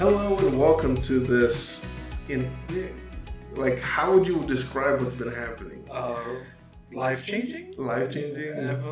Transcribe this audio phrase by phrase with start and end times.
[0.00, 1.84] Hello and welcome to this.
[2.30, 2.50] In
[3.52, 5.86] like, how would you describe what's been happening?
[5.90, 6.16] Uh,
[6.94, 7.74] life changing.
[7.76, 8.82] Life changing.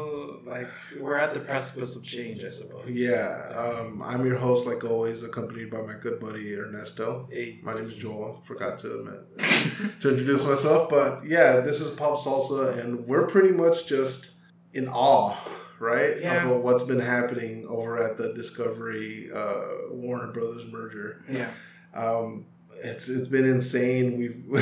[0.44, 0.68] Like
[1.00, 2.90] we're at the precipice of change, I suppose.
[2.90, 3.48] Yeah.
[3.56, 7.26] Um, I'm your host, like always, accompanied by my good buddy Ernesto.
[7.32, 7.58] Hey.
[7.62, 8.42] My name is Joel.
[8.44, 13.52] Forgot to admit to introduce myself, but yeah, this is Pop Salsa, and we're pretty
[13.52, 14.34] much just
[14.74, 15.34] in awe,
[15.80, 16.42] right, Yeah.
[16.44, 21.24] about what's been happening over at the Discovery uh, Warner Brothers merger.
[21.30, 21.50] Yeah.
[21.94, 22.46] Um,
[22.80, 24.18] it's it's been insane.
[24.18, 24.44] We've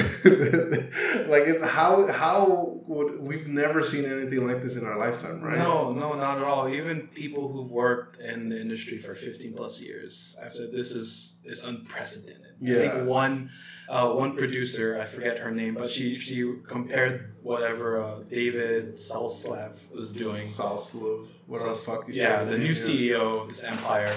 [1.28, 5.58] like it's how how would we've never seen anything like this in our lifetime, right?
[5.58, 6.68] No, no, not at all.
[6.68, 11.36] Even people who've worked in the industry for 15 plus years, I've said this is
[11.44, 12.42] is unprecedented.
[12.62, 12.78] I Yeah.
[12.94, 13.50] think one
[13.88, 19.90] uh, one producer, I forget her name, but she she compared whatever uh, David Salslav
[19.94, 20.48] was doing.
[20.48, 22.72] South Slav, whatever the fuck you Yeah, the new.
[22.72, 24.12] CEO of this empire,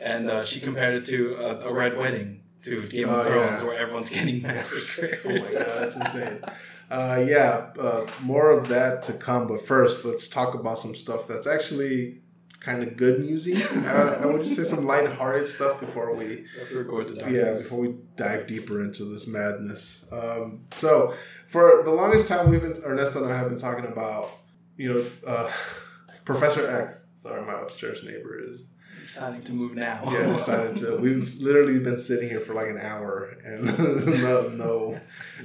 [0.00, 3.62] and uh, she compared it to a, a red wedding to Game of Oh, Thrones,
[3.62, 3.66] yeah.
[3.66, 5.20] where everyone's getting massacred.
[5.24, 6.40] oh my god, that's insane.
[6.90, 9.48] Uh, yeah, uh, more of that to come.
[9.48, 12.22] But first, let's talk about some stuff that's actually
[12.66, 13.64] kind of good music.
[13.86, 17.94] uh, I would just say some lighthearted stuff before we record the yeah before we
[18.16, 21.14] dive deeper into this madness um, so
[21.46, 24.30] for the longest time we've been ernesto and i have been talking about
[24.76, 25.48] you know uh,
[26.24, 28.64] professor x sorry my upstairs neighbor is
[29.00, 30.00] deciding to move now.
[30.06, 33.64] yeah decided to we've literally been sitting here for like an hour and
[34.22, 35.00] no, no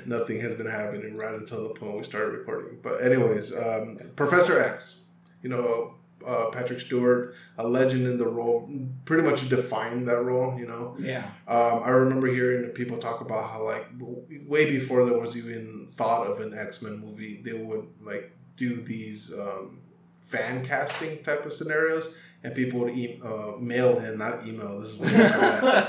[0.08, 4.60] nothing has been happening right until the point we started recording but anyways um, professor
[4.60, 5.02] x
[5.44, 5.94] you know
[6.26, 8.70] uh, Patrick Stewart, a legend in the role,
[9.06, 10.58] pretty much defined that role.
[10.60, 11.24] You know, yeah.
[11.48, 15.90] um, I remember hearing people talk about how like w- way before there was even
[15.94, 19.80] thought of an X Men movie, they would like do these um,
[20.22, 22.14] fan casting type of scenarios,
[22.44, 24.80] and people would e- uh, mail in, not email.
[24.80, 25.36] This is what it's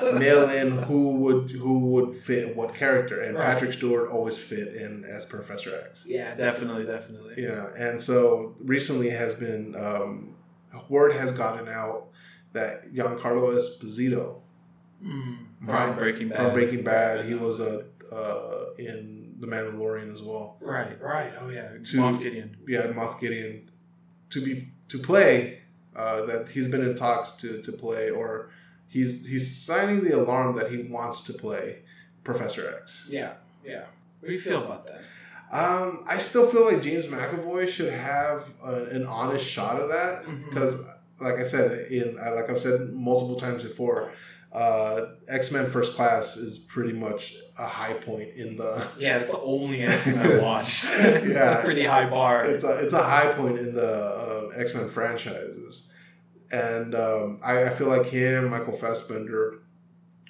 [0.00, 3.44] called, mail in who would who would fit what character, and Right.
[3.44, 6.04] Patrick Stewart always fit in as Professor X.
[6.06, 7.42] Yeah, definitely, definitely.
[7.42, 10.31] Yeah, and so recently has been um,
[10.88, 12.08] word has gotten out
[12.52, 14.38] that Giancarlo Esposito
[15.04, 15.38] Mm.
[15.66, 16.36] From Breaking Bad.
[16.38, 17.24] from Breaking Bad.
[17.24, 20.58] He was a uh, in The Mandalorian as well.
[20.60, 21.32] Right, right.
[21.40, 22.56] Oh yeah, To- Moff Gideon.
[22.68, 23.68] Yeah, Moff Gideon
[24.30, 25.58] to be to play.
[25.96, 28.50] Uh, that he's been in talks to to play, or
[28.86, 31.82] he's he's signing the alarm that he wants to play
[32.22, 33.08] Professor X.
[33.10, 33.32] Yeah,
[33.64, 33.86] yeah.
[34.20, 35.02] What do you feel about that?
[35.52, 40.24] Um, I still feel like James McAvoy should have a, an honest shot of that
[40.48, 40.82] because,
[41.20, 44.12] like I said, in like I've said multiple times before,
[44.50, 49.30] uh, X Men First Class is pretty much a high point in the Yeah, it's
[49.30, 50.84] the only X-Men I watched.
[50.84, 51.58] Yeah.
[51.60, 52.46] a pretty high bar.
[52.46, 55.92] it's a it's a high point in the uh, X Men franchises,
[56.50, 59.60] and um, I, I feel like him, Michael Fassbender,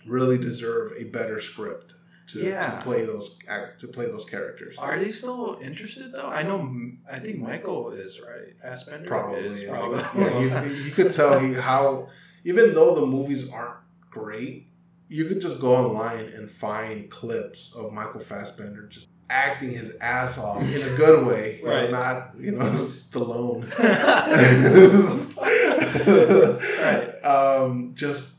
[0.05, 1.95] really deserve a better script
[2.33, 2.77] to, Yeah.
[2.79, 4.77] to play those act to play those characters.
[4.79, 6.29] Are they still interested though?
[6.29, 6.69] I know.
[7.11, 8.55] I think Michael is right.
[8.61, 9.71] Fassbender Probably, is yeah.
[9.71, 10.01] probably.
[10.49, 12.09] Yeah, you, you could tell he how
[12.45, 13.77] even though the movies aren't
[14.11, 14.69] great,
[15.09, 20.39] you could just go online and find clips of Michael Fassbender just acting his ass
[20.39, 21.91] off in a good way, you know, Right.
[21.91, 23.65] not you know Stallone.
[26.83, 27.25] right.
[27.25, 28.37] um, just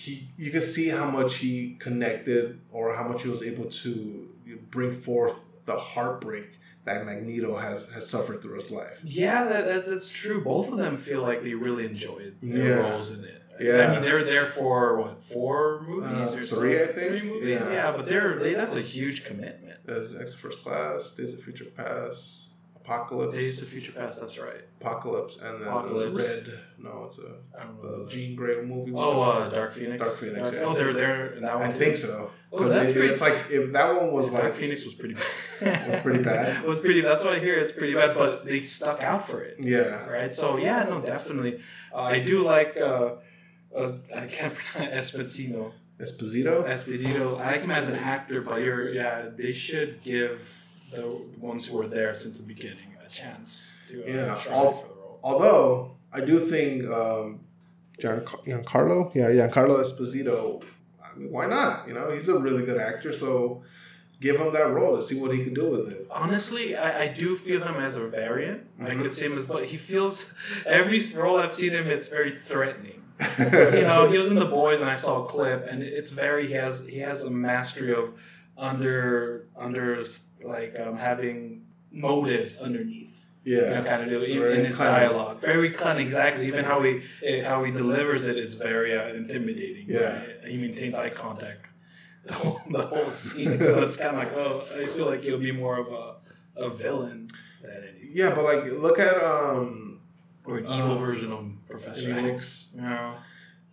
[0.00, 4.28] he, you can see how much he connected or how much he was able to
[4.70, 6.48] bring forth the heartbreak
[6.84, 8.98] that Magneto has has suffered through his life.
[9.04, 10.42] Yeah, that, that that's true.
[10.42, 12.90] Both of them feel like they really enjoyed their Yeah.
[12.92, 13.42] roles in it.
[13.60, 13.88] Yeah.
[13.88, 16.82] I mean they're there for what four movies Uh, or three, so?
[16.84, 17.08] I think.
[17.20, 17.48] Three movies.
[17.50, 17.70] Yeah.
[17.72, 19.76] Yeah, but they're they, that's a huge commitment.
[19.84, 22.39] There's X First Class, Days of Future Past,
[22.90, 24.20] Apocalypse, Days of Future Past.
[24.20, 24.62] That's right.
[24.80, 26.16] Apocalypse, and then Apocalypse.
[26.16, 26.60] Red.
[26.78, 28.06] No, it's a, I know.
[28.08, 28.92] Jean Grey movie.
[28.94, 29.98] Oh, uh, Dark Phoenix.
[30.02, 30.60] Dark Phoenix, yeah.
[30.60, 31.66] Oh, they're there in that one.
[31.66, 32.30] I think so.
[32.52, 35.24] Oh, that's pretty- it's like if that one was like Dark Phoenix was pretty bad.
[35.92, 36.64] Was pretty bad?
[36.66, 37.00] was pretty.
[37.02, 39.56] That's why I hear it's pretty bad, but they stuck out for it.
[39.60, 40.32] yeah, Right.
[40.32, 41.60] So yeah, no, definitely.
[41.94, 42.76] Uh, I do like.
[42.76, 43.16] Uh,
[43.76, 45.72] uh, I can't pronounce Esposito.
[46.00, 46.64] Esposito.
[46.66, 47.38] Esposito.
[47.38, 49.26] I like him as an actor, but you're yeah.
[49.36, 50.40] They should give
[50.90, 51.06] the
[51.38, 54.88] ones who were there since the beginning a chance to uh, Yeah, try all- for
[54.88, 55.20] the role.
[55.22, 57.40] Although I do think um,
[57.98, 60.62] Gian, Giancarlo, yeah, Giancarlo Esposito.
[61.04, 61.86] I mean, why not?
[61.86, 63.62] You know, he's a really good actor, so
[64.20, 66.06] give him that role to see what he can do with it.
[66.10, 68.66] Honestly, I, I do feel him as a variant.
[68.80, 69.02] I Mhm.
[69.02, 70.32] could see him as, but he feels
[70.66, 73.02] every role I've seen him, it's very threatening.
[73.38, 76.46] you know, he was in the boys, and I saw a clip, and it's very
[76.46, 78.14] he has he has a mastery of
[78.60, 80.02] under under
[80.44, 83.28] like um, having motives underneath.
[83.42, 85.08] Yeah, you know, kind of do in, in his cunning.
[85.08, 85.40] dialogue.
[85.40, 86.46] Very cunning, exactly.
[86.46, 89.86] Even how he eh, how he delivers it is very uh, intimidating.
[89.88, 90.20] Yeah.
[90.46, 91.70] he maintains eye contact
[92.26, 93.58] the whole, the whole scene.
[93.58, 96.16] so it's kind of like, oh, I feel like he'll be more of a,
[96.66, 97.30] a villain
[97.62, 100.00] than anything, yeah, but like look at um,
[100.44, 102.12] or an evil Uh, version of Professor.
[102.12, 102.68] X.
[102.74, 103.14] You know,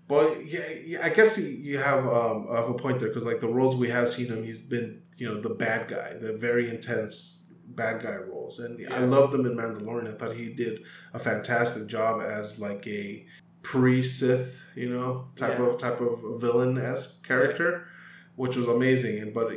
[0.09, 3.39] Well, yeah, yeah I guess you, you have um have a point there because like
[3.41, 6.69] the roles we have seen him, he's been you know the bad guy, the very
[6.69, 7.33] intense
[7.67, 10.07] bad guy roles, and I loved him in Mandalorian.
[10.07, 10.81] I thought he did
[11.13, 13.25] a fantastic job as like a
[13.61, 15.65] pre Sith, you know, type Yeah.
[15.65, 17.87] of type of villain esque character,
[18.35, 19.19] which was amazing.
[19.19, 19.51] And but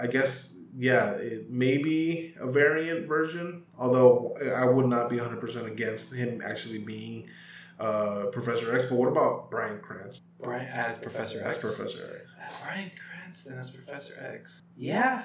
[0.00, 5.40] I guess yeah, it may be a variant version, although I would not be hundred
[5.40, 7.26] percent against him actually being.
[7.78, 10.26] Uh, Professor X, but what about Bryan Cranston?
[10.42, 11.48] Bryan as Professor X.
[11.50, 12.34] As Professor X.
[12.40, 14.62] Uh, Bryan Cranston as Professor X.
[14.76, 15.24] Yeah,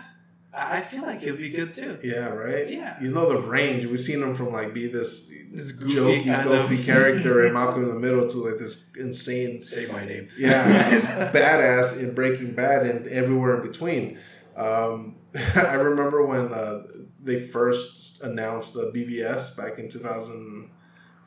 [0.53, 1.97] I feel like he'll be good too.
[2.03, 2.69] Yeah, right.
[2.69, 3.01] Yeah.
[3.01, 3.85] You know the range.
[3.85, 7.83] We've seen him from like be this This goofy jokey, goofy of- character in Malcolm
[7.83, 10.27] in the Middle to like this insane, Say my name.
[10.37, 14.19] yeah, badass in Breaking Bad and everywhere in between.
[14.57, 15.15] Um,
[15.55, 16.83] I remember when uh,
[17.23, 19.89] they first announced the BVS back in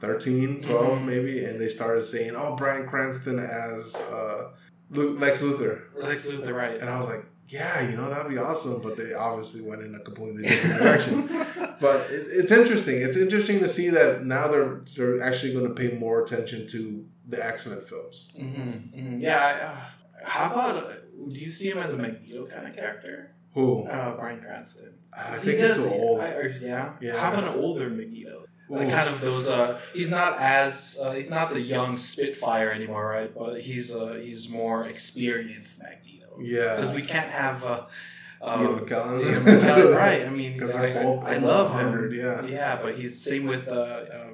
[0.09, 1.05] 2013, 12 Mhm.
[1.06, 4.51] maybe, and they started saying, "Oh, Bryan Cranston as uh,
[4.91, 6.79] Lex Luthor," Lex Luthor, right?
[6.81, 9.95] and I was like, "Yeah, you know that'd be awesome," but they obviously went in
[9.95, 11.29] a completely different direction.
[11.81, 13.01] but it, it's interesting.
[13.03, 17.05] It's interesting to see that now they're they're actually going to pay more attention to
[17.29, 18.33] the X Men films.
[18.37, 19.39] hmm Yeah.
[19.47, 19.77] I, uh,
[20.27, 20.77] how about?
[20.85, 20.93] Uh,
[21.33, 23.31] do you see him as a Magneto kind of character?
[23.55, 24.95] Who Uh, Bryan Cranston.
[25.17, 26.21] I think he's does- too old.
[26.21, 26.95] I, or, yeah.
[27.01, 27.17] Yeah.
[27.17, 28.45] How about an older Magneto?
[28.69, 29.49] Like kind of those.
[29.49, 30.99] Uh, he's not as.
[31.01, 33.33] Uh, he's not the young Spitfire anymore, right?
[33.35, 33.95] But he's.
[33.95, 36.39] Uh, he's more experienced Magneto.
[36.41, 37.65] Yeah, because we can't have.
[37.65, 37.85] Uh,
[38.41, 39.23] um, McKellen.
[39.45, 40.27] McKellen, right?
[40.27, 42.11] I mean, Because I, I love him.
[42.13, 42.45] yeah.
[42.47, 44.27] Yeah, but he's same with uh, uh,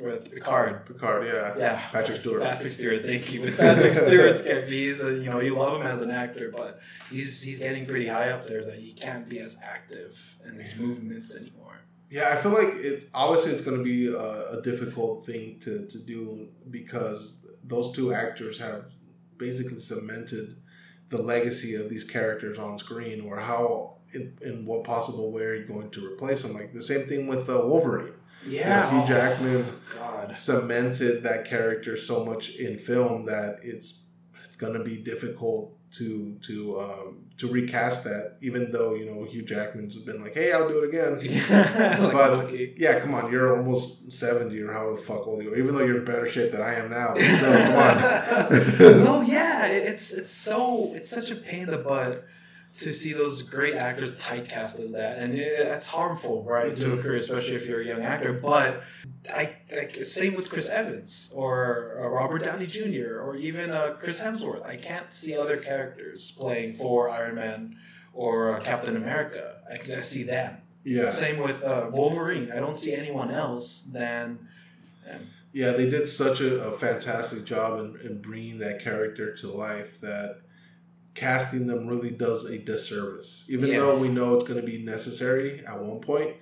[0.00, 0.86] with Picard.
[0.86, 1.26] Picard.
[1.26, 2.42] Yeah, Yeah, Patrick Stewart.
[2.42, 3.42] Patrick Stewart, thank you.
[3.42, 6.80] With Patrick Stewart's character, he's a, you know you love him as an actor, but
[7.10, 10.76] he's he's getting pretty high up there that he can't be as active in his
[10.76, 11.61] movements anymore.
[12.12, 13.08] Yeah, I feel like it.
[13.14, 18.12] Obviously, it's going to be a, a difficult thing to, to do because those two
[18.12, 18.92] actors have
[19.38, 20.56] basically cemented
[21.08, 25.54] the legacy of these characters on screen, or how in, in what possible way are
[25.54, 26.52] you going to replace them?
[26.52, 28.12] Like the same thing with uh, Wolverine.
[28.46, 29.64] Yeah, Hugh Jackman
[29.94, 30.36] God.
[30.36, 34.04] cemented that character so much in film that it's,
[34.38, 38.36] it's going to be difficult to to um, to recast that.
[38.40, 41.20] Even though you know Hugh Jackman's been like, "Hey, I'll do it again."
[42.12, 42.50] But-.
[42.78, 45.56] Yeah, come on, you're almost seventy or how the fuck old you are.
[45.56, 49.04] Even though you're in better shape than I am now, still, come on.
[49.04, 52.24] no, yeah, it's it's so it's such a pain in the butt
[52.78, 57.02] to see those great actors typecast as that, and it, it's harmful, right, to a
[57.02, 58.32] career, especially if you're a young actor.
[58.32, 58.82] But
[59.28, 63.20] I, like same with Chris Evans or uh, Robert Downey Jr.
[63.20, 64.64] or even uh, Chris Hemsworth.
[64.64, 67.76] I can't see other characters playing for Iron Man
[68.14, 69.56] or uh, Captain America.
[69.70, 70.56] I can see them.
[70.84, 72.50] yeah, Same with uh, Wolverine.
[72.52, 74.48] I don't see anyone else than.
[75.52, 80.00] yeah, they did such a, a fantastic job in, in bringing that character to life
[80.00, 80.40] that
[81.14, 83.44] casting them really does a disservice.
[83.48, 83.78] Even Yeah.
[83.80, 86.36] though we know it's going to be necessary at one point,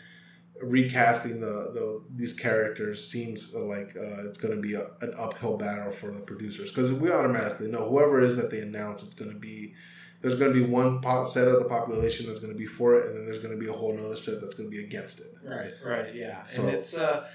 [0.62, 5.56] recasting the, the these characters seems like uh, it's going to be a, an uphill
[5.56, 9.14] battle for the producers because we automatically know whoever it is that they announce it's
[9.14, 9.74] going to be
[10.20, 13.06] there's going to be one set of the population that's going to be for it
[13.06, 15.20] and then there's going to be a whole other set that's going to be against
[15.20, 17.26] it Right, right, yeah, So- and it's uh,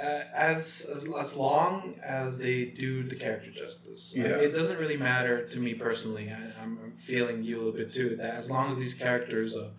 [0.00, 4.14] uh, as, as as long as they do the character justice.
[4.16, 4.36] I- Yeah.
[4.46, 6.30] it doesn't really matter to me personally.
[6.30, 8.16] I, I'm, I'm feeling you a little bit too.
[8.16, 9.70] That as long as these characters uh,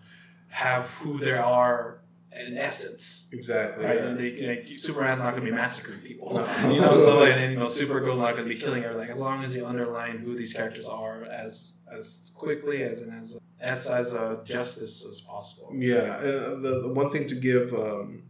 [0.48, 2.00] have who they are
[2.46, 3.28] in essence.
[3.32, 4.06] exactly Right, yeah.
[4.08, 6.70] and they, like, Superman's not going to be massacring people, No.
[6.72, 6.88] you know.
[7.06, 8.94] So, and then, you know, Supergirl's not going to be killing her.
[8.94, 13.12] Like as long as you underline who these characters are as as quickly as and
[13.18, 15.70] as as as uh, justice as possible.
[15.74, 18.22] Yeah, and the, the one thing to give um,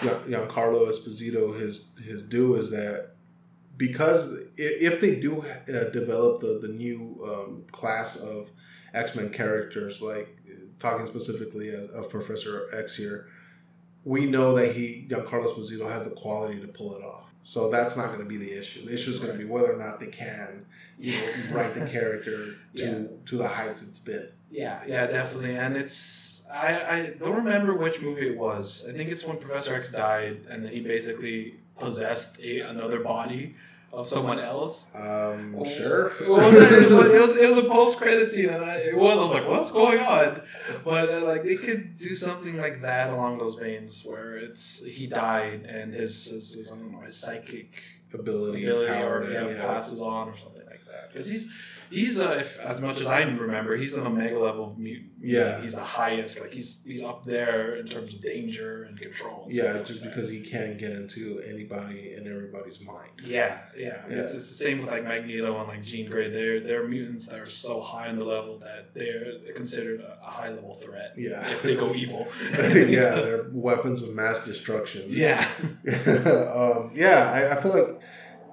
[0.00, 3.12] Giancarlo Esposito his his due is that
[3.76, 8.50] because if they do uh, develop the the new um, class of
[8.94, 10.36] X Men characters, like
[10.78, 13.28] talking specifically of, of Professor X here,
[14.04, 17.26] we know that he Giancarlo Esposito has the quality to pull it off.
[17.42, 18.84] So that's not going to be the issue.
[18.86, 20.66] The issue is going to be whether or not they can,
[20.98, 23.06] you know, write the character to Yeah.
[23.26, 24.28] to the heights it's been.
[24.50, 25.56] Yeah, yeah, definitely.
[25.56, 28.84] And it's I, I don't remember which movie it was.
[28.88, 33.54] I think it's when Professor X died and then he basically possessed a, another body
[33.92, 34.86] of someone else.
[34.94, 36.12] Um, sure.
[36.20, 38.96] It was, it was, it was, it was a post credit scene, and I, it
[38.96, 39.18] was.
[39.18, 40.42] I was like, "What's going on?"
[40.84, 45.06] But uh, like, they could do something like that along those veins, where it's he
[45.06, 47.82] died and his, his, his I don't know his psychic
[48.14, 49.66] ability, ability power, or to- yeah, yeah.
[49.66, 51.12] passes on or something like that.
[51.12, 51.52] Because he's
[51.90, 55.10] he's uh, if, as much as I remember, he's an omega level mutant.
[55.22, 55.60] Yeah.
[55.60, 56.40] he's the highest.
[56.40, 59.44] Like he's he's up there in terms of danger and control.
[59.44, 60.04] And Yeah, just like that.
[60.14, 63.10] because he can't get into anybody and everybody's mind.
[63.22, 64.02] Yeah, yeah.
[64.08, 64.16] Yeah.
[64.16, 66.30] It's, it's the same with like Magneto and like Jean Grey.
[66.30, 70.30] They're they're mutants that are so high on the level that they're considered a, a
[70.30, 71.12] high level threat.
[71.16, 71.46] Yeah.
[71.50, 72.26] If they go evil.
[72.52, 75.04] yeah, they're weapons of mass destruction.
[75.08, 75.46] Yeah.
[76.54, 78.00] um, yeah, I, I feel like,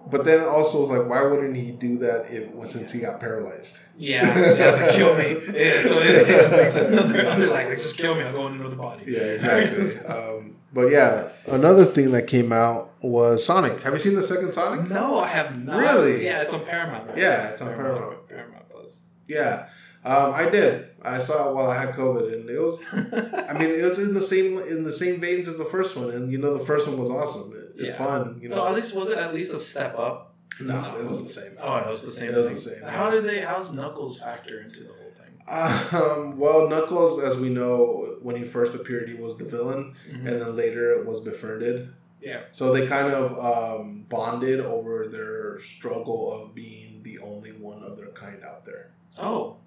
[0.10, 3.80] but then also it's like, why wouldn't he do that if since he got paralyzed?
[3.98, 4.38] Yeah.
[4.56, 4.92] Yeah.
[4.96, 5.38] Kill me.
[5.58, 8.24] Yeah, so it, it makes another underlying like just kill me.
[8.24, 9.04] I'll go in another body.
[9.08, 10.06] Yeah, exactly.
[10.06, 13.82] um, but yeah, another thing that came out was Sonic.
[13.82, 14.90] Have you seen the second Sonic?
[14.90, 15.80] No, I have not.
[15.80, 16.26] Really?
[16.26, 17.08] Yeah, it's on Paramount.
[17.10, 17.18] Right?
[17.18, 18.28] Yeah, it's on Paramount.
[18.28, 19.00] Paramount Plus.
[19.28, 19.68] Yeah,
[20.06, 20.86] um, I did.
[21.02, 22.80] I saw it while I had COVID, and it was.
[23.50, 26.12] I mean, it was in the same in the same veins of the first one,
[26.12, 27.54] and you know the first one was awesome.
[27.78, 27.98] It, it's Yeah.
[27.98, 28.68] fun, you So know.
[28.68, 30.34] at least was it at least a step up?
[30.62, 31.52] no, it was the same.
[31.62, 33.12] Oh, it was the same It was the same, How yeah.
[33.12, 33.42] did they?
[33.42, 35.26] How's Knuckles factor into the whole thing?
[35.48, 40.28] Um, well, Knuckles, as we know, when he first appeared, he was the villain, Mhm.
[40.28, 41.90] and then later it was befriended.
[42.22, 42.42] Yeah.
[42.52, 43.38] So they kind of
[43.80, 48.92] um, bonded over their struggle of being the only one of their kind out there.
[49.20, 49.58] Oh.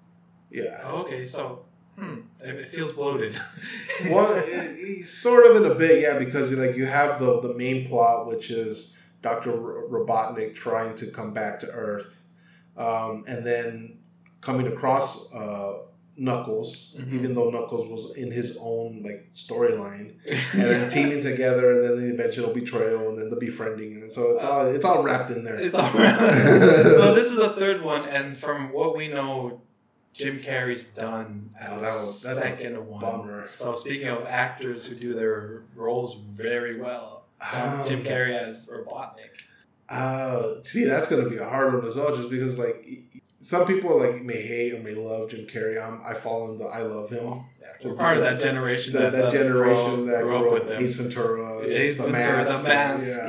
[0.49, 0.81] Yeah.
[0.83, 1.63] Oh, okay, so
[2.01, 3.35] hmm, it, it feels bloated.
[4.09, 7.53] well, it- it's sort of in a bit, yeah, because like you have the the
[7.53, 12.21] main plot, which is Doctor Robotnik trying to come back to Earth,
[12.77, 13.99] um, and then
[14.41, 15.73] coming across uh,
[16.17, 17.13] Knuckles, Mhm.
[17.13, 20.15] even though Knuckles was in his own like storyline,
[20.53, 24.31] and then teaming together, and then the eventual betrayal, and then the befriending, and so
[24.31, 25.55] it's all it's all wrapped in there.
[25.55, 26.17] it's all right.
[26.99, 29.61] so this is the third one, and from what we know,
[30.13, 32.99] Jim Carrey's done Oh, that was- that's a second one.
[32.99, 33.47] bummer.
[33.47, 39.29] So speaking of actors who do their roles very well, um, Jim Carrey as Robotnik.
[39.89, 43.03] Uh, see, that's gonna be a hard one as well, just because like
[43.39, 45.81] some people like may hate or may love Jim Carrey.
[45.81, 47.43] I'm, I fall in the I love him.
[47.59, 50.69] Yeah, Just part of that because generation That, that grew, generation that grew up with
[50.69, 50.83] him.
[50.83, 53.19] Ace Ventura, Ace the Ventura, mask, the mask.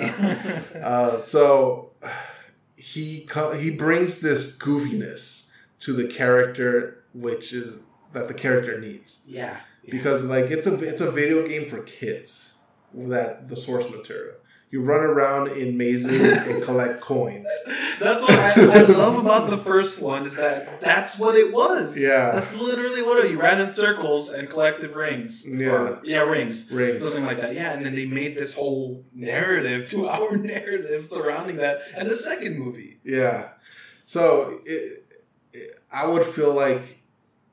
[0.74, 0.82] yeah.
[0.86, 1.90] Uh, so
[2.76, 5.41] he co- he brings this goofiness
[5.82, 7.80] to the character, which is
[8.12, 9.60] that the character needs yeah.
[9.88, 12.54] because like it's a it's a video game for kids
[12.94, 14.36] that the source material.
[14.70, 17.46] You run around in mazes and collect coins.
[18.00, 21.98] That's what I, I love about the first one is that that's what it was.
[21.98, 22.30] Yeah.
[22.32, 25.46] That's literally what it You ran in circles and collected rings.
[25.46, 25.72] Yeah.
[25.72, 26.70] Or- yeah, rings.
[26.70, 27.04] Rings.
[27.04, 27.54] Something like that.
[27.54, 32.16] Yeah, and then they made this whole narrative, two hour narrative surrounding that and the
[32.16, 32.98] second movie.
[33.04, 33.50] Yeah.
[34.06, 35.01] So it,
[35.92, 37.00] I would feel like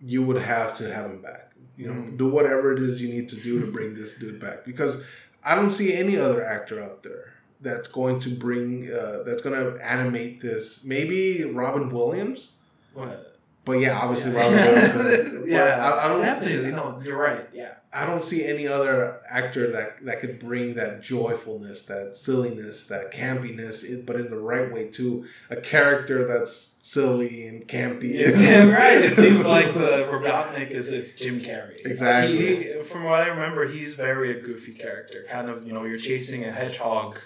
[0.01, 1.51] you would have to have him back.
[1.77, 2.17] You know, Mhm.
[2.17, 5.03] do whatever it is you need to do to bring this dude back because
[5.43, 9.55] I don't see any other actor out there that's going to bring uh, that's going
[9.59, 10.83] to animate this.
[10.83, 12.51] Maybe Robin Williams,
[12.93, 13.28] What?
[13.69, 14.39] But yeah, obviously yeah.
[14.39, 15.49] Robin Williams.
[15.49, 15.91] yeah.
[15.93, 16.71] I, I don't Absolutely.
[16.71, 17.47] No, you're right.
[17.53, 17.73] Yeah.
[17.91, 23.11] I don't see any other actor that that could bring that joyfulness, that silliness, that
[23.11, 25.25] campiness, but in the right way too.
[25.49, 28.13] A character that's silly and campy.
[28.13, 29.01] Yeah, right.
[29.05, 31.83] It seems like the Robotnik is it's Jim Carrey.
[31.85, 32.37] Exactly.
[32.77, 35.25] He- from what I remember, he's very a goofy character.
[35.29, 37.19] Kind of, you know, you're chasing a hedgehog,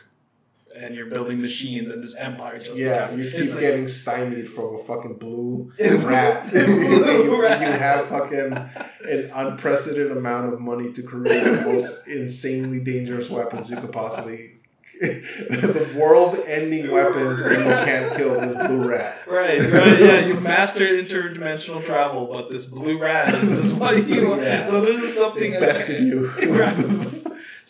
[0.75, 3.87] and you're building machines, and this empire just yeah, like, you it's keep like- getting
[3.87, 6.51] stymied from a fucking blue Blue rat.
[6.51, 6.53] rat.
[6.53, 6.71] you,
[7.31, 13.69] you have fucking an unprecedented amount of money to create the most insanely dangerous weapons
[13.69, 14.51] you could possibly.
[15.01, 19.17] the world-ending weapons, and you can't kill this blue rat.
[19.27, 20.25] Right, right, yeah.
[20.27, 24.41] You've mastered interdimensional travel, but this blue rat is just what you want.
[24.43, 24.67] Yeah.
[24.67, 26.29] So there's something It bested you.
[26.29, 27.22] Right.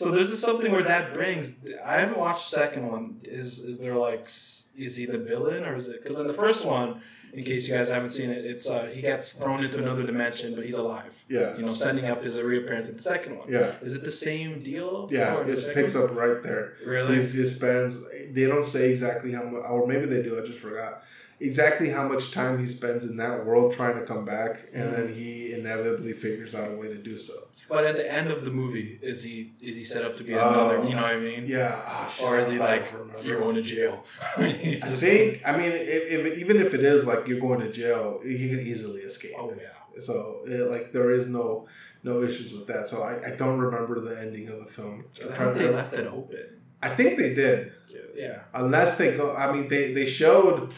[0.04, 1.52] So there's just something where that brings.
[1.84, 3.20] I haven't watched the second one.
[3.24, 6.02] Is is there like is he the villain or is it?
[6.02, 7.00] Because in the first one,
[7.32, 10.54] in case you guys haven't seen it, it's uh, he gets thrown into another dimension,
[10.54, 11.24] but he's alive.
[11.28, 11.56] Yeah.
[11.56, 13.48] You know, sending up his reappearance in the second one.
[13.50, 13.72] Yeah.
[13.80, 15.08] Is it the same deal?
[15.10, 16.04] Yeah, it picks one?
[16.04, 16.74] up right there.
[16.84, 17.16] Really?
[17.16, 18.04] He just spends.
[18.30, 20.38] They don't say exactly how much, or maybe they do.
[20.38, 21.02] I just forgot
[21.40, 25.12] exactly how much time he spends in that world trying to come back, and then
[25.12, 27.34] he inevitably figures out a way to do so.
[27.68, 30.34] But at the end of the movie, is he is he set up to be
[30.34, 30.48] Oh.
[30.48, 30.88] another?
[30.88, 31.44] You know what I mean?
[31.46, 32.92] Yeah, ah, shit, Or is he like
[33.22, 34.04] you're going to jail?
[34.36, 34.52] I
[34.82, 35.42] think.
[35.46, 38.60] I mean, if, if even if it is like you're going to jail, he can
[38.60, 39.32] easily escape.
[39.38, 40.00] Oh yeah.
[40.00, 41.66] So it, like there is no
[42.02, 42.86] no issues with that.
[42.88, 45.06] So I, I don't remember the ending of the film.
[45.38, 46.60] I they left it open.
[46.82, 47.72] I think they did.
[48.14, 48.40] Yeah.
[48.52, 50.72] Unless they go, I mean, they they showed,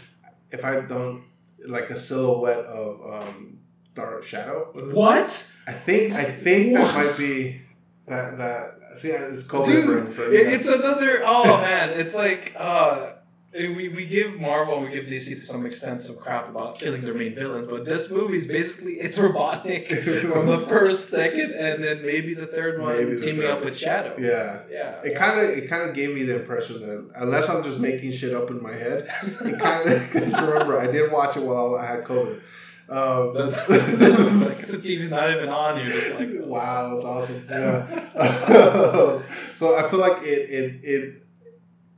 [0.51, 1.25] if I don't,
[1.67, 3.59] like a silhouette of um,
[3.95, 4.71] Dark Shadow.
[4.93, 5.51] What?
[5.67, 7.61] I think I think that might be
[8.07, 8.73] that that.
[8.97, 10.41] See, it's called Dude, so yeah.
[10.41, 11.23] It's another.
[11.25, 13.13] Oh man, it's like uh,
[13.53, 17.03] we we give Marvel and we give DC to some extent some crap about killing
[17.03, 19.89] their main villains, but this movie is basically it's Robotnik
[20.33, 24.15] from the first, second, and then maybe the third one Maybe teaming up with Shadow.
[24.19, 24.63] yeah.
[24.71, 25.03] yeah.
[25.03, 28.13] It kind of it kind of gave me the impression that unless I'm just making
[28.13, 31.77] shit up in my head, it kind of because remember I did watch it while
[31.77, 32.41] I had COVID.
[32.89, 37.45] Um, like if the TV's not even on, you're just like, wow, that's awesome.
[37.49, 39.23] Yeah.
[39.55, 41.23] so I feel like it it it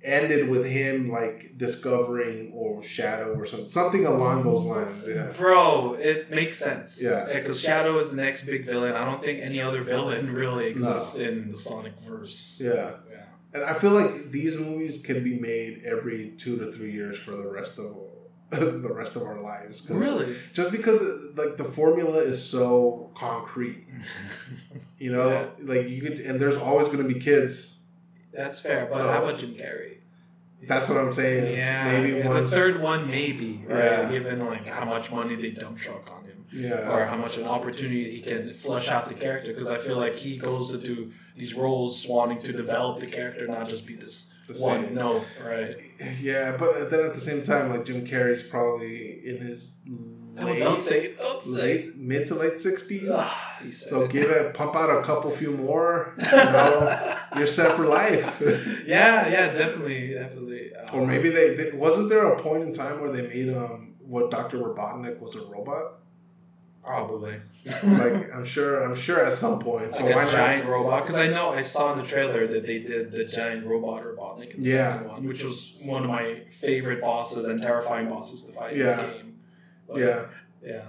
[0.03, 5.05] ended with him like discovering or shadow or something something along those lines.
[5.07, 5.33] Yeah.
[5.37, 7.03] Bro, it makes sense.
[7.03, 7.27] Yeah.
[7.33, 8.95] Because Shadow is the next big villain.
[8.95, 10.93] I don't think any other villain really No.
[10.93, 12.61] exists in the Sonic verse.
[12.63, 12.93] Yeah.
[13.11, 13.25] Yeah.
[13.53, 17.35] And I feel like these movies can be made every two to three years for
[17.35, 17.97] the rest of
[18.51, 19.89] the rest of our lives.
[19.91, 20.35] Really?
[20.55, 21.01] Just because
[21.37, 23.85] like the formula is so concrete,
[24.99, 25.47] you know, Yeah.
[25.61, 27.75] like you could, and there's always going to be kids.
[28.33, 28.87] That's fair.
[28.91, 29.97] But So- how about Jim Carrey?
[30.67, 31.57] That's what I'm saying.
[31.57, 31.85] Yeah.
[31.85, 32.51] maybe yeah, once.
[32.51, 33.65] The third one, maybe.
[33.69, 33.79] Right?
[33.79, 34.11] Yeah.
[34.11, 37.45] Given like how much money they dump truck on him, yeah, or how much an
[37.47, 39.53] opportunity he can flesh out the character.
[39.53, 43.69] Because I feel like he goes into these roles wanting to develop the character, not
[43.69, 44.95] just be this The one same.
[44.95, 45.25] note.
[45.45, 45.77] Right.
[46.21, 50.59] yeah, but then at the same time, like Jim Carrey's probably in his No, late,
[50.61, 51.19] don't say it.
[51.19, 53.09] Don't say late mid to late sixties.
[53.13, 54.11] Ah, he said So it.
[54.11, 56.15] give it, pump out a couple few more.
[56.33, 58.41] You know, you're set for life.
[58.87, 60.75] yeah, yeah, definitely, definitely.
[60.75, 63.95] Um, or maybe they, they wasn't there a point in time where they made um
[64.01, 66.01] what Doctor Robotnik was a robot.
[66.89, 67.35] Probably
[67.83, 69.95] Like I'm sure, I'm sure at some point.
[69.95, 70.33] So like why a not?
[70.33, 71.03] giant robot.
[71.07, 74.55] Because I know I saw in the trailer that they did the giant robot Robotnik
[74.55, 75.03] in the Yeah.
[75.03, 79.01] one, which was one of my favorite bosses and terrifying bosses to fight Yeah.
[79.01, 79.39] in the game.
[79.89, 80.21] But, Yeah.
[80.63, 80.83] yeah.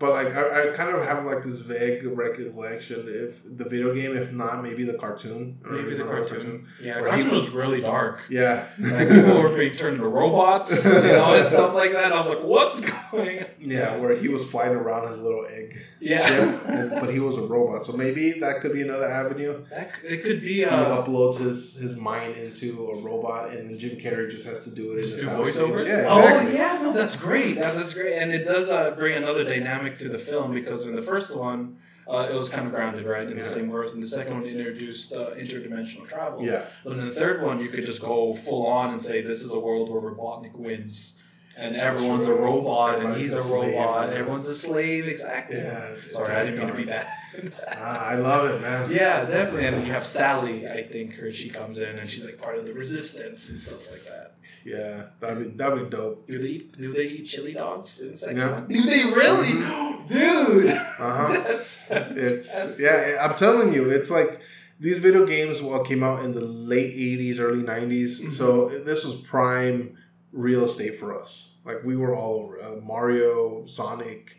[0.00, 4.16] But like I, I kind of have like this vague recollection if the video game,
[4.16, 5.58] if not maybe the cartoon.
[5.62, 6.68] Maybe the remember cartoon.
[6.82, 8.20] Yeah, the Where he cartoon was really dark.
[8.30, 8.66] Yeah.
[8.78, 12.12] Like people were being turned into robots, you know, and stuff like that.
[12.12, 13.46] I was like, "What's going?" on?
[13.58, 17.42] yeah, where he was flying around his little egg Yeah, ship, but he was a
[17.42, 17.84] robot.
[17.84, 19.64] So maybe that could be another avenue.
[19.70, 23.68] that, c- it could be He uh, uploads his, his mind into a robot, and
[23.68, 25.86] then Jim Carrey just has to do it in Just the do sound voiceovers?
[25.86, 27.56] Yeah, Oh yeah, no, that's great.
[27.60, 30.96] That, that's great, and it does uh, bring another dynamic to the film because in
[30.96, 31.76] the first one,
[32.08, 33.42] uh, it was kind of grounded, right, in Yeah.
[33.42, 33.92] the same verse.
[33.94, 36.44] And the second one introduced uh, interdimensional travel.
[36.44, 36.64] Yeah.
[36.82, 39.52] But in the third one, you could just go full on and say this is
[39.52, 41.14] a world where Robotnik wins,
[41.56, 43.74] and everyone's a robot, and he's a, slave.
[43.74, 44.12] robot.
[44.12, 45.56] Everyone's a slave, exactly.
[45.58, 45.94] Yeah.
[46.12, 46.90] Sorry, I didn't mean to be.
[47.68, 48.90] Ah, I love it, man.
[48.90, 49.66] yeah, definitely.
[49.66, 50.68] And you have Sally.
[50.68, 53.90] I think her she comes in and she's like part of the resistance and stuff
[53.90, 54.34] like that.
[54.64, 56.26] Yeah, that'd be that'd be dope.
[56.26, 58.52] Do they eat, do they eat chili dogs in the second Yeah.
[58.52, 58.66] one?
[58.68, 59.52] Do they really,
[60.08, 60.70] dude?
[60.70, 61.28] Uh huh.
[61.46, 64.40] That's It's yeah, I'm telling you, it's like
[64.80, 68.20] these video games well came out in the late '80s, early '90s.
[68.20, 68.32] Mhm.
[68.32, 69.96] So this was prime
[70.32, 71.54] real estate for us.
[71.64, 74.38] Like we were all over uh, Mario, Sonic,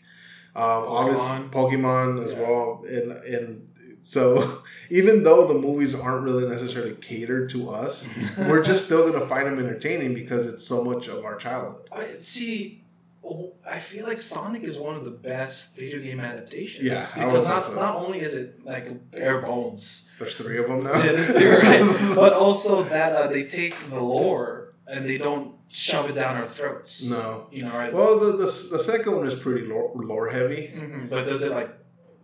[0.55, 2.39] um, obviously Pokemon as Yeah.
[2.41, 3.67] well, and and
[4.03, 9.25] so even though the movies aren't really necessarily catered to us, we're just still gonna
[9.27, 11.87] find them entertaining because it's so much of our childhood.
[11.91, 12.83] I, see.
[13.23, 16.83] oh, I feel like Sonic is one of the best video game adaptations.
[16.83, 17.75] Yeah, because not, so.
[17.75, 20.97] not only is it like bare bones, There's three of them now.
[21.03, 25.55] yeah, there's the right, but also that uh, they take the lore and they don't
[25.71, 27.03] shove it down our throats.
[27.03, 27.47] no.
[27.51, 27.93] You know, right?
[27.93, 30.71] Well, the, the, the second one is pretty lore, lore heavy.
[30.75, 31.69] Mhm, But does it like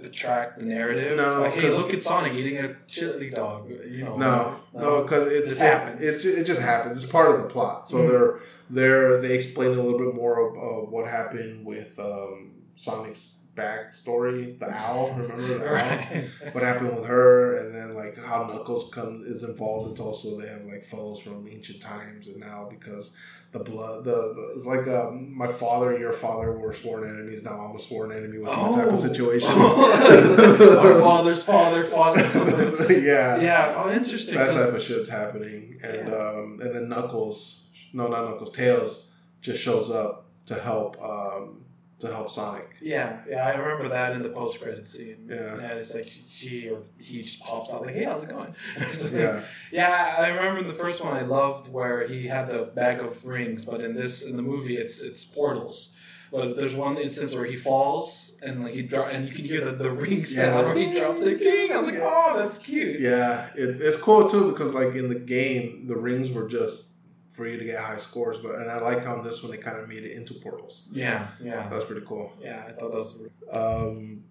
[0.03, 1.17] attract the narrative?
[1.17, 3.69] No, Like, hey, look at Sonic eating a chili dog.
[3.69, 4.15] You know.
[4.17, 6.03] No, no, because it's This it, happens.
[6.03, 7.01] It, it just happens.
[7.03, 7.89] It's part of the plot.
[7.89, 8.07] So Mhm.
[8.09, 13.35] they're they're they explain a little bit more of, of what happened with um, Sonic's
[13.55, 14.59] backstory.
[14.59, 16.51] The owl, remember the owl?
[16.51, 19.91] What happened with her, and then like how Knuckles comes is involved.
[19.91, 23.15] It's also they have like foes from ancient times, and now because
[23.51, 27.43] the blood, the, the it's like um, my father and your father were sworn enemies.
[27.43, 29.49] Now I'm a sworn enemy with that type of situation.
[29.51, 32.21] Our father's father, father.
[32.23, 32.87] Something.
[33.03, 33.73] yeah, Yeah.
[33.77, 34.35] Oh, interesting.
[34.35, 39.61] that type of shit's happening, and um, and then Knuckles, no, not Knuckles, Tails just
[39.61, 41.63] shows up to help um,
[41.99, 42.75] to help Sonic.
[42.81, 45.27] Yeah, yeah, I remember that in the post credit scene.
[45.29, 45.53] Yeah.
[45.55, 48.53] and it's like she or he just pops out like, "Hey, how's it going?"
[49.13, 52.99] Yeah, Yeah, I remember in the first one I loved where he had the bag
[52.99, 55.93] of rings, but in this in the movie it's it's portals.
[56.31, 59.63] But there's one instance where he falls and like he drop and you can hear
[59.63, 60.65] the, the ring sound Yeah.
[60.65, 61.71] where he drops the king.
[61.71, 62.99] I was like, oh, that's cute.
[62.99, 66.89] yeah, it, it's cool too because like in the game, the rings were just
[67.37, 68.39] for you to get high scores.
[68.39, 70.87] But and I like how on this one they kind of made it into portals.
[70.91, 72.33] Yeah, yeah, That's pretty cool.
[72.41, 72.63] yeah.
[72.67, 73.15] I thought that was
[73.51, 74.23] Um,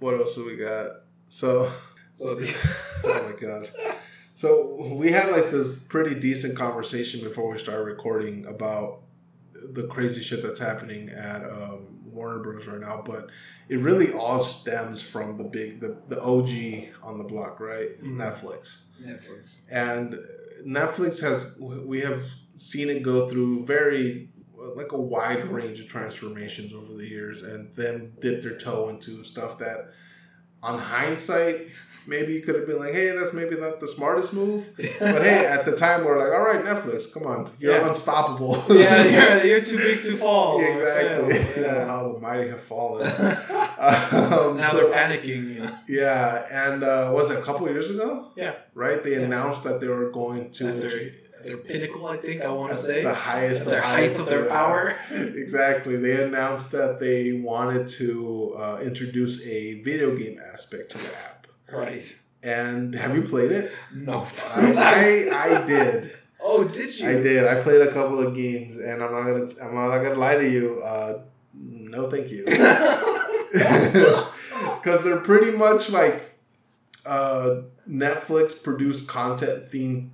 [0.00, 0.90] what else do we got?
[1.28, 1.70] So,
[2.14, 2.34] so.
[2.34, 2.52] The,
[3.04, 3.70] oh my god.
[4.34, 9.02] So we had like this pretty decent conversation before we started recording about
[9.72, 12.66] the crazy shit that's happening at um, Warner Bros.
[12.66, 13.28] right now, but
[13.68, 17.96] it really all stems from the big the, the OG on the block, right?
[18.02, 18.16] Mhm.
[18.16, 18.80] Netflix.
[19.00, 19.58] Netflix.
[19.70, 20.18] And
[20.66, 22.24] Netflix has we have
[22.56, 24.28] seen it go through very
[24.76, 29.24] like a wide range of transformations over the years and then dip their toe into
[29.24, 29.92] stuff that
[30.62, 31.66] on hindsight
[32.06, 35.46] maybe you could have been like hey that's maybe not the smartest move but hey
[35.46, 37.88] at the time we're like all right netflix come on you're Yeah.
[37.88, 40.60] unstoppable yeah, you're, you're too big to fall.
[40.70, 45.54] exactly Yeah, You know, how the mighty have fallen now um, they're panicking.
[45.54, 48.54] You know, yeah and uh, was it a couple years ago Yeah.
[48.74, 49.26] right they Yeah.
[49.26, 50.90] announced that they were going to at their,
[51.38, 54.46] at their pinnacle, I think I want to say, the highest their heights, of their
[54.48, 54.96] power.
[55.10, 55.96] exactly.
[55.96, 61.41] They announced that they wanted to uh, introduce a video game aspect to the app.
[61.72, 62.18] Right.
[62.42, 63.72] And have you played it?
[63.94, 64.26] No.
[64.54, 66.12] I, I, I did.
[66.44, 67.08] Oh, did you?
[67.08, 67.46] I did.
[67.46, 69.46] I played a couple of games, and I'm not gonna.
[69.62, 70.82] I'm not gonna lie to you.
[70.82, 71.22] Uh,
[71.54, 72.44] no, thank you.
[73.52, 76.36] Because they're pretty much like
[77.06, 80.10] uh, Netflix produced content themed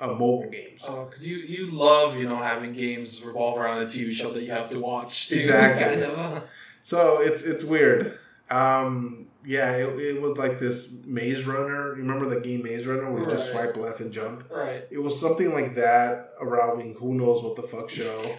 [0.00, 0.84] uh, mobile games.
[0.88, 4.42] Oh, because you, you love, you know, having games revolve around a TV show that
[4.42, 5.28] you have to watch.
[5.28, 6.02] Too, Exactly.
[6.02, 6.44] Kind of.
[6.82, 8.18] So it's it's weird.
[8.50, 11.90] Um, yeah, it, it was like this Maze Runner.
[11.96, 14.50] You remember the game Maze Runner where you just swipe left and jump?
[14.50, 14.82] Right.
[14.90, 18.34] It was something like that around who knows what the fuck show.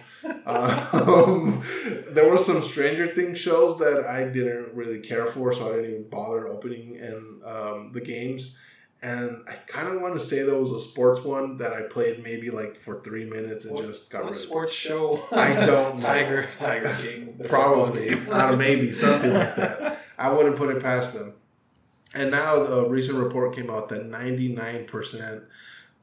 [0.46, 1.62] um,
[2.10, 5.90] there were some Stranger Things shows that I didn't really care for, so I didn't
[5.90, 8.58] even bother opening and um, the games.
[9.00, 12.20] And I kind of want to say there was a sports one that I played
[12.24, 14.44] maybe like for three minutes and What- just got What rid of.
[14.44, 15.22] sports show?
[15.30, 16.02] I don't know.
[16.02, 17.40] Tiger, Tiger King.
[17.48, 18.26] Probably, game.
[18.30, 19.98] uh, maybe something like that.
[20.18, 21.34] I wouldn't put it past them.
[22.14, 25.44] And now a recent report came out that 99%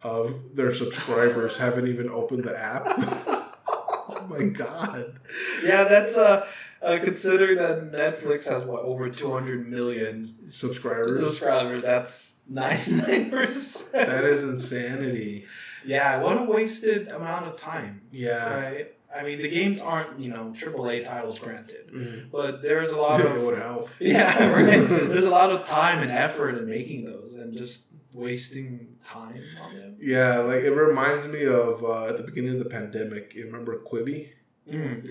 [0.04, 2.84] of their subscribers haven't even opened the app.
[3.68, 5.20] oh my god.
[5.64, 6.48] yeah, that's uh,
[6.82, 11.20] uh, considering that Netflix has what over two hundred million Subscribers.
[11.22, 11.84] subscribers.
[11.84, 13.92] That's ninety nine percent.
[14.08, 15.46] That is insanity.
[15.84, 18.02] Yeah, what a wasted amount of time.
[18.12, 18.60] Yeah.
[18.62, 18.96] Right.
[19.18, 22.32] I mean, the games aren't you know AAA titles, granted, Mhm.
[22.32, 23.90] but there's a lot it of would help.
[24.00, 24.88] yeah, right.
[24.88, 29.76] There's a lot of time and effort in making those, and just wasting time on
[29.76, 29.96] them.
[30.00, 33.34] Yeah, like it reminds me of uh, at the beginning of the pandemic.
[33.36, 34.30] You remember Quibi?
[34.70, 35.08] Mm.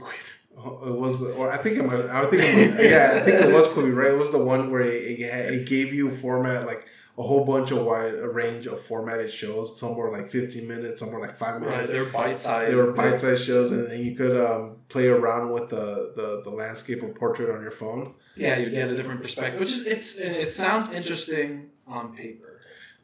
[0.56, 2.06] Oh, It was, the, or I think it might.
[2.06, 4.12] I think, it might, yeah, I think it was Quibi, right?
[4.12, 5.20] It was the one where it, it,
[5.54, 6.86] it gave you format like
[7.16, 9.78] a whole bunch of wide a range of formatted shows.
[9.78, 11.90] Some were like fifteen minutes, some were like five Right, minutes.
[11.90, 12.72] they're bite sized.
[12.72, 16.50] They were bite-sized shows, and then you could um, play around with the, the, the
[16.50, 18.14] landscape or portrait on your phone.
[18.36, 22.50] Yeah, you get a different perspective, which is it's it sounds interesting on paper.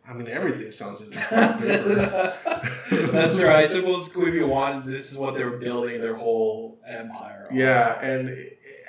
[0.09, 1.39] I mean, everything sounds interesting.
[1.39, 2.35] on paper.
[3.13, 3.65] That's right.
[3.65, 7.57] I suppose Quibi wanted this is what they were building their whole empire on.
[7.57, 8.29] Yeah, and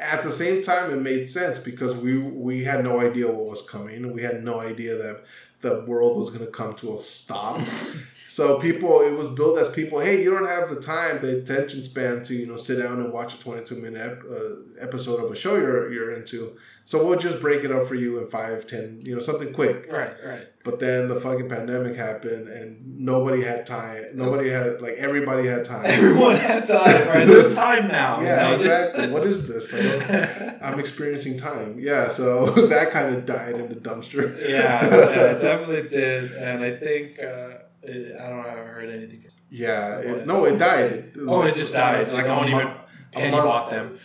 [0.01, 3.61] at the same time, it made sense because we we had no idea what was
[3.61, 4.13] coming.
[4.13, 5.23] We had no idea that
[5.61, 7.61] the world was going to come to a stop.
[8.31, 9.99] so people, it was built as people.
[9.99, 13.11] Hey, you don't have the time, the attention span to you know sit down and
[13.11, 14.55] watch a twenty-two minute ep- uh,
[14.87, 16.55] episode of a show you're you're into.
[16.85, 19.87] So we'll just break it up for you in five, ten, you know, something quick.
[19.91, 20.47] Right, right.
[20.63, 24.05] But then the fucking pandemic happened, and nobody had time.
[24.15, 25.85] Nobody had like everybody had time.
[25.99, 27.27] Everyone had time, right?
[27.27, 28.19] There's time now.
[28.19, 29.13] you Yeah, know, there's- exactly.
[29.13, 29.73] What is this?
[30.61, 31.77] I'm experiencing time.
[31.79, 34.37] Yeah, so that kind of died in the dumpster.
[34.39, 38.47] yeah, yeah, it definitely did, and I think uh, it, I don't know.
[38.47, 39.25] I haven't heard anything.
[39.49, 41.11] Yeah, it, no, it died.
[41.27, 42.11] Oh, it just died.
[42.11, 42.67] Like, no one even
[43.11, 43.97] penny month- bought them.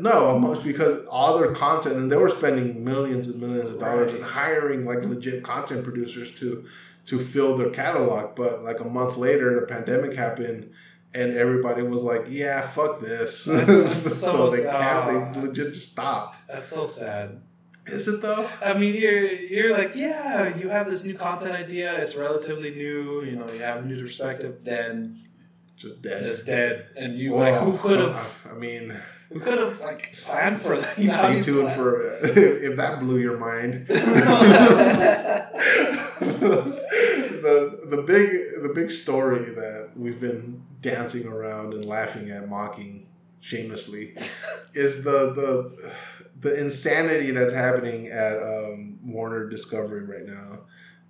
[0.00, 4.12] No, month because all their content, and they were spending millions and millions of dollars
[4.12, 4.30] and Right.
[4.30, 6.64] hiring like legit content producers to
[7.06, 8.34] to fill their catalog.
[8.34, 10.70] But like a month later, the pandemic happened.
[11.14, 13.66] And everybody was like, "Yeah, fuck this." That's-
[14.04, 15.34] that's so, so they can't.
[15.34, 16.36] They legit just stopped.
[16.46, 17.40] That's so sad.
[17.86, 18.48] Is it though?
[18.62, 21.94] I mean, you're you're like, yeah, you have this new content idea.
[22.02, 23.22] It's relatively new.
[23.22, 24.64] You know, you have a new perspective.
[24.64, 25.22] Then
[25.76, 26.24] Just dead.
[26.24, 28.46] just dead, and you Well, like, who could have?
[28.50, 28.92] I mean,
[29.30, 30.98] Who could have like planned for that?
[30.98, 33.86] You stay tuned for if that blew your mind.
[33.86, 33.96] the
[37.90, 38.28] the big
[38.62, 43.06] the big story that we've been dancing around and laughing at, mocking
[43.40, 44.16] shamelessly,
[44.74, 45.92] is the the
[46.40, 50.60] the insanity that's happening at um, Warner Discovery right now.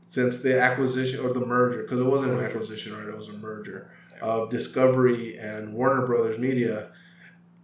[0.08, 3.08] Since the acquisition or the merger, because it wasn't an acquisition, right?
[3.08, 3.90] It was a merger
[4.22, 6.90] of Discovery and Warner Brothers Media,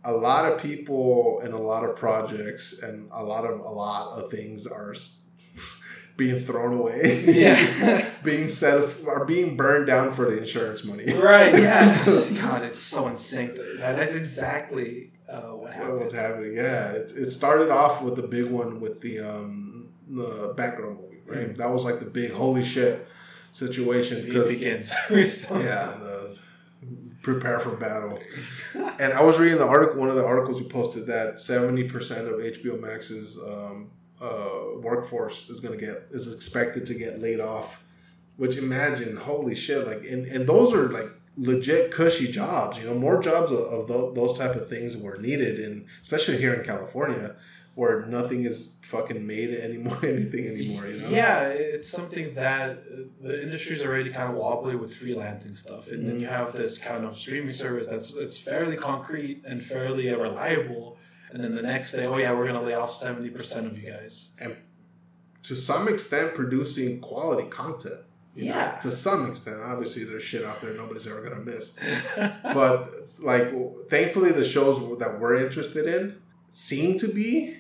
[0.05, 4.18] a lot of people and a lot of projects and a lot of a lot
[4.18, 4.94] of things are
[6.16, 7.25] being thrown away.
[7.27, 8.11] Yeah.
[8.25, 11.12] being set are being burned down for the insurance money.
[11.14, 11.55] Right.
[11.55, 12.05] Yeah.
[12.40, 13.57] God, it's so insane.
[13.79, 16.01] that's exactly uh, what happened.
[16.01, 16.55] What's happening?
[16.55, 16.93] Yeah.
[16.93, 21.49] It, it started off with the big one with the um the Batgirl movie, right?
[21.49, 21.57] Mm.
[21.57, 23.07] That was like the big holy shit
[23.53, 24.93] situation because begins.
[25.11, 26.37] yeah, the
[27.23, 28.19] prepare for battle.
[28.99, 32.29] And I was reading the article, one of the articles you posted that seventy percent
[32.29, 37.79] of HBO Max's um, uh, workforce is gonna get is expected to get laid off.
[38.37, 39.87] Which imagine, holy shit!
[39.87, 42.79] Like, and, and those are like legit cushy jobs.
[42.79, 46.38] You know, more jobs of, of tho- those type of things were needed, and especially
[46.38, 47.37] here in California,
[47.75, 50.87] where nothing is fucking made anymore, anything anymore.
[50.87, 51.09] You know?
[51.09, 56.07] Yeah, it's something that uh, the industry's already kind of wobbly with freelancing stuff, and
[56.07, 60.99] then you have this kind of streaming service that's it's fairly concrete and fairly reliable,
[61.31, 63.90] and then the next day, oh yeah, we're gonna lay off seventy percent of you
[63.90, 64.33] guys.
[65.45, 68.01] to some extent producing quality content.
[68.35, 68.73] You know, Yeah.
[68.79, 71.77] to some extent, obviously there's shit out there nobody's ever gonna miss.
[72.42, 72.88] But
[73.21, 73.53] like,
[73.88, 76.16] thankfully, the shows that we're interested in
[76.51, 77.57] seem to be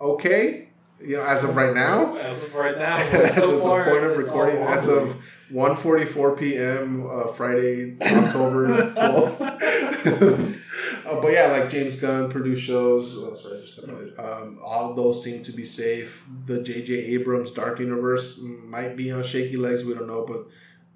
[0.00, 0.68] okay.
[1.02, 3.90] You know, as of right now, as of right now, as so of far, the
[3.90, 5.16] point of recording, as of
[5.52, 7.06] 1.44 p.m.
[7.08, 10.62] Uh, Friday, October 12th.
[11.06, 13.14] Uh, but yeah, like James Gunn produced shows.
[13.16, 13.78] Oh, sorry, just.
[14.18, 16.24] Um, all those seem to be safe.
[16.46, 16.92] The J.J.
[17.14, 19.84] Abrams Dark Universe might be on shaky legs.
[19.84, 20.46] We don't know, but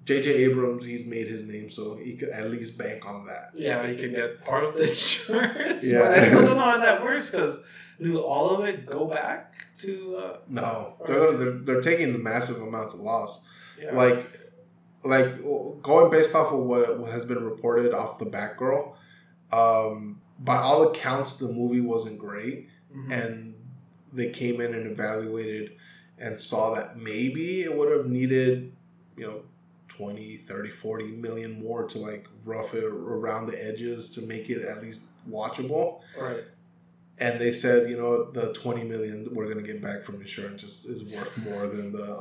[0.05, 0.29] J.J.
[0.45, 3.51] Abrams, he's made his name, so he could at least bank on that.
[3.53, 5.89] Yeah, you can get part of the insurance.
[5.89, 5.99] Yeah.
[5.99, 7.57] But I still don't know how that works because
[8.01, 10.15] do all of it go back to?
[10.17, 13.47] Uh, No, they're, they're, they're taking the massive amounts of loss.
[13.81, 13.95] yeah.
[13.95, 14.27] like
[15.03, 15.41] like
[15.81, 18.93] going based off of what has been reported off the Batgirl,
[19.53, 23.11] um, by all accounts the movie wasn't great Mhm.
[23.11, 23.55] and
[24.13, 25.71] they came in and evaluated
[26.17, 28.73] and saw that maybe it would have needed
[29.17, 29.41] you know
[29.87, 34.61] 20 30 40 million more to like rough it around the edges to make it
[34.63, 36.43] at least watchable right.
[37.19, 40.63] and they said you know the 20 million we're going to get back from insurance
[40.63, 42.17] is, is worth more than the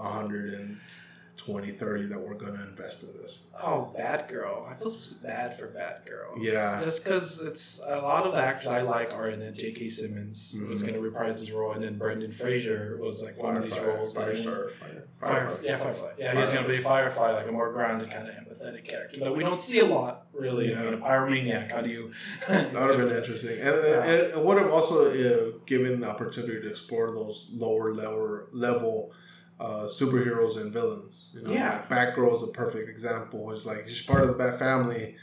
[1.48, 4.70] 120 30 that we're going to invest in this Oh, Batgirl.
[4.70, 6.42] I feel bad for Batgirl.
[6.42, 9.52] yeah Just because it's a lot of the actors I like are in it.
[9.54, 9.86] J.K.
[9.88, 10.82] Simmons was Mhm.
[10.82, 14.14] going to reprise his role, and then Brendan Fraser was like one of these roles.
[14.14, 16.12] Firestar, fire, Fire, yeah, Firefly.
[16.18, 19.20] Yeah, he's going to be a Firefly, like a more grounded, kind of empathetic character
[19.20, 20.70] that we don't see a lot, really.
[20.70, 20.84] Yeah.
[20.84, 22.12] You know, Pyromaniac, how do you.
[22.48, 26.60] That would have been interesting, and, and it would have also uh, given the opportunity
[26.62, 29.12] to explore those lower level level
[29.60, 31.28] uh, superheroes and villains.
[31.34, 31.84] You know, Yeah.
[31.90, 33.50] like Batgirl is a perfect example.
[33.52, 35.16] It's like she's part of the Bat family,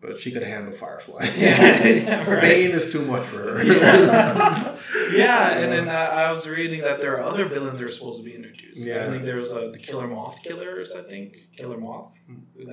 [0.00, 1.28] but she could handle Firefly.
[1.36, 2.40] Yeah, yeah, right.
[2.40, 3.62] Bane is too much for her.
[3.64, 4.76] yeah.
[5.12, 8.18] yeah, and then uh, I was reading that there are other villains that are supposed
[8.18, 8.78] to be introduced.
[8.78, 9.04] Yeah.
[9.06, 11.36] I think there's uh, the Killer Moth Killers, I think.
[11.56, 12.14] Killer Moth.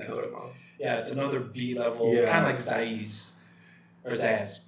[0.06, 0.58] Killer Moth.
[0.80, 2.30] Yeah, it's another B level, Yeah.
[2.30, 3.32] kind of like Zaiz.
[4.04, 4.60] Or Zaz.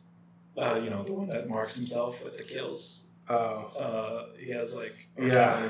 [0.57, 3.05] Uh, you know, the one that marks himself with the kills.
[3.29, 4.95] Uh, Uh, he has like.
[5.19, 5.61] Yeah.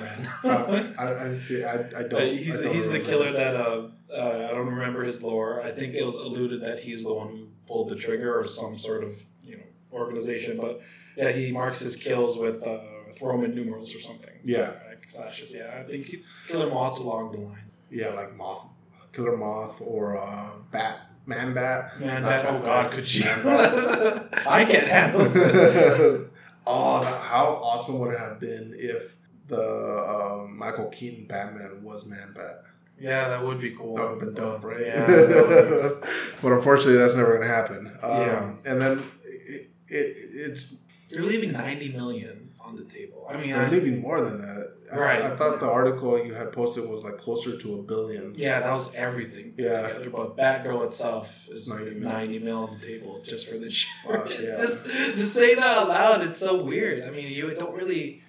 [0.45, 0.95] Man.
[0.99, 1.65] I, I see.
[1.65, 2.11] I, I don't.
[2.11, 5.63] But he's I don't he's the killer that uh, uh, I don't remember his lore.
[5.63, 8.77] I think it was alluded that he's the one who pulled the trigger or some
[8.77, 10.57] sort of you know organization.
[10.59, 10.81] But
[11.17, 14.35] yeah, he marks his kills with uh, with Roman numerals or something.
[14.45, 14.71] Yeah.
[14.89, 15.53] like slashes.
[15.53, 16.07] Yeah, I think
[16.49, 17.65] Killer Moth's along the line.
[17.91, 18.67] Yeah, like Moth,
[19.13, 21.99] Killer Moth, or uh, Bat, Man Bat.
[22.01, 23.25] Man, that oh Bat, god, could she?
[23.27, 26.31] I can't handle it.
[26.69, 29.15] oh, that, how awesome would it have been if
[29.47, 32.65] the um, Michael Keaton Batman was Man Bat?
[33.01, 33.97] Yeah, that would be cool.
[33.97, 34.81] That would have been dope, right?
[34.81, 35.07] Yeah.
[36.43, 37.87] but unfortunately, that's never going to happen.
[38.03, 38.73] Um, Yeah.
[38.73, 40.77] And then it, it, it's
[41.09, 43.27] You're leaving ninety million on the table.
[43.31, 44.75] I mean, they're I, leaving more than that.
[44.93, 45.23] I, Right.
[45.23, 48.35] I thought the article you had posted was like closer to a billion.
[48.37, 49.89] yeah, that was everything Yeah.
[49.89, 50.11] together.
[50.11, 52.09] But Batgirl itself is 90 90 mil.
[52.11, 53.69] 90 mil on the table just for the
[54.09, 54.57] Uh, yeah.
[54.61, 54.85] just,
[55.17, 57.03] just saying that out loud, it's so weird.
[57.05, 58.23] I mean, you don't really,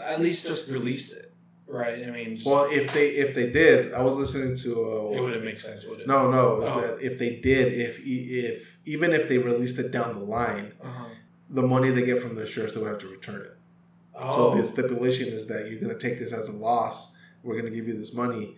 [0.00, 1.32] at least just release it,
[1.66, 2.04] right?
[2.06, 4.70] I mean, Well, if they if they did, I was listening to.
[4.84, 6.06] Uh, it wouldn't make sense, would it?
[6.06, 6.60] No, no.
[6.62, 6.98] Oh.
[7.00, 11.04] if they did, if if even if they released it down the line, Uh-huh.
[11.50, 13.51] the money they get from the insurance, they would have to return it.
[14.14, 17.16] Oh, So the stipulation is that you're going to take this as a loss.
[17.42, 18.56] We're going to give you this money,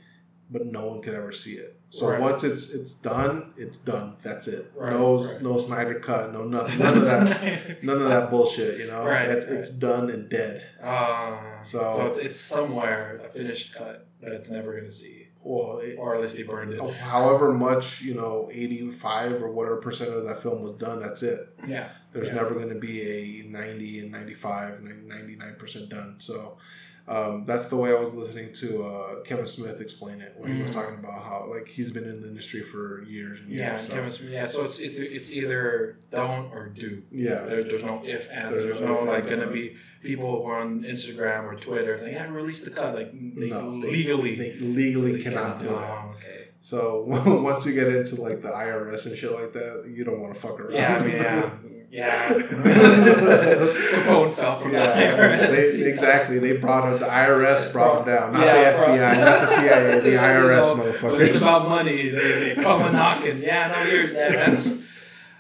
[0.51, 1.79] but no one could ever see it.
[1.91, 2.21] So Right.
[2.21, 4.17] once it's it's done, it's done.
[4.25, 4.73] That's it.
[4.75, 5.41] Right, no right.
[5.41, 6.33] no Snyder cut.
[6.33, 6.79] No nothing.
[6.85, 7.85] None of that.
[7.85, 8.81] None of that bullshit.
[8.81, 9.07] You know.
[9.07, 10.65] It's, it's done and dead.
[10.83, 15.24] Uh, So- so, it's- it's somewhere a finished cut that it's never gonna see.
[15.45, 16.95] Well, it, or at least they burned it.
[16.97, 21.01] however much you know, eighty five or whatever percent of that film was done.
[21.01, 21.41] That's it.
[21.67, 22.35] Yeah, There's Yeah.
[22.37, 23.03] never going to be
[23.43, 26.17] a 90 and 95, 99% done.
[26.19, 26.57] So
[27.07, 30.63] um, that's the way I was listening to uh, Kevin Smith explain it, where he
[30.63, 30.75] was Mhm.
[30.75, 33.61] talking about how like he's been in the industry for years and years.
[33.61, 34.47] yeah, so, Kevin Smith- yeah.
[34.47, 37.03] So it's, it's it's either don't or do.
[37.13, 38.53] yeah, There, there's no if ands.
[38.55, 39.53] There's There's, no no like gonna no.
[39.53, 43.49] be people who are on Instagram or Twitter saying, "Yeah, release the cut." Like they
[43.51, 45.75] No, legally, they legally they cannot do that.
[45.75, 46.49] Oh, okay.
[46.61, 47.05] So
[47.43, 50.41] once you get into like the IRS and shit like that, you don't want to
[50.41, 50.73] fuck around.
[50.75, 51.51] Yeah, I mean, yeah,
[51.91, 52.29] yeah.
[53.25, 55.51] Capone fell from Yeah, the IRS.
[55.53, 55.87] they, Yeah.
[55.87, 56.39] exactly.
[56.39, 56.99] They brought him.
[57.01, 58.79] The IRS brought him down, not Yeah, the.
[58.79, 61.21] FBI, not the CIA, the IRS, No, motherfuckers.
[61.21, 63.43] It's about money, they, they come a knocking.
[63.43, 64.83] Yeah, no, you're, yeah, that's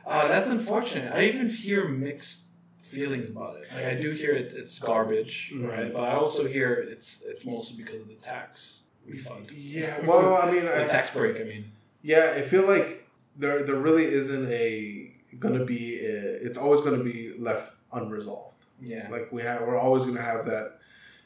[0.06, 1.12] uh, that's unfortunate.
[1.14, 2.43] I even hear mixed
[2.84, 3.66] feelings about it.
[3.74, 5.68] Like I do hear it, it's garbage, Mhm.
[5.68, 5.92] right?
[5.92, 9.50] But I also hear it's it's mostly because of the tax refund.
[9.52, 11.40] yeah, well, I mean, the I, tax break.
[11.40, 11.64] I mean,
[12.02, 17.02] Yeah, I feel like there there really isn't a gonna be a, it's always gonna
[17.02, 18.62] be left unresolved.
[18.80, 20.78] yeah, Like we have we're always gonna have that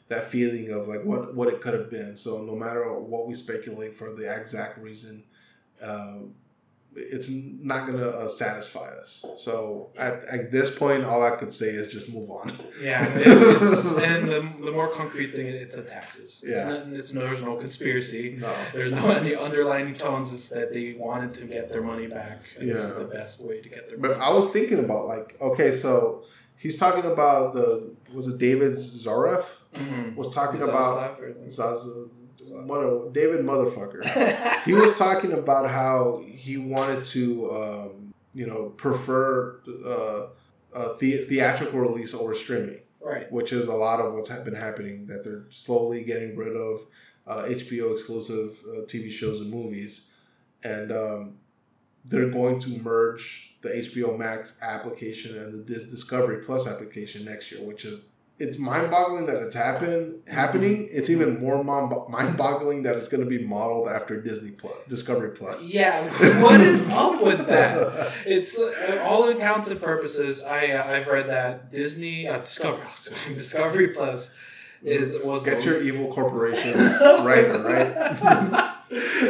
[0.07, 2.15] that feeling of like what what it could have been.
[2.17, 5.23] So no matter what we speculate for the exact reason,
[5.81, 6.33] um,
[6.95, 9.23] it's not gonna uh, satisfy us.
[9.37, 12.51] So at, at this point, all I could say is just move on.
[12.81, 13.05] yeah.
[13.15, 13.27] It,
[14.03, 16.43] and the, the more concrete thing, it's the taxes.
[16.45, 16.67] It's Yeah.
[16.69, 18.37] not, it's no, there's no conspiracy.
[18.39, 18.53] No.
[18.73, 20.31] There's no any underlining tones.
[20.31, 22.39] Is that they wanted to get their money back.
[22.57, 24.19] And This is the best way to get their But.
[24.19, 26.23] I was thinking about like okay, so
[26.57, 30.15] he's talking about the was it David Zareff Mhm.
[30.15, 31.17] was talking about
[31.51, 32.09] Slav
[32.49, 34.03] Mother, David motherfucker.
[34.65, 40.27] he was talking about how he wanted to, um, you know, prefer uh,
[40.73, 43.31] a the- theatrical release over streaming, right.
[43.31, 45.07] which is a lot of what's ha- been happening.
[45.07, 46.81] That they're slowly getting rid of
[47.27, 50.09] uh, HBO exclusive uh, TV shows and movies,
[50.63, 51.37] and um,
[52.05, 57.51] they're going to merge the HBO Max application and the Dis- Discovery Plus application next
[57.51, 58.05] year, which is
[58.39, 60.87] it's mind-boggling that it's happen happening.
[60.91, 65.61] It's even more mind-boggling that it's going to be modeled after Disney Plus, Discovery Plus.
[65.63, 66.01] Yeah,
[66.41, 68.13] what is up with that?
[68.25, 70.43] It's uh, all accounts and purposes.
[70.43, 72.85] I uh, I've read that Disney uh, Discovery
[73.33, 74.33] Discovery Plus
[74.83, 78.75] is was Get the- your evil corporations right, right?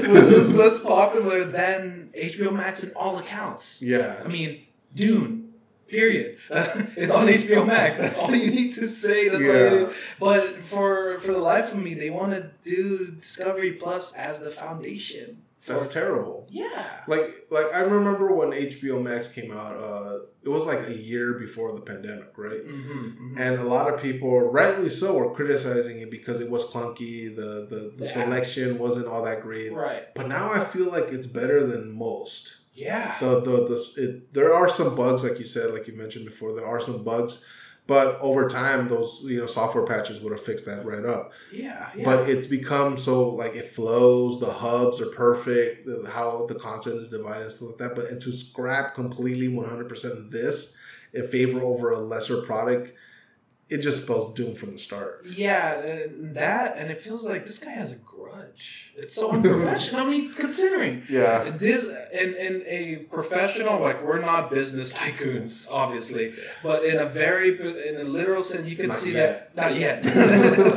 [0.08, 3.82] was less popular than HBO Max in all accounts.
[3.82, 5.49] Yeah, I mean, Dune.
[5.90, 6.38] Period.
[6.50, 8.00] it's on HBO Max.
[8.00, 9.30] That's all you need to say.
[9.30, 9.94] That's all Yeah.
[10.20, 14.52] but for for the life of me, they want to do Discovery Plus as the
[14.52, 15.42] foundation.
[15.60, 16.48] For, that's terrible.
[16.50, 17.02] yeah.
[17.06, 19.76] Like, like I remember when HBO Max came out.
[19.76, 22.66] Uh, it was like a year before the pandemic, right?
[22.66, 27.36] Mm-hmm, And a lot of people, rightly so, were criticizing it because it was clunky.
[27.36, 28.12] The the, the Yeah.
[28.12, 29.74] selection wasn't all that great.
[29.74, 30.04] Right.
[30.16, 32.54] But now I feel like it's better than most.
[32.80, 33.16] Yeah.
[33.20, 36.54] The the, the it, there are some bugs, like you said, like you mentioned before.
[36.54, 37.46] There are some bugs,
[37.88, 41.34] but over time, those you know software patches would have fixed that right up.
[41.52, 41.90] Yeah.
[41.94, 42.06] yeah.
[42.06, 44.40] But it's become so like it flows.
[44.40, 45.88] The hubs are perfect.
[45.88, 47.96] The, how the content is divided and stuff like that.
[47.96, 50.78] But and to scrap completely one hundred percent this
[51.12, 52.94] in favor over a lesser product,
[53.70, 55.22] it just spells doom from the start.
[55.26, 58.92] yeah, and that and it feels like this guy has a grudge.
[58.98, 60.02] It's so unprofessional.
[60.02, 61.50] I mean, considering Yeah.
[61.56, 67.50] this in in a professional like we're not business tycoons, obviously, but in a very
[67.90, 69.54] in a literal sense, you can Not see yet.
[69.56, 70.04] that not yet.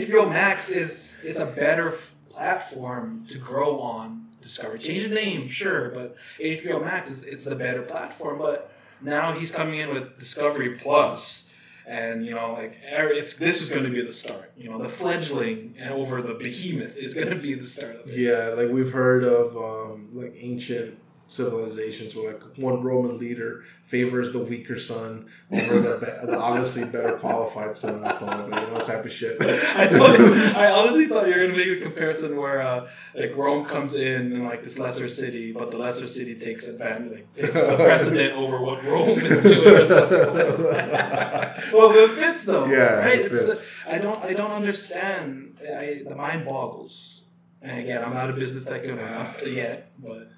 [0.00, 1.94] HBO Max is is a better
[2.30, 4.20] platform to grow on.
[4.40, 8.38] Discovery, change the name, sure, but HBO Max is it's the better platform.
[8.38, 11.41] But now he's coming in with Discovery Plus,
[11.86, 14.52] and you know, like er- it's this is going to be the start.
[14.56, 18.18] You know, the fledgling over the behemoth is going to be the start of it.
[18.18, 20.98] Yeah, like we've heard of um, like ancient
[21.32, 26.84] civilizations where like one Roman leader favors the weaker son over the, be- the obviously
[26.84, 29.36] better qualified son and stuff like that, you know, type of shit.
[29.42, 30.20] I thought,
[30.56, 34.32] I honestly thought you were gonna make a comparison where uh, like Rome comes in
[34.32, 38.34] in like this lesser city, but the lesser city takes advantage, like takes the precedent
[38.34, 39.68] over what Rome is doing.
[39.68, 41.72] Or like that.
[41.72, 43.18] well, it fits though, Yeah, right?
[43.20, 43.48] it It's,
[43.86, 43.90] uh.
[43.90, 45.58] I don't, I don't understand.
[45.62, 47.20] I, the mind boggles.
[47.60, 50.28] And again, I'm not a business tycoon enough yet, but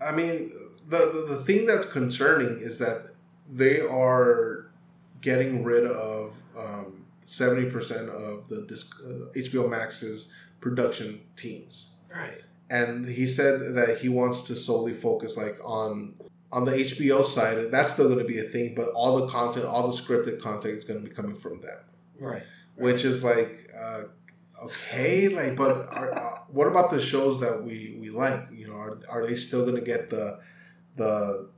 [0.00, 0.52] I mean,
[0.88, 3.10] the, the the thing that's concerning is that
[3.48, 4.70] they are
[5.20, 11.94] getting rid of um, seventy percent of the disc, uh, HBO Max's production teams.
[12.14, 16.14] right, and he said that he wants to solely focus like on
[16.52, 17.70] on the HBO side.
[17.70, 20.74] That's still going to be a thing, but all the content, all the scripted content
[20.74, 21.78] is going to be coming from them,
[22.18, 22.42] right,
[22.76, 24.02] which is like uh,
[24.64, 28.40] okay, like, but are, uh, what about the shows that we we like?
[28.52, 30.40] You know, are, are they still gonna get the
[30.96, 31.48] the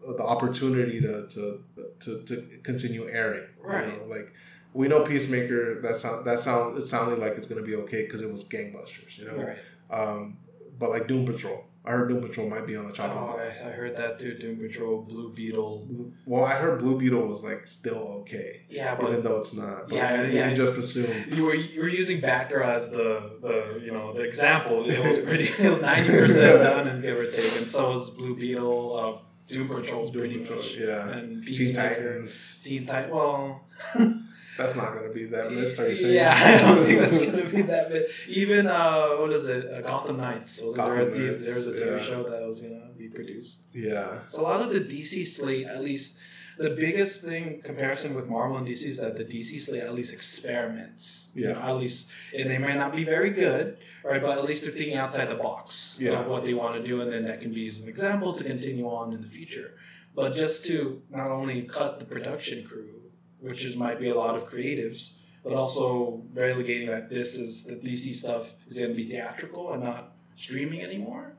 [0.00, 1.64] the opportunity to to
[2.00, 3.48] to, to continue airing?
[3.60, 3.86] Right.
[3.86, 4.32] You know, like
[4.74, 5.80] we know Peacemaker.
[5.80, 9.18] That sound that sound it sounded like it's gonna be okay because it was gangbusters.
[9.18, 9.36] You know.
[9.36, 9.58] Right.
[9.90, 10.38] Um,
[10.78, 13.40] but like Doom Patrol, I heard Doom Patrol might be on the chopping Oh, block.
[13.40, 14.34] I, I heard that too.
[14.34, 15.88] Doom Patrol, Blue Beetle.
[16.26, 19.88] Well, I heard Blue Beetle was like still okay, Yeah, even though it's not.
[19.88, 20.54] But Yeah, we yeah.
[20.54, 21.34] just assumed.
[21.34, 24.88] you were you were using Batgirl as the the you know the example.
[24.88, 25.44] It was pretty.
[25.44, 27.56] It was ninety percent done, and give or take.
[27.56, 28.96] And so was Blue Beetle.
[28.96, 29.18] Uh,
[29.48, 30.76] Doom Patrol, pretty Doom Patrol, much.
[30.76, 31.08] yeah.
[31.10, 32.60] And Teen Peacemaker, Titans.
[32.64, 33.10] Teen Titan.
[33.10, 33.60] Well,
[34.62, 36.14] That's not gonna be that you saying?
[36.14, 38.04] yeah, I don't think that's gonna be that big.
[38.28, 39.72] Even uh, what is it?
[39.72, 40.60] Uh, Gotham Knights.
[40.60, 42.02] Was Gotham there, a, Knights, there was a TV yeah.
[42.04, 43.60] show that was gonna be produced.
[43.72, 44.18] Yeah.
[44.28, 46.18] So a lot of the DC slate, at least,
[46.58, 50.12] the biggest thing comparison with Marvel and DC is that the DC slate at least
[50.12, 51.30] experiments.
[51.34, 51.52] You Yeah.
[51.54, 54.22] know, at least, and they may not be very good, right?
[54.22, 56.20] But at least they're thinking outside the box Yeah.
[56.20, 58.32] of what they want to do, and then that can be used as an example
[58.34, 59.74] to continue on in the future.
[60.14, 63.01] But just to not only cut the production crew,
[63.42, 65.14] which is might be a lot of creatives,
[65.44, 69.82] but also relegating that this is the DC stuff is going to be theatrical and
[69.82, 71.32] not streaming anymore.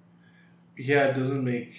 [0.78, 1.74] Yeah, it doesn't make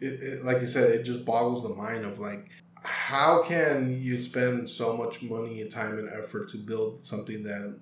[0.00, 0.44] it, it.
[0.44, 2.48] Like you said, it just boggles the mind of like,
[2.82, 7.78] how can you spend so much money and time and effort to build something that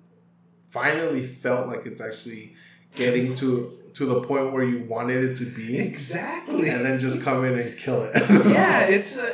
[0.69, 2.55] finally felt like it's actually
[2.95, 6.67] getting to to the point where you wanted it to be, Exactly.
[6.67, 8.11] and then just come in and kill it.
[8.49, 9.33] yeah, it's uh,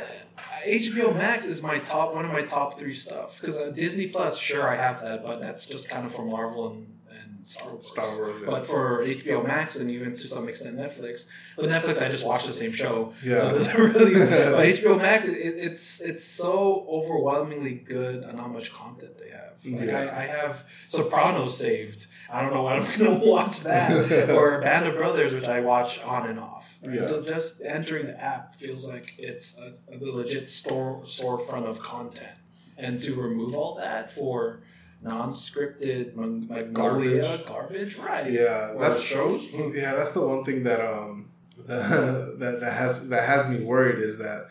[0.66, 4.38] HBO Max is my top one of my top three stuff because uh, Disney Plus,
[4.38, 7.86] sure, I have that, but that's just kind of for Marvel and, and Star Wars.
[7.86, 8.36] Star Wars.
[8.40, 8.46] yeah.
[8.50, 12.46] But for HBO Max and even to some extent Netflix, but Netflix I just watch
[12.46, 13.40] the same show, Yeah.
[13.40, 14.14] so it doesn't really.
[14.14, 19.52] but HBO Max, it, it's it's so overwhelmingly good on how much content they have.
[19.64, 20.12] Like Yeah.
[20.16, 22.06] I, I have Sopranos saved.
[22.32, 26.00] I don't know when I'm gonna watch that or Band of Brothers, which I watch
[26.02, 26.78] on and off.
[26.82, 26.94] Right?
[26.96, 27.08] Yeah.
[27.08, 32.36] Ju- Just entering the app feels like it's a, a legit store storefront of content,
[32.78, 34.62] and to remove all that for
[35.02, 37.46] non-scripted Magnolia Garbage.
[37.46, 38.30] garbage, right?
[38.30, 39.46] yeah, Or that's shows.
[39.52, 41.28] Yeah, that's the one thing that um
[41.66, 44.48] that that has that has me worried is that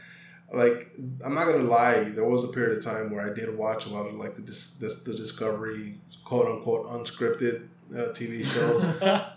[0.53, 0.91] like
[1.25, 3.89] I'm not gonna lie, there was a period of time where I did watch a
[3.89, 8.84] lot of like the dis- this, the Discovery quote unquote unscripted uh, TV shows,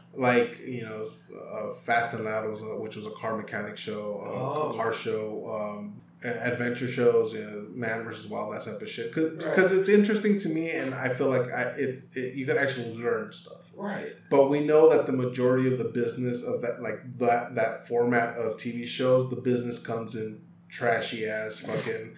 [0.15, 1.09] like you know
[1.53, 4.71] uh, Fast and Loud was a, which was a car mechanic show, uh, Oh.
[4.73, 5.47] a car show.
[5.79, 9.13] Um, Adventure shows, you know, Man versus Wild, that type of shit.
[9.13, 9.41] Cause, Right.
[9.41, 12.95] because it's interesting to me, and I feel like I it, it you can actually
[12.97, 14.11] learn stuff right.
[14.31, 18.39] but we know that the majority of the business of that like that that format
[18.39, 20.41] of TV shows, the business comes in
[20.71, 22.15] trashy ass fucking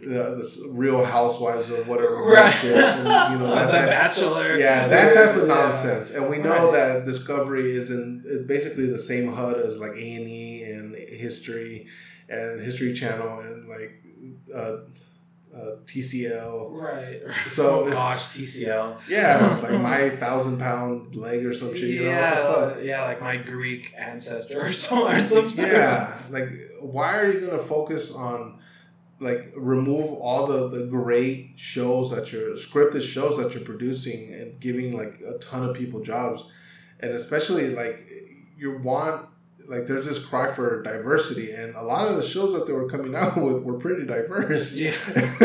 [0.00, 2.64] the, the Real Housewives of whatever Right.
[2.64, 4.56] and, you know that type, Bachelor.
[4.58, 5.54] yeah that type of Yeah.
[5.54, 6.10] nonsense.
[6.10, 6.72] And we know Right.
[6.72, 10.94] that Discovery is in is basically the same HUD as like A and E and
[10.96, 11.86] History
[12.28, 13.90] and History Channel and like
[14.54, 14.76] uh,
[15.54, 16.70] uh, TCL.
[16.70, 17.20] Right.
[17.48, 19.00] So- oh gosh, TCL.
[19.08, 21.90] Yeah, it's like my thousand pound leg or some shit.
[21.90, 22.84] You know yeah, what the fuck?
[22.84, 26.48] yeah, like my Greek ancestor or some or some yeah like
[26.80, 28.59] why are you gonna focus on
[29.20, 34.58] like remove all the the great shows that you're scripted shows that you're producing and
[34.60, 36.50] giving like a ton of people jobs
[37.00, 37.96] and especially like
[38.56, 39.26] you want
[39.68, 42.88] like there's this cry for diversity and a lot of the shows that they were
[42.88, 44.94] coming out with were pretty diverse Yeah.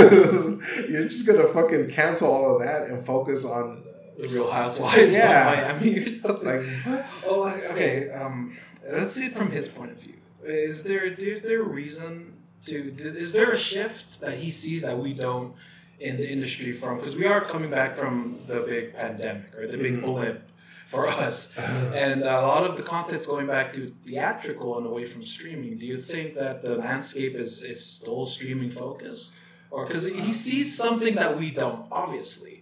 [0.90, 3.84] you're just gonna fucking cancel all of that and focus on
[4.18, 5.52] The Real Housewives Yeah.
[5.72, 6.48] of Miami or something.
[6.48, 8.10] like what oh, like, okay.
[8.12, 8.58] Um,
[8.90, 10.14] let's see it from his point of view.
[10.44, 12.35] Is there is there a reason
[12.68, 12.94] to?
[12.98, 15.54] Is there a shift that he sees that we don't
[16.00, 16.98] in the industry from?
[16.98, 20.06] Because we are coming back from the big pandemic or the big Mhm.
[20.06, 20.50] blip
[20.88, 21.54] for us.
[21.94, 25.78] and a lot of the content's going back to theatrical and away from streaming.
[25.78, 29.34] Do you think that the landscape is, is still streaming focused,
[29.72, 32.55] or because he sees something that we don't, obviously,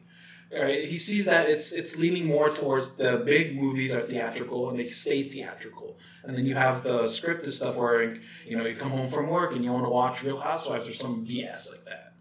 [0.62, 0.84] right?
[0.84, 4.88] He sees that it's it's leaning more towards the big movies are theatrical and they
[4.88, 9.10] stay theatrical, and then you have the scripted stuff where you know you come home
[9.10, 12.14] from work and you want to watch Real Housewives or some BS like that.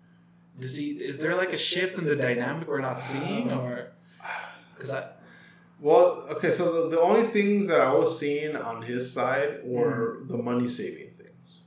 [0.58, 0.90] Does he?
[0.90, 3.92] Is there like a shift in the dynamic we're not seeing, um, or
[4.74, 5.08] because I.
[5.80, 10.18] Well, okay, so the, the only things that I was seeing on his side were
[10.18, 10.28] mm-hmm.
[10.28, 11.11] the money saving.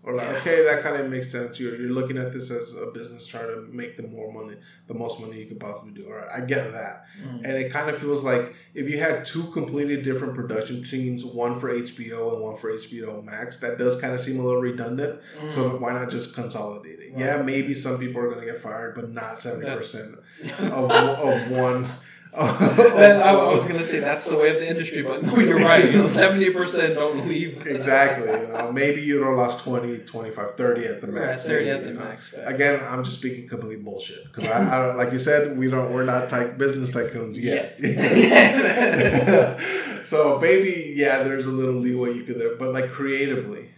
[0.05, 1.59] Or like, okay, that kind of makes sense.
[1.59, 4.93] You're, you're looking at this as a business trying to make the more money, the
[4.93, 6.07] most money you can possibly do.
[6.07, 7.05] All right, I get that.
[7.23, 7.43] Mm.
[7.43, 11.59] And it kind of feels like if you had two completely different production teams, one
[11.59, 15.19] for HBO and one for HBO Max, that does kind of seem a little redundant.
[15.47, 17.13] So why not just consolidate it?
[17.17, 20.19] Yeah, maybe some people are going to get fired, but not 70%
[20.59, 21.89] of, of one
[22.37, 25.57] then I, I was gonna say that's the way of the industry, but no, you're
[25.59, 25.85] right.
[25.85, 27.65] You know, seventy percent don't leave.
[27.65, 28.27] exactly.
[28.29, 31.43] You know, maybe you'd have lost 20, 25, 30 at the Right, max.
[31.43, 31.99] thirty maybe, at the you know.
[32.05, 32.33] max.
[32.33, 32.47] right.
[32.53, 36.03] Again, I'm just speaking complete bullshit because I, I like you said, we don't, we're
[36.03, 37.75] not ty- business tycoons yet.
[37.81, 39.59] Yet.
[40.05, 43.69] so maybe, yeah, there's a little leeway you could there, but like creatively,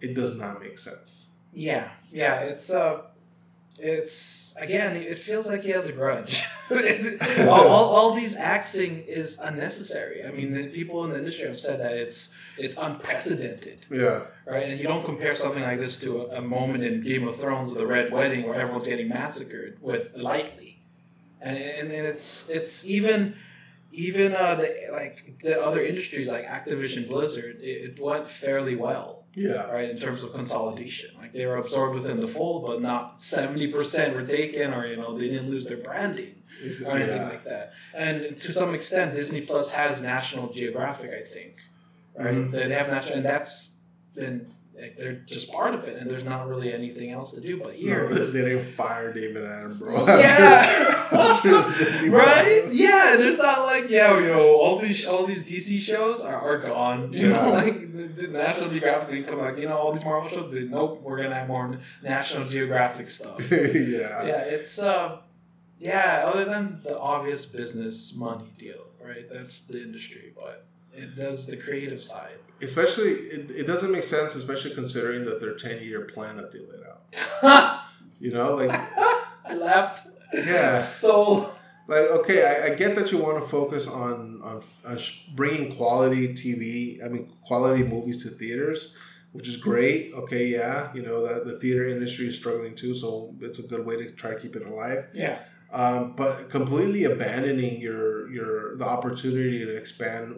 [0.00, 1.30] it does not make sense.
[1.52, 3.02] Yeah, yeah, it's uh,
[3.78, 4.14] it's
[4.58, 6.44] again, it feels like he has a grudge.
[7.40, 10.24] all, all, all these axing is unnecessary.
[10.24, 14.68] I mean, the people in the industry have said that it's it's unprecedented, Yeah, right?
[14.68, 17.74] And you don't compare something like this to a, a moment in Game of Thrones,
[17.74, 20.80] the Red Wedding, where everyone's getting massacred with lightly,
[21.40, 23.36] and and, and it's it's even.
[23.92, 29.19] Even uh, the like the other industries like Activision Blizzard, it, it went fairly well
[29.34, 29.90] yeah, right?
[29.90, 34.14] In terms of consolidation, like they were absorbed within the fold, but not seventy percent
[34.14, 37.28] were taken, or you know they didn't lose their branding or anything yeah.
[37.28, 37.72] like that.
[37.94, 41.56] And to some extent, Disney Plus has National Geographic, I think,
[42.18, 42.34] right?
[42.34, 42.50] Mhm.
[42.50, 43.76] They they have national, and that's
[44.14, 47.58] been like, they're just part of it, and there's not really anything else to do.
[47.58, 50.06] But here, No, they didn't fire David Attenborough.
[50.20, 51.08] Yeah.
[52.10, 52.68] right?
[52.72, 56.58] Yeah, there's not like yeah, you know, all these all these DC shows are, are
[56.58, 57.12] gone.
[57.12, 60.28] You know, like the, the National Geographic didn't come like you know all these Marvel
[60.30, 60.52] shows.
[60.52, 63.50] They, nope, we're gonna have more National Geographic stuff.
[63.50, 64.24] yeah.
[64.24, 65.18] yeah, it's uh,
[65.78, 66.22] yeah.
[66.26, 69.28] Other than the obvious business money deal, right?
[69.30, 70.64] That's the industry, but
[70.94, 72.38] it does the creative side.
[72.62, 76.58] Especially, it, it doesn't make sense, especially considering that their 10 year plan that they
[76.60, 77.80] laid out.
[78.22, 80.06] You know, like, I laughed.
[80.34, 80.76] Yeah.
[80.78, 81.50] So
[81.88, 85.74] like okay, I, I get that you want to focus on, on, on sh- bringing
[85.74, 88.94] quality TV, I mean, quality movies to theaters,
[89.32, 90.12] which is great.
[90.14, 93.84] Okay, yeah, you know, the, the theater industry is struggling too, so it's a good
[93.84, 95.06] way to try to keep it alive.
[95.14, 95.40] yeah,
[95.72, 100.36] um, but completely abandoning your your the opportunity to expand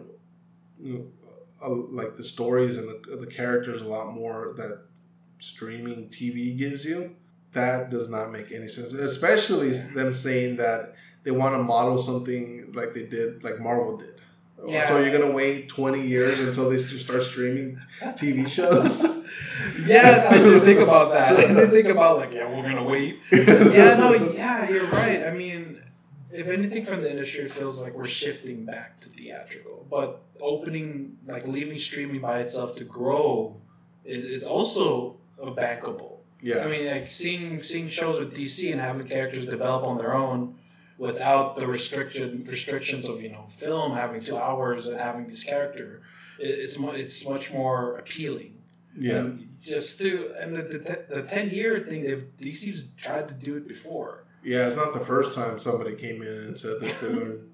[0.81, 1.05] you know,
[1.63, 4.83] uh, like the stories and the, the characters a lot more that
[5.39, 7.15] streaming TV gives you
[7.51, 12.71] that does not make any sense especially them saying that they want to model something
[12.73, 14.21] like they did like Marvel did
[14.65, 14.87] Yeah.
[14.87, 19.03] so you're gonna wait 20 years until they start streaming TV shows
[19.85, 20.27] yeah.
[20.29, 21.33] I didn't think about that.
[21.33, 23.19] I didn't think about like, yeah, we're gonna wait.
[23.31, 25.23] yeah, no, yeah, you're right.
[25.25, 25.81] I mean,
[26.33, 29.85] if anything from the industry, feels like we're shifting back to theatrical.
[29.89, 33.61] But opening, like leaving streaming by itself to grow,
[34.03, 36.17] is, is also a bankable.
[36.41, 40.13] yeah I mean, like seeing seeing shows with DC and having characters develop on their
[40.13, 40.55] own
[40.97, 46.01] without the restriction restrictions of you know film having two hours and having this character,
[46.39, 48.53] it's mu- it's much more appealing.
[48.97, 53.33] yeah And just to and the, the, the ten year thing, they've DC's tried to
[53.47, 54.25] do it before.
[54.43, 56.99] Yeah it's not the first time somebody came in and said that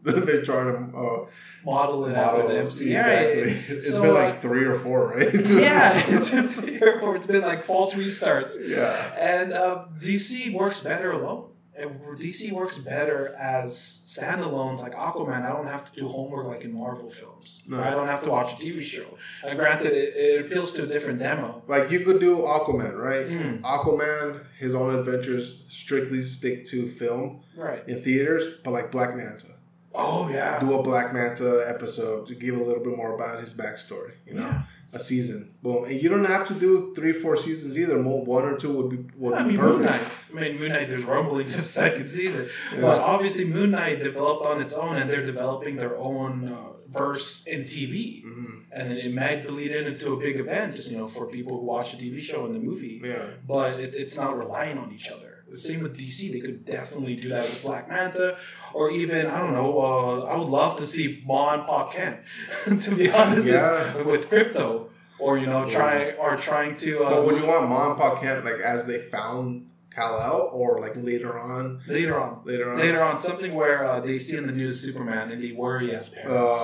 [0.04, 1.26] they're, they're trying to uh,
[1.66, 2.96] Model it after the model- MC.
[2.96, 3.42] Exactly.
[3.42, 5.34] Yeah, It's So, been uh, like three or four, right?
[5.46, 7.18] yeah, it's been three or four.
[7.18, 8.56] It's been like false restarts.
[8.66, 9.14] yeah.
[9.18, 11.49] And uh, DC works better alone.
[11.88, 15.44] DC works better as standalones like Aquaman.
[15.44, 17.62] I don't have to do homework like in Marvel films.
[17.68, 17.82] No.
[17.82, 19.18] I don't have to watch a TV show.
[19.46, 21.62] And granted, it, it appeals to a different demo.
[21.68, 23.28] Like you could do Aquaman, right?
[23.28, 27.88] Mm, Aquaman, his own adventures strictly stick to film right.
[27.88, 29.48] in theaters, but like Black Manta.
[29.94, 30.60] Oh yeah.
[30.60, 34.36] Do a Black Manta episode to give a little bit more about his backstory, you
[34.36, 34.48] know?
[34.48, 34.64] Yeah.
[34.92, 35.54] A season.
[35.62, 35.86] Boom.
[35.86, 38.02] And you don't have to do three, four seasons either.
[38.02, 39.82] One or two would be would I be mean, Moon.
[39.84, 40.02] Knight.
[40.32, 40.90] I mean, Moon Knight.
[40.90, 42.82] There's rumblings of second season, Yeah.
[42.82, 47.46] but obviously Moon Knight developed on its own, and they're developing their own uh, verse
[47.46, 48.64] in TV, Mhm.
[48.72, 51.66] and then it might bleed in into a big event, you know, for people who
[51.66, 53.00] watch the TV show and the movie.
[53.04, 53.26] Yeah.
[53.48, 55.29] But it, it's not relying on each other.
[55.50, 56.32] The same with DC.
[56.32, 58.38] They could definitely do that with Black Manta,
[58.74, 59.80] or even I don't know.
[59.82, 62.20] Uh, I would love to see Ma and Pa Kent.
[62.84, 64.02] to be honest, Yeah.
[64.04, 67.04] with Krypto, or you know, try or trying to.
[67.04, 70.80] Uh, But would you want Mom and Pa Kent like as they found Kal-El or
[70.80, 71.82] like later on?
[71.88, 72.41] later on?
[72.45, 72.78] Later on?
[72.78, 76.10] Later on, something where uh, they see in the news Superman and they worry as
[76.10, 76.60] parents.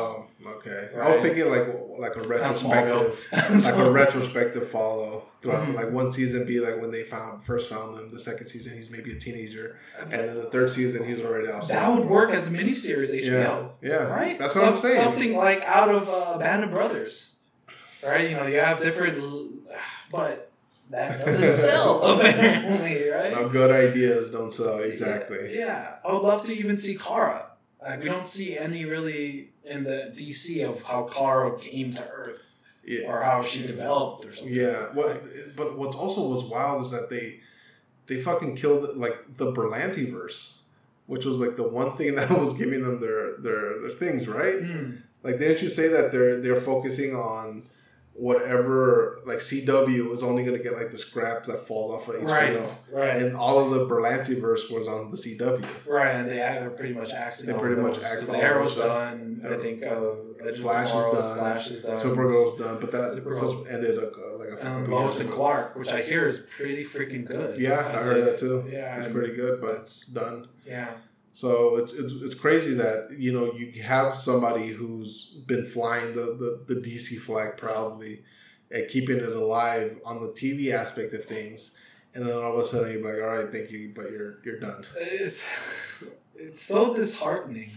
[0.47, 0.89] Okay.
[0.99, 1.67] I was thinking like
[1.97, 3.25] like a retrospective,
[3.63, 5.75] like a retrospective follow throughout the, Mhm.
[5.75, 8.11] like one season be like when they found first found him.
[8.11, 11.67] The second season he's maybe a teenager, and then the third season he's already out.
[11.69, 13.71] that would work as a miniseries HBO.
[13.81, 14.03] Yeah, yeah.
[14.13, 14.37] Right?
[14.37, 15.01] That's what I'm saying.
[15.01, 17.35] Something like out of uh, Band of Brothers.
[18.05, 18.29] Right?
[18.29, 19.17] You know, you have different.
[20.11, 20.51] But
[20.91, 23.31] that doesn't sell, apparently, right?
[23.31, 25.57] No, good ideas don't sell exactly.
[25.57, 25.95] Yeah.
[26.05, 27.47] I would love to even see Kara.
[27.85, 32.55] Like, we don't see any really in the DC of how Kara came to Earth
[32.83, 34.53] Yeah, or how she developed or something.
[34.53, 34.87] yeah.
[34.93, 35.23] What?
[35.55, 37.39] But what's also was wild is that they
[38.07, 40.59] they fucking killed like the Berlanti verse.
[41.07, 44.55] which was like the one thing that was giving them their their, their things, right?
[44.61, 45.01] Mm.
[45.23, 47.63] Like, didn't you say that they're they're focusing on
[48.17, 52.21] whatever like CW is only going to get like the scraps that falls off of
[52.21, 55.65] HBO, Right, right, and all of the Berlanti verse was on the CW.
[55.87, 57.47] right, and they they're pretty much axing.
[57.47, 59.41] They pretty much axed the Arrow's done.
[59.45, 59.99] I think uh,
[60.39, 61.37] Legends Flash is done.
[61.37, 61.97] Flash is done.
[61.97, 63.71] Supergirl's done, but that Supergirl.
[63.71, 65.29] ended like a, like a and couple Lois and.
[65.29, 67.59] Clark, which I hear is pretty freaking good.
[67.59, 68.65] Yeah, I heard that too.
[68.71, 70.47] Yeah, It's and- pretty good, but it's done.
[70.65, 70.91] Yeah,
[71.35, 76.63] So it's, it's it's crazy that you know you have somebody who's been flying the,
[76.67, 78.23] the, the DC flag proudly
[78.71, 81.75] and keeping it alive on the TV aspect of things,
[82.13, 84.61] and then all of a sudden you're like, all right, thank you, but you're you're
[84.61, 84.85] done.
[84.95, 85.45] it's
[86.37, 87.71] it's so disheartening.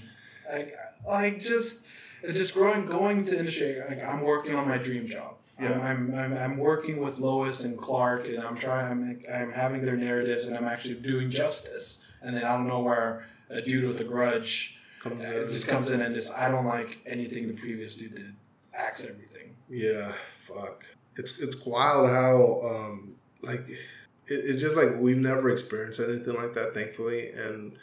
[0.48, 0.72] Like
[1.04, 1.84] like just
[2.30, 3.80] just growing going to industry.
[3.88, 5.34] Like I'm working on my dream job.
[5.60, 5.72] Yeah.
[5.72, 8.86] I'm, I'm, I'm I'm working with Lois and Clark, and I'm trying.
[8.88, 12.04] I'm I'm having their narratives, and I'm actually doing justice.
[12.22, 15.48] And then I don't know where a dude with a grudge Comes uh, in.
[15.48, 18.34] just comes in and just I don't like anything the previous dude did.
[18.74, 19.54] Axe everything.
[19.68, 20.84] Yeah, fuck.
[21.16, 23.78] It's it's wild how um like it,
[24.26, 27.76] it's just like we've never experienced anything like that, thankfully, and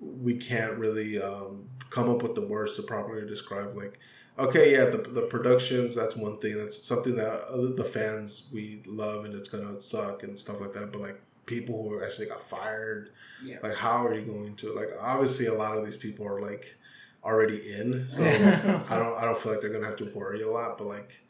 [0.00, 3.98] we can't really um come up with the words to properly describe like
[4.38, 8.82] okay yeah the, the productions that's one thing that's something that other the fans we
[8.84, 12.42] love and it's gonna suck and stuff like that but like people who actually got
[12.42, 13.10] fired
[13.42, 13.58] Yeah.
[13.62, 16.76] like how are you going to like obviously a lot of these people are like
[17.24, 18.22] already in so
[18.90, 21.20] I don't I don't feel like they're gonna have to worry a lot, but like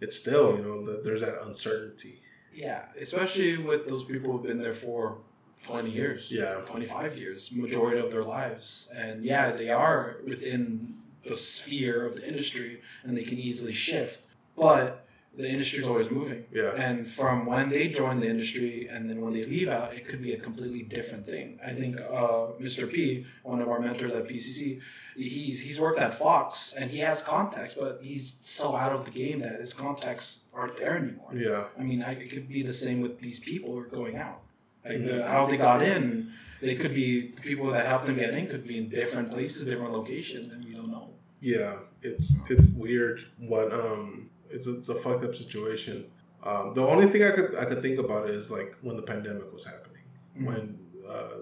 [0.00, 2.18] it's still you know the, there's that uncertainty.
[2.54, 5.18] Yeah, especially with those people who've been there for
[5.64, 6.28] 20 years.
[6.30, 6.60] Yeah.
[6.66, 8.88] 25 years, majority of their lives.
[8.94, 14.20] And yeah, they are within the sphere of the industry and they can easily shift.
[14.56, 15.01] But
[15.36, 16.44] the industry's always moving.
[16.52, 20.06] Yeah, And from when they join the industry and then when they leave out, it
[20.06, 21.58] could be a completely different thing.
[21.64, 22.90] I think uh, Mr.
[22.92, 24.80] P, one of our mentors at PCC,
[25.16, 29.10] he's he's worked at Fox and he has contacts, but he's so out of the
[29.10, 31.30] game that his contacts aren't there anymore.
[31.34, 34.16] yeah, I mean, I, it could be the same with these people who are going
[34.16, 34.40] out.
[34.84, 35.06] Like Mhm.
[35.06, 38.48] the, how they got in, they could be the people that helped them get in
[38.48, 41.08] could be in different places, different locations, and we don't know.
[41.40, 41.76] yeah.
[42.02, 43.24] It's it's weird.
[43.38, 46.06] What um, it's a, it's a fucked up situation.
[46.42, 49.52] Um, the only thing I could I could think about is like when the pandemic
[49.52, 50.02] was happening,
[50.38, 50.46] Mhm.
[50.46, 50.78] when
[51.08, 51.36] uh,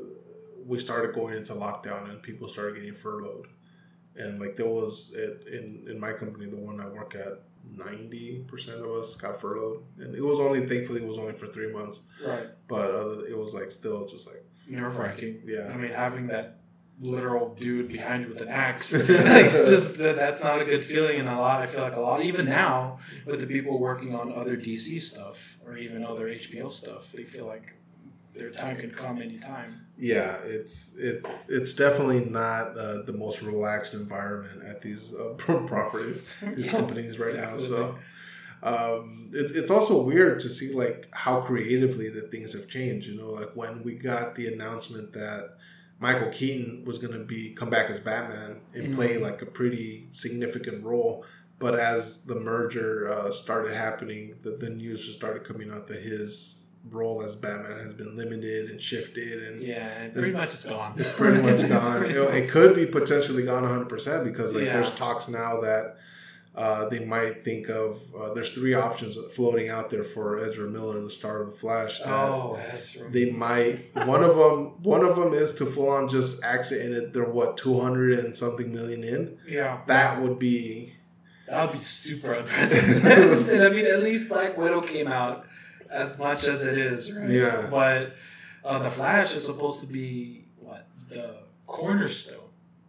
[0.66, 3.46] we started going into lockdown and people started getting furloughed,
[4.16, 7.42] and like there was it in in my company, the one I work at.
[7.76, 11.46] Ninety percent of us got furloughed, and it was only thankfully it was only for
[11.46, 12.00] three months.
[12.26, 12.46] Right.
[12.66, 15.42] but uh, it was like still just like Nerve wracking.
[15.44, 16.59] yeah I mean, having that
[17.00, 20.84] literal dude behind you with an axe, like, it's just that that's not a good
[20.84, 21.18] feeling.
[21.18, 24.32] And a lot, I feel like a lot, even now with the people working on
[24.32, 27.74] other DC stuff or even other HBO stuff, they feel like
[28.34, 29.86] their time can come anytime.
[29.98, 36.32] yeah it's it it's definitely not uh, the most relaxed environment at these uh, properties
[36.54, 37.98] these Yeah, companies right now so
[38.62, 43.16] um, it, it's also weird to see like how creatively that things have changed you
[43.20, 45.56] know like when we got the announcement that
[46.00, 48.94] michael keaton was going to be come back as batman and Mhm.
[48.94, 51.24] play like a pretty significant role
[51.58, 56.00] but as the merger uh, started happening the, the news just started coming out that
[56.02, 56.56] his
[56.90, 60.94] role as batman has been limited and shifted and Yeah, and pretty much it's gone.
[60.96, 61.98] it's pretty much It's gone.
[61.98, 64.72] pretty know, it could be potentially gone 100% because like Yeah.
[64.72, 65.96] there's talks now that
[66.54, 71.00] uh, they might think of uh, there's three options floating out there for Ezra Miller,
[71.00, 72.00] the star of the Flash.
[72.00, 73.12] That Oh, that's right.
[73.12, 76.92] They might one of them one of them is to full on just accent in
[76.92, 77.12] it.
[77.12, 79.38] They're what 200 and something million in.
[79.46, 80.94] yeah, That would be
[81.46, 83.62] that would be super unprecedented.
[83.72, 85.46] I mean, at least Black Widow came out
[85.88, 87.28] as much as it is, right?
[87.30, 87.66] Yeah.
[87.70, 88.14] But
[88.64, 91.36] uh, the Flash is supposed to be what the
[91.66, 92.39] cornerstone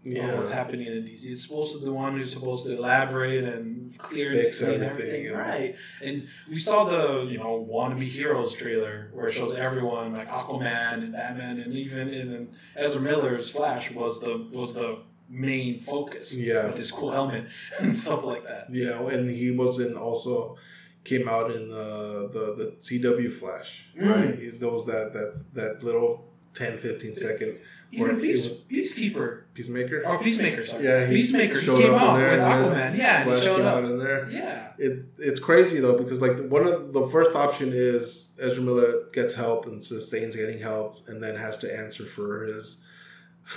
[0.06, 1.26] of what's happening in DC.
[1.28, 5.28] It's supposed to be the one who's supposed to elaborate and clear Fix clean everything,
[5.28, 5.76] and- right?
[6.04, 11.04] And we saw the you know wannabe heroes trailer where it shows everyone like Aquaman
[11.04, 15.00] and Batman and even in Ezra Miller's Flash was the was the
[15.30, 16.38] main focus.
[16.38, 16.66] Yeah.
[16.68, 17.46] with his cool helmet
[17.80, 18.68] and stuff like that.
[18.72, 20.58] yeah, and he was in also
[21.04, 24.10] came out in the the, the CW Flash, Mm.
[24.16, 24.60] right?
[24.60, 27.60] There was that that's that little 10 15 second
[27.92, 30.04] Even Where Peace, it Peacekeeper Peacemaker.
[30.06, 31.60] or Peacemaker, sorry, Yeah, he Peacemaker.
[31.60, 32.98] He showed came up in out there with and then Aquaman.
[32.98, 33.84] Yeah, and he showed up.
[33.84, 34.30] in there.
[34.32, 34.72] Yeah.
[34.78, 39.34] It it's crazy though because like one of the first option is Ezra Miller gets
[39.34, 42.82] help and sustains getting help and then has to answer for his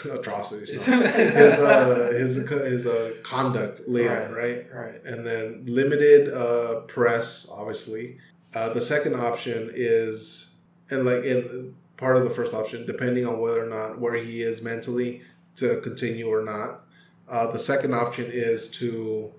[0.11, 1.01] atrocities, no.
[1.03, 4.67] his uh, his his uh, conduct later, right.
[4.75, 5.05] right.
[5.05, 8.19] And then limited uh, press, obviously.
[8.55, 10.57] Uh, the second option is
[10.91, 11.75] and like in
[12.05, 15.23] part of the first option, depending on whether or not where he is mentally
[15.57, 16.83] to continue or not.
[17.27, 19.33] Uh, the second option is to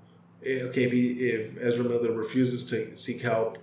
[0.43, 3.59] eh, okay if he if Ezra Miller refuses to seek help,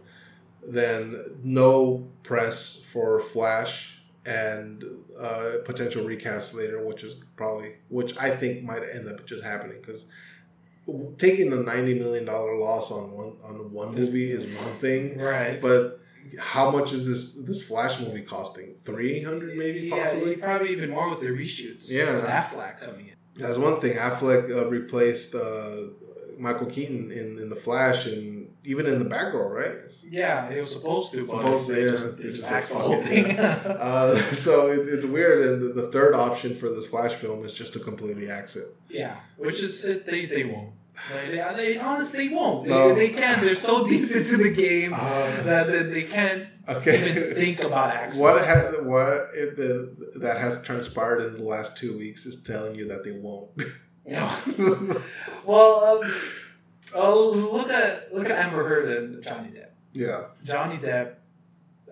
[0.64, 4.84] then no press for Flash and
[5.18, 9.78] uh, potential recast later, which is probably which I think might end up just happening
[9.80, 10.06] because
[11.18, 15.60] taking a ninety million dollar loss on one on one movie is one thing, Right.
[15.60, 15.98] but
[16.38, 18.74] how much is this this Flash movie costing?
[18.82, 20.36] Three hundred maybe yeah, possibly.
[20.36, 21.90] probably even more with the reshoots.
[21.90, 22.14] Yeah.
[22.16, 23.14] With Affleck coming in.
[23.36, 23.96] That's one thing.
[23.96, 25.76] Affleck uh, replaced uh,
[26.38, 29.76] Michael Keaton in, in the Flash and even in the Batgirl, right?
[30.04, 31.90] Yeah, it was supposed to, but Supposed to, they yeah.
[31.92, 33.38] just, they just axed the whole fuck thing.
[33.38, 35.40] Uh, so it, it's weird.
[35.40, 38.66] And the, the third option for this Flash film is just to completely axe it.
[38.90, 40.72] yeah, which is they they won't.
[41.12, 42.66] Like, they, they honestly won't.
[42.68, 42.94] No.
[42.94, 43.40] They, they can't.
[43.40, 48.20] They're so deep into the game Uh, that they, they can't even think about axing.
[48.22, 52.86] what has what the, that has transpired in the last two weeks is telling you
[52.88, 53.50] that they won't.
[54.06, 54.30] No.
[55.44, 56.12] Well, um,
[56.94, 59.70] oh, look at look at Amber Heard and Johnny Depp.
[59.92, 60.26] yeah.
[60.44, 61.14] Johnny Depp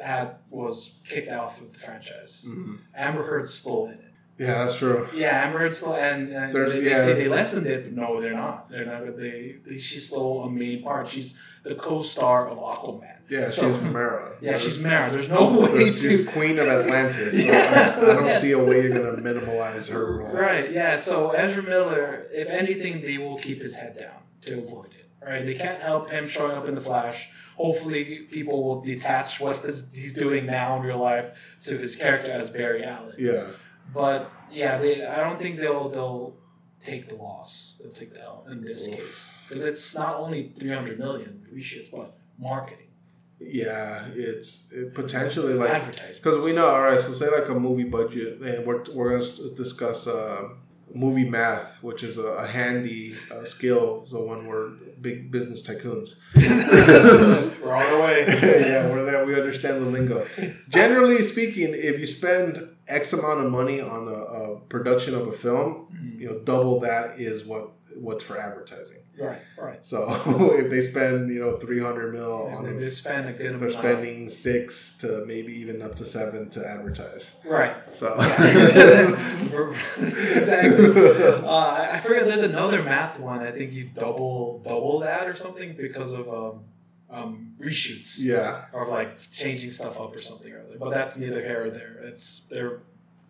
[0.01, 2.47] had was kicked off of the franchise.
[2.49, 2.79] Mhm.
[2.95, 3.49] Amber Heard
[3.89, 4.10] in it.
[4.41, 5.07] Yeah, that's true.
[5.15, 7.05] Yeah, still, and, and they, they yeah.
[7.05, 8.71] say they lessened it, but no, they're not.
[8.71, 9.05] They're not.
[9.19, 11.09] They, they she's still a main part.
[11.09, 13.17] She's the co-star of Aquaman.
[13.29, 14.37] Yeah, So- she's Mera.
[14.41, 15.13] Yeah, she's Mera.
[15.13, 16.33] There's no way she's to.
[16.33, 17.35] queen of Atlantis.
[17.41, 17.95] So Yeah.
[18.01, 20.33] I, I don't see a way you're gonna minimize her role.
[20.33, 20.73] Right.
[20.73, 20.97] Yeah.
[20.99, 25.11] So Ezra Miller, if anything, they will keep his head down to avoid it.
[25.23, 25.45] Right.
[25.45, 27.29] They can't help him showing up in the Flash.
[27.57, 29.59] Hopefully, people will detach what
[29.93, 33.17] he's doing now in real life to his character as Barry Allen.
[33.19, 33.49] Yeah.
[33.95, 35.05] But yeah, they.
[35.05, 36.37] I don't think they'll they'll
[36.85, 37.79] take the loss.
[37.83, 38.95] They'll take the L in this Oof.
[38.97, 42.87] case because it's not only three hundred million reshoots, but marketing,
[43.39, 46.17] Yeah, it's it potentially like advertising.
[46.23, 46.69] because we know.
[46.69, 50.49] All right, so say like a movie budget, and we're we're gonna discuss uh,
[50.95, 54.05] movie math, which is a, a handy uh, skill.
[54.07, 54.71] So when we're
[55.01, 58.25] big business tycoons, We're on our way.
[58.43, 59.25] yeah, we're there.
[59.25, 60.27] We understand the lingo.
[60.69, 65.33] Generally speaking, if you spend X amount of money on the a production of a
[65.33, 66.21] film, Mhm.
[66.21, 68.97] you know, double that is what what's for advertising.
[69.19, 69.41] Right.
[69.59, 69.85] Right.
[69.85, 70.07] So
[70.59, 73.69] if they spend you know three hundred mil on they a, spend a good they're
[73.71, 77.37] spending six to maybe even up to seven to advertise.
[77.45, 77.75] Right.
[77.93, 78.15] So
[79.99, 80.87] exactly.
[81.41, 82.25] Uh, I I forget.
[82.27, 83.41] There's another math one.
[83.41, 86.61] I think you double double that or something because of um,
[87.11, 90.79] um, reshoots yeah, or like changing stuff up or something or other.
[90.79, 92.01] But that's neither here or there.
[92.05, 92.81] It's they're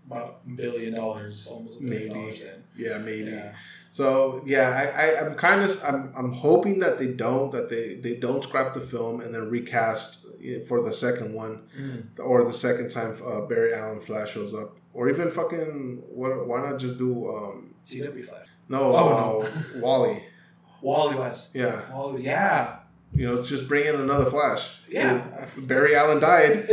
[0.06, 2.20] about a billion dollars, almost billion Maybe.
[2.20, 2.44] dollars
[2.76, 3.30] yeah, maybe.
[3.30, 3.52] Yeah.
[3.90, 7.94] So yeah, I, I I'm kind of I'm I'm hoping that they don't that they
[7.96, 10.26] they don't scrap the film and then recast
[10.68, 12.02] for the second one Mm.
[12.18, 16.60] or the second time uh, Barry Allen Flash shows up or even fucking what why
[16.70, 18.46] not just do um CW Flash.
[18.68, 20.22] no, Oh, uh, Wally
[20.82, 21.50] Wally West.
[21.54, 22.22] yeah Wally.
[22.24, 22.78] Yeah.
[23.12, 25.46] You know just bring in another Flash Yeah.
[25.58, 26.66] Barry Allen died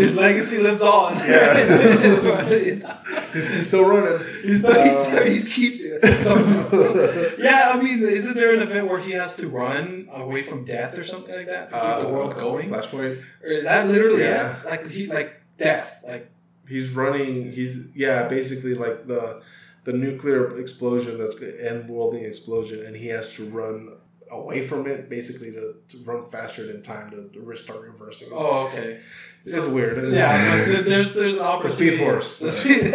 [0.00, 1.16] His legacy lives on.
[1.18, 2.44] Yeah.
[3.32, 7.38] he's, he's still running He's he's, Um, he's keeps it.
[7.38, 10.96] yeah, I mean, isn't there an event where he has to run away from death
[10.98, 12.72] or something like that to keep the world going?
[12.72, 14.58] Uh, Flashpoint Or is that literally Yeah.
[14.60, 14.66] it?
[14.66, 16.30] Like he like death, like
[16.68, 19.42] he's running he's yeah basically like the
[19.84, 23.96] the nuclear explosion that's the end worlding explosion and he has to run
[24.30, 28.32] away from it basically to, to run faster than time to, to restart reversing it.
[28.34, 29.00] oh okay.
[29.44, 31.96] it's weird Yeah, but there's there's an the opportunity.
[31.96, 32.92] speed force The speed.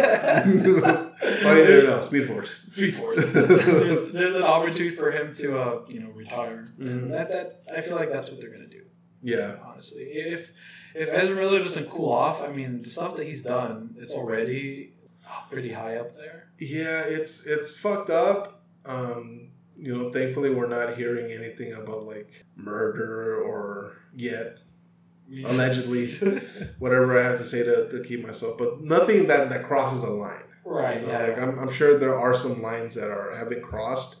[1.44, 3.24] oh you didn't speed force Speed force.
[3.32, 6.68] there's, there's an opportunity for him to uh you know retire.
[6.78, 6.86] Mhm.
[6.86, 8.84] And that that I feel like that's what they're gonna do.
[9.22, 10.02] yeah honestly.
[10.02, 10.52] If
[10.94, 14.94] if Ezra Miller doesn't cool off, I mean, the stuff that he's done, it's already
[15.50, 16.48] pretty high up there.
[16.58, 19.45] yeah it's it's fucked up um
[19.78, 24.58] you know thankfully we're not hearing anything about like murder or yet
[25.44, 26.06] Allegedly.
[26.78, 30.10] whatever I have to say to, to keep myself, but nothing that, that crosses a
[30.10, 30.44] line.
[30.64, 31.00] right.
[31.00, 31.26] You know, Yeah.
[31.26, 34.16] Like I'm, I'm sure there are some lines that are have been crossed,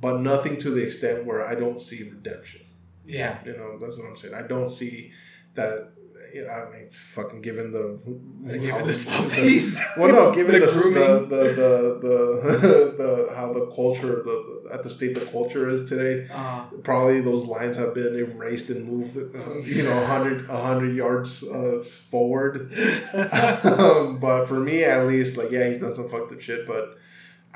[0.00, 2.60] but nothing to the extent where I don't see redemption.
[3.04, 3.40] yeah.
[3.44, 4.34] You know, that's what I'm saying.
[4.34, 5.12] I don't see
[5.54, 5.90] that.
[6.34, 7.98] You know, I mean, fucking given the
[8.44, 13.52] Given the stuff he's well, no, given the The the, the, the, the, the how
[13.52, 17.94] the culture the at the state the culture is today, Uh, probably those lines have
[17.94, 22.72] been erased and moved, uh, you know, 100, 100 yards uh, forward.
[23.64, 26.98] um, but for me, at least, like, yeah, he's done some fucked up shit, but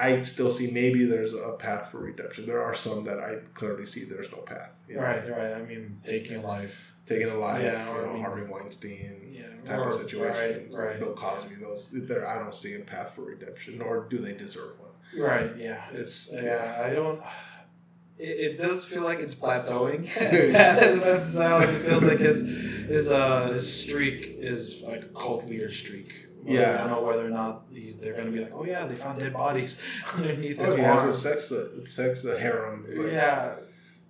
[0.00, 2.46] I still see maybe there's a path for redemption.
[2.46, 4.72] There are some that I clearly see there's no path.
[4.88, 5.02] you know.
[5.02, 5.52] Right, right.
[5.52, 6.96] I mean, taking a life.
[7.06, 10.70] Taking a life, Yeah, you I know, mean- Harvey Weinstein Yeah, type or- of situation.
[10.72, 10.98] right, right.
[11.00, 14.78] Bill Cosby, those there I don't see a path for redemption, nor do they deserve
[14.80, 14.90] one.
[15.20, 15.50] Right.
[15.58, 15.82] Yeah.
[15.92, 16.82] It's yeah.
[16.86, 17.20] I don't.
[18.22, 20.04] It, it does feel like it's plateauing.
[20.18, 22.40] as bad as that sounds, it feels like his
[22.86, 26.12] his uh his streak is like a cult leader streak.
[26.44, 26.74] Yeah.
[26.74, 29.18] I don't know whether or not he's they're gonna be like, oh yeah, they found
[29.20, 29.78] dead bodies
[30.16, 32.86] underneath Oh, his he has a sex a sex a harem.
[32.96, 33.54] like, Yeah.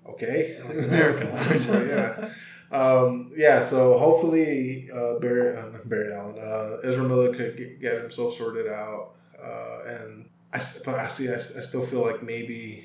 [0.07, 0.59] Okay.
[0.69, 2.29] Like America.
[2.73, 2.77] yeah.
[2.77, 8.01] Um, yeah, so hopefully uh, Barry, uh, Barry Allen, uh, Ezra Miller could get, get
[8.01, 12.85] himself sorted out, uh, and I, but I see, I, I still feel like maybe,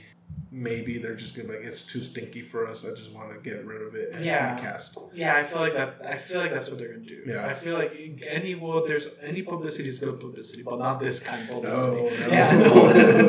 [0.55, 2.85] maybe they're just gonna be like it's too stinky for us.
[2.85, 4.55] I just want to get rid of it and Yeah.
[4.55, 4.97] recast.
[5.13, 5.95] Yeah, I feel like that.
[6.05, 7.21] I feel like that's what they're gonna do.
[7.25, 7.45] Yeah.
[7.45, 7.91] I feel like
[8.27, 12.01] any well, there's any publicity is good publicity, but not this kind of publicity.
[12.21, 12.73] no, Yeah, no,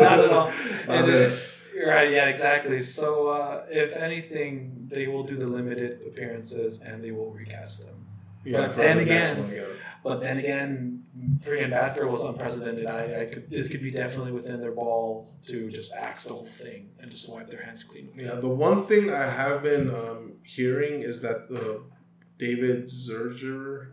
[0.06, 0.52] not at all.
[0.88, 1.52] Not.
[1.86, 2.80] Right, yeah, exactly.
[2.80, 8.06] So, uh, if anything, they will do the limited appearances and they will recast them.
[8.44, 9.66] Yeah, but then the again-
[10.02, 10.95] But then again,
[11.38, 12.86] freaking Batgirl was unprecedented.
[12.86, 16.46] I, I could this could be definitely within their ball to just axe the whole
[16.46, 18.10] thing and just wipe their hands clean.
[18.14, 21.82] Yeah, the one thing I have been um, hearing is that uh,
[22.38, 23.92] David Zerger,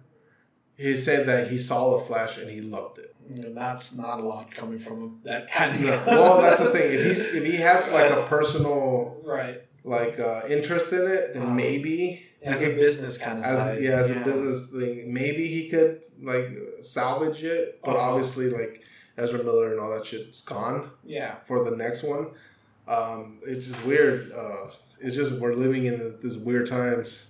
[0.76, 3.16] he said that he saw the Flash and he loved it.
[3.30, 5.82] And that's not a lot coming from that kind of.
[5.82, 6.92] No, well, that's the thing.
[6.92, 11.44] If he's if he has like a personal right like uh, interest in it, then
[11.44, 13.82] Um, maybe as a could- business kind of as side.
[13.82, 16.46] yeah as a business thing, maybe he could like
[16.86, 17.80] salvage it.
[17.84, 18.10] But Uh-huh.
[18.12, 18.82] obviously, like
[19.18, 22.32] Ezra Miller and all that shit's gone Yeah, for the next one.
[22.88, 24.32] Um, it's just weird.
[24.34, 24.68] Uh,
[25.02, 27.28] it's just we're living in the, these weird times.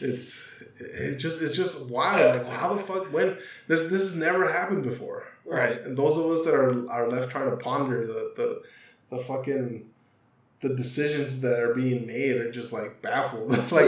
[0.00, 0.46] It's
[0.80, 2.38] it just it's just wild.
[2.38, 3.36] Like how the fuck when
[3.68, 5.24] this this has never happened before.
[5.44, 5.80] right.
[5.80, 8.62] And those of us that are are left trying to ponder the the,
[9.16, 9.89] the fucking
[10.60, 13.50] the decisions that are being made are just like baffled.
[13.72, 13.86] like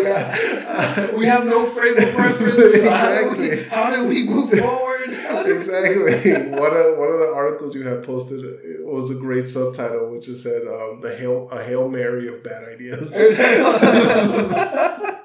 [1.15, 2.83] we have no frame of reference.
[2.89, 3.65] How, do we, exactly.
[3.65, 5.13] how do we move forward?
[5.13, 6.03] How do we- Exactly.
[6.51, 10.27] One of one of the articles you had posted it was a great subtitle, which
[10.27, 13.11] just said um, the hail a hail mary of bad ideas.
[13.13, 15.21] that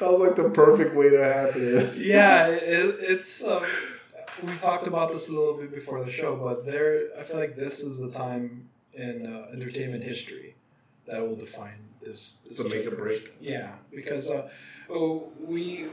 [0.00, 1.96] was like the perfect way to happen it.
[1.96, 3.44] yeah, it, it's.
[3.44, 3.64] Um,
[4.42, 7.56] we talked about this a little bit before the show, but there, I feel like
[7.56, 10.53] this is the time in uh, entertainment history
[11.06, 12.36] that will define this.
[12.56, 13.34] To make or break.
[13.40, 14.48] Yeah, because uh,
[14.90, 15.86] oh, we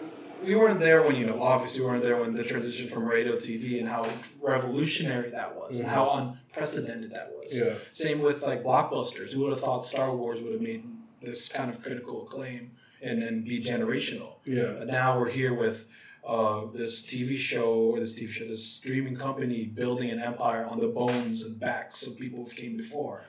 [0.44, 3.36] we weren't there when you know obviously we weren't there when the transition from radio
[3.36, 4.08] to TV and how
[4.42, 7.50] revolutionary that was and how unprecedented that was.
[7.52, 7.76] Yeah.
[7.92, 9.32] Same with like blockbusters.
[9.34, 10.86] Who would have thought Star Wars would have made
[11.22, 14.36] this kind of critical acclaim and then be generational?
[14.46, 14.76] Yeah.
[14.80, 15.88] But now we're here with
[16.26, 20.80] uh, this TV show or this TV show, this streaming company building an empire on
[20.80, 23.26] the bones and backs of people who came before.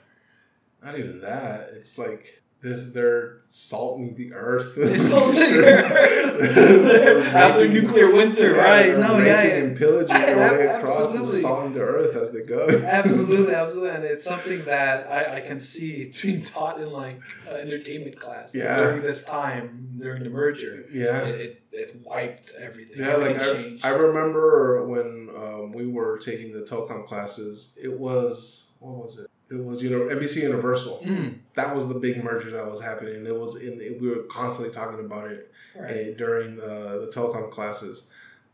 [0.83, 1.69] Not even that.
[1.75, 4.75] It's like this they're salting the earth.
[4.77, 7.35] It's salting the earth.
[7.35, 8.87] After nuclear winter, Yeah, right?
[8.87, 9.55] they're No, yeah, yeah.
[9.55, 11.41] and pillaging their way across and Absolutely.
[11.41, 12.69] salting the earth as they go.
[12.85, 17.21] absolutely, absolutely, and it's something that I, I can see being taught in like
[17.51, 18.77] uh, entertainment class Yeah.
[18.77, 20.85] during this time during the merger.
[20.93, 21.25] Yeah.
[21.27, 22.99] It, it, it wiped everything.
[22.99, 23.85] Yeah, like Everything I, changed.
[23.87, 27.77] I remember when um, we were taking the telecom classes.
[27.83, 29.29] It was what was it?
[29.53, 31.03] It was you know NBC Universal.
[31.05, 33.27] Mm, That was the big merger that was happening.
[33.27, 33.79] It was in.
[34.01, 35.91] we were constantly talking about it right.
[35.91, 38.09] uh, during the, the telecom classes.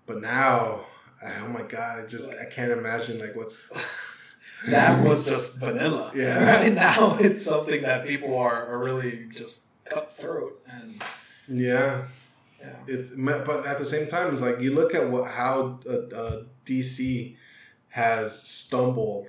[0.06, 0.80] But now,
[1.24, 2.00] oh my god!
[2.02, 3.70] I just I can't imagine like what's.
[4.68, 6.10] that was just vanilla.
[6.14, 6.56] Yeah.
[6.62, 11.02] Right now, it's something that people are, are really just cutthroat and
[11.46, 12.02] Yeah,
[12.60, 12.74] yeah.
[12.86, 16.42] it's but at the same time, it's like you look at what how uh, uh,
[16.66, 17.36] DC
[17.90, 19.28] has stumbled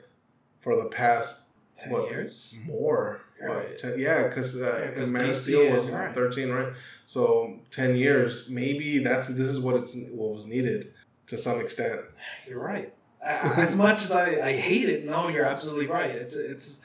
[0.61, 1.43] for the past
[1.79, 2.09] Ten What?
[2.09, 2.55] years.
[2.65, 3.21] more.
[3.41, 3.77] Right.
[3.77, 6.13] 10, yeah, because Yeah, uh, 'cause Man of Steel was right.
[6.13, 6.73] thirteen, right?
[7.05, 10.91] So ten years, maybe that's this is what it's what was needed
[11.27, 12.01] to some extent.
[12.47, 12.93] You're right.
[13.25, 16.11] I- As much as I, I hate it, no, you're absolutely right.
[16.11, 16.79] It's it's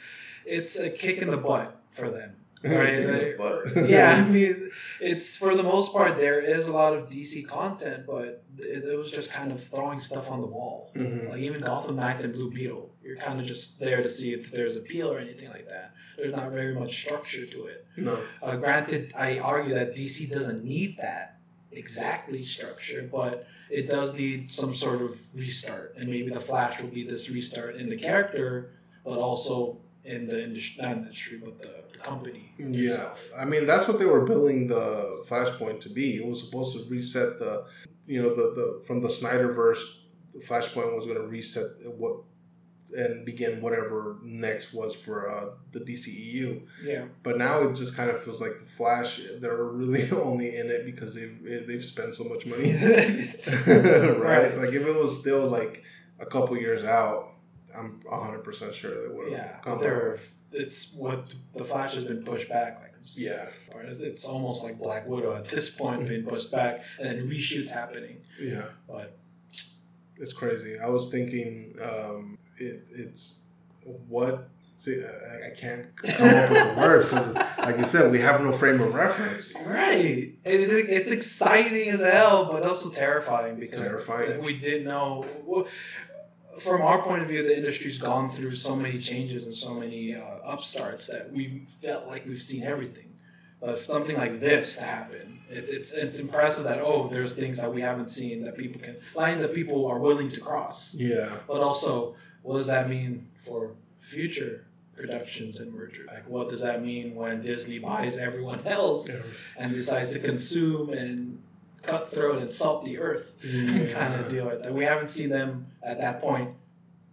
[0.47, 2.36] it's a kick in the butt for them.
[2.64, 2.95] Right?
[2.95, 3.88] Kick in the butt.
[3.90, 4.70] yeah, I mean,
[5.01, 8.99] it's for the most part there is a lot of DC content, but it, it
[8.99, 10.90] was just kind of throwing stuff on the wall.
[10.95, 11.28] Mhm.
[11.30, 14.51] Like even Gotham Knights and Blue Beetle, you're kind of just there to see if
[14.51, 15.92] there's appeal or anything like that.
[16.16, 17.86] There's not very much structure to it.
[17.97, 21.38] No, Uh, granted, I argue that DC doesn't need that
[21.72, 26.88] exactly structure, but it does need some sort of restart, and maybe the Flash will
[26.90, 28.70] be this restart in the character,
[29.05, 33.31] but also in the industry, not industry, but the company yeah, itself.
[33.37, 36.17] I mean that's what they were building the Flashpoint to be.
[36.17, 37.67] It was supposed to reset the,
[38.07, 40.03] you know, the the from the Snyderverse,
[40.33, 41.65] the Flashpoint was going to reset
[41.97, 42.19] what
[42.97, 46.63] and begin whatever next was for uh, the DCEU.
[46.85, 47.07] Yeah.
[47.23, 49.21] But now it just kind of feels like the Flash.
[49.41, 52.73] They're really only in it because they've they've spent so much money,
[53.67, 54.19] right?
[54.19, 54.59] Right.
[54.59, 55.85] Like if it was still like
[56.21, 57.34] a couple years out,
[57.77, 59.57] I'm hundred percent sure they would have yeah.
[59.61, 59.81] come.
[59.81, 60.18] They're,
[60.53, 62.81] it's what the Flash has been pushed back.
[62.81, 63.49] Like Yeah,
[63.83, 67.70] It's, it's almost like Black Widow at this point being pushed back, and then reshoots
[67.70, 68.18] happening.
[68.41, 68.66] yeah.
[68.89, 69.16] But
[70.16, 70.79] It's crazy.
[70.79, 73.43] I was thinking, um, it, it's
[74.09, 74.49] what.
[74.77, 78.43] See, I, I can't come up with the words because, like you said, we have
[78.43, 79.55] no frame of reference.
[79.64, 84.43] right, and it, it's exciting as hell, but also terrifying because terrifying.
[84.43, 85.25] we didn't know.
[85.45, 85.68] Well,
[86.59, 90.15] from our point of view, the industry's gone through so many changes and so many
[90.15, 93.15] uh, upstarts that we felt like we've seen everything.
[93.61, 97.57] But if something like this to happen, it, it's it's impressive that oh, there's things
[97.59, 100.95] that we haven't seen that people can lines that people are willing to cross.
[100.95, 106.07] Yeah, But also, what does that mean for future productions and mergers?
[106.07, 109.09] Like, what does that mean when Disney buys everyone else
[109.57, 111.43] and decides to consume and
[111.87, 114.72] cutthroat and salt the earth kind of deal that?
[114.72, 116.51] We haven't seen them at that point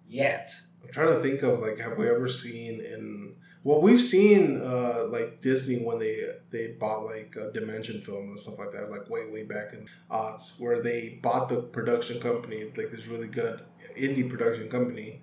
[0.08, 0.48] yet.
[0.84, 3.36] I'm trying to think of like, have we ever seen in?
[3.64, 8.40] Well, we've seen uh, like Disney when they they bought like uh, Dimension Film and
[8.40, 12.64] stuff like that, like way way back in odds, where they bought the production company,
[12.76, 13.62] like this really good
[13.96, 15.22] indie production company,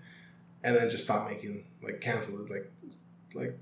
[0.63, 2.71] and then just stopped making, like cancel it, like
[3.35, 3.59] like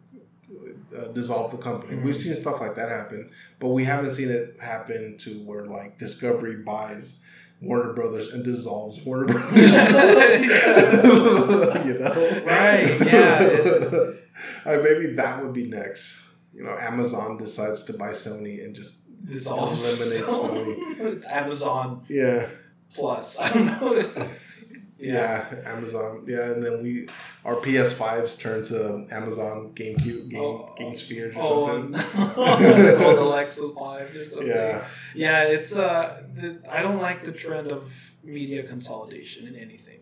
[0.97, 1.97] uh, dissolve the company.
[1.97, 2.05] Mhm.
[2.05, 5.99] We've seen stuff like that happen, but we haven't seen it happen to where like
[5.99, 7.23] Discovery buys.
[7.63, 9.55] Warner Brothers and dissolves Warner Brothers.
[11.87, 12.43] you know?
[12.45, 14.11] Right, yeah.
[14.67, 16.21] Uh, maybe that would be next.
[16.55, 20.03] You know, Amazon decides to buy Sony and just Dissolves.
[20.03, 22.47] Eliminate It's Amazon yeah,
[22.95, 23.39] Plus.
[23.41, 23.95] I don't know.
[24.99, 27.07] Yeah, Amazon, yeah, and then we
[27.45, 30.75] our PS5s turn to Amazon GameCube, Game Oh.
[30.77, 31.91] Game Spheres or Oh, something.
[31.91, 33.07] no.
[33.07, 34.49] Old Alexa fives or something.
[34.49, 40.01] Yeah, Yeah, it's uh, the, I don't like the trend of media consolidation in anything.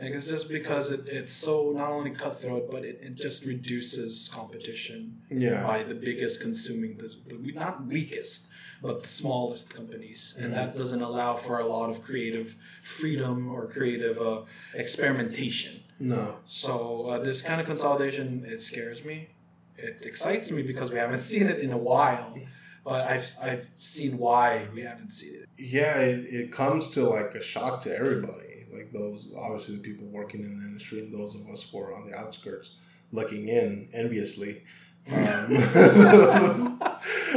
[0.00, 4.28] Like it's just because it, it's so not only cutthroat, but it, it just reduces
[4.32, 8.46] competition yeah, by the biggest consuming the, the not weakest,
[8.82, 13.66] but the smallest companies, and that doesn't allow for a lot of creative freedom or
[13.66, 14.42] creative uh,
[14.74, 15.80] experimentation.
[15.98, 19.28] no, So uh, this kind of consolidation it scares me.
[19.76, 22.36] It excites me because we haven't seen it in a while,
[22.84, 25.48] but I've I've seen why we haven't seen it.
[25.58, 25.98] yeah.
[26.00, 28.66] It, it comes to like a shock to everybody.
[28.72, 31.94] Like those, obviously, the people working in the industry, and those of us who are
[31.94, 32.76] on the outskirts,
[33.12, 34.62] looking in enviously.
[35.10, 36.78] Um,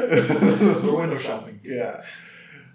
[0.09, 1.59] We're window shopping.
[1.63, 2.03] Yeah.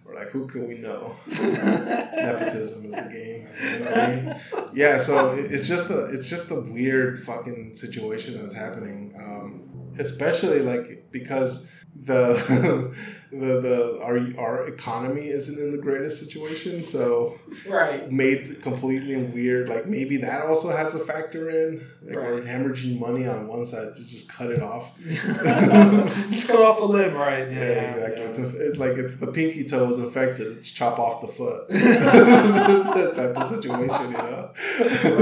[0.04, 1.16] We're like, who can we know?
[1.26, 3.48] Nepotism is the game.
[3.62, 4.36] You know what I mean?
[4.72, 9.14] Yeah, so it's just a it's just a weird fucking situation that's happening.
[9.18, 11.66] Um, especially like because
[12.04, 12.94] the
[13.32, 18.10] the the our our economy isn't in the greatest situation, so Right.
[18.10, 19.68] made completely weird.
[19.68, 21.84] Like maybe that also has a factor in.
[22.02, 24.96] Like we're hemorrhaging money on one side to just cut it off.
[26.30, 27.50] Just cut off a limb, right?
[27.50, 28.22] Yeah, Yeah, exactly.
[28.22, 28.28] yeah.
[28.28, 30.58] It's, a, it's like it's the pinky toe is infected.
[30.58, 31.68] It's chop off the foot.
[31.68, 34.50] that type of situation, you know.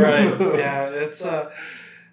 [0.03, 0.59] right.
[0.59, 1.51] Yeah, it's uh,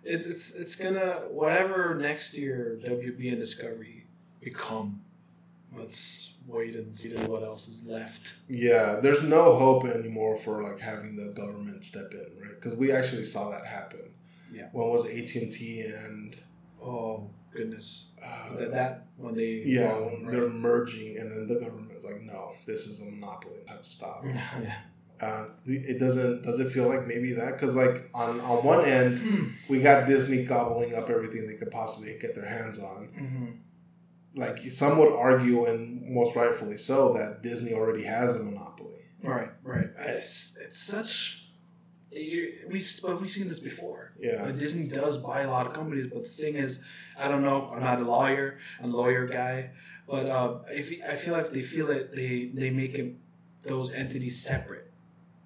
[0.04, 4.01] it, it's it's gonna whatever next year WB and Discovery
[4.42, 5.02] become.
[5.74, 8.34] Let's wait and see what else is left.
[8.50, 12.56] Yeah, there's no hope anymore for like having the government step in, right?
[12.56, 14.12] Because we actually saw that happen.
[14.52, 14.68] Yeah.
[14.74, 16.36] When was AT and T and
[16.84, 20.32] Oh goodness, uh, that, that when they yeah, right.
[20.32, 23.60] they're merging, and then the government's like, no, this is a monopoly.
[23.68, 24.24] I have to stop.
[24.26, 24.80] yeah.
[25.20, 26.42] Uh, it doesn't.
[26.42, 27.54] Does it feel like maybe that?
[27.54, 32.18] Because like on on one end, we got Disney gobbling up everything they could possibly
[32.20, 33.06] get their hands on.
[33.08, 33.46] hmm
[34.36, 39.00] like some would argue, and most rightfully so, that Disney already has a monopoly.
[39.24, 39.90] Right, right.
[40.00, 41.46] It's, it's such.
[42.12, 44.14] You, we've but we've seen this before.
[44.20, 46.80] Yeah, Uh, Disney does buy a lot of companies, but the thing is,
[47.18, 47.70] I don't know.
[47.74, 48.58] I'm not a lawyer.
[48.82, 49.70] I'm a lawyer guy,
[50.08, 53.16] but uh, if I feel like they feel that they they make it,
[53.64, 54.92] those entities separate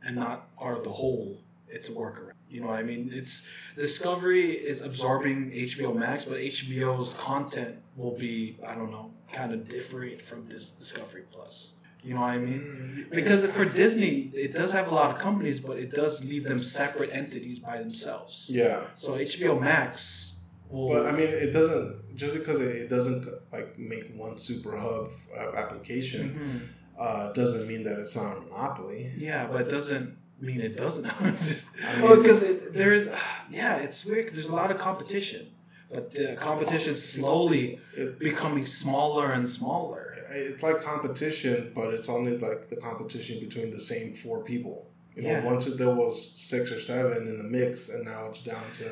[0.03, 1.41] and not part of the whole.
[1.67, 2.31] It's a workaround.
[2.49, 3.09] You know what I mean?
[3.13, 9.53] It's Discovery is absorbing HBO Max, but HBO's content will be I don't know, kind
[9.53, 11.73] of different from this Discovery Plus.
[12.03, 13.07] You know what I mean?
[13.11, 16.59] Because for Disney, it does have a lot of companies, but it does leave them
[16.59, 18.47] separate entities by themselves.
[18.49, 20.35] yeah, So HBO Max
[20.69, 20.89] will.
[20.89, 25.09] but I mean, it doesn't just because it, doesn't like make one super hub
[25.57, 26.99] application Mhm.
[27.01, 29.11] uh, doesn't mean that it's not a monopoly.
[29.17, 30.15] Yeah, but it doesn't
[30.45, 31.05] mean, it doesn't.
[31.51, 32.41] Just, I well, because
[32.79, 33.09] there is,
[33.51, 34.27] yeah, it's weird.
[34.27, 35.43] 'cause there's a lot of competition,
[35.91, 40.01] but the competition is slowly It, becoming smaller and smaller.
[40.29, 44.77] it's like competition, but it's only like the competition between the same four people.
[45.15, 45.45] You know, Yeah.
[45.45, 46.13] once there was
[46.51, 48.85] six or seven in the mix, and now it's down to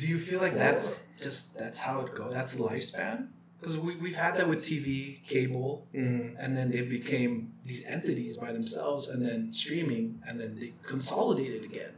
[0.00, 2.32] do you feel like that's just that's how it goes?
[2.32, 3.28] That's the lifespan.
[3.60, 6.34] Because we we've had that with TV, cable, Mhm.
[6.38, 11.64] and then they became these entities by themselves, and then streaming, and then they consolidated
[11.64, 11.92] again.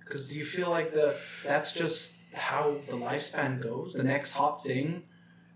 [0.00, 3.92] Because do you feel like the that's just how the lifespan goes?
[3.92, 5.04] The next hot thing,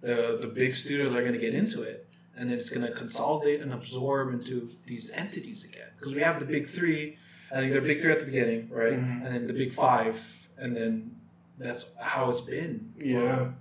[0.01, 2.93] the the big studios are going to get into it, and then it's going to
[2.93, 5.91] consolidate and absorb into these entities again.
[5.99, 7.19] Because we have the big three.
[7.51, 8.93] I think they're big three at the beginning, right?
[8.93, 9.25] Mhm.
[9.25, 11.17] And then the big five, and then
[11.59, 13.53] that's how it's been Yeah.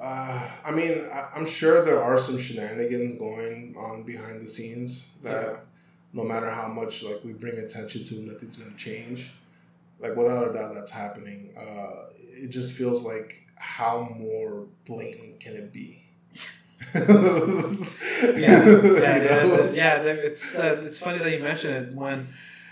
[0.00, 5.06] Uh, I mean, I, I'm sure there are some shenanigans going on behind the scenes
[5.22, 5.56] that Yeah.
[6.12, 9.32] no matter how much like we bring attention to, nothing's going to change.
[9.98, 11.52] Like without a doubt, that's happening.
[11.56, 16.04] Uh, it just feels like how more blatant can it be?
[16.94, 17.02] yeah,
[18.36, 18.64] yeah,
[19.72, 20.02] yeah, yeah.
[20.02, 22.28] It's uh, it's funny that you mentioned it when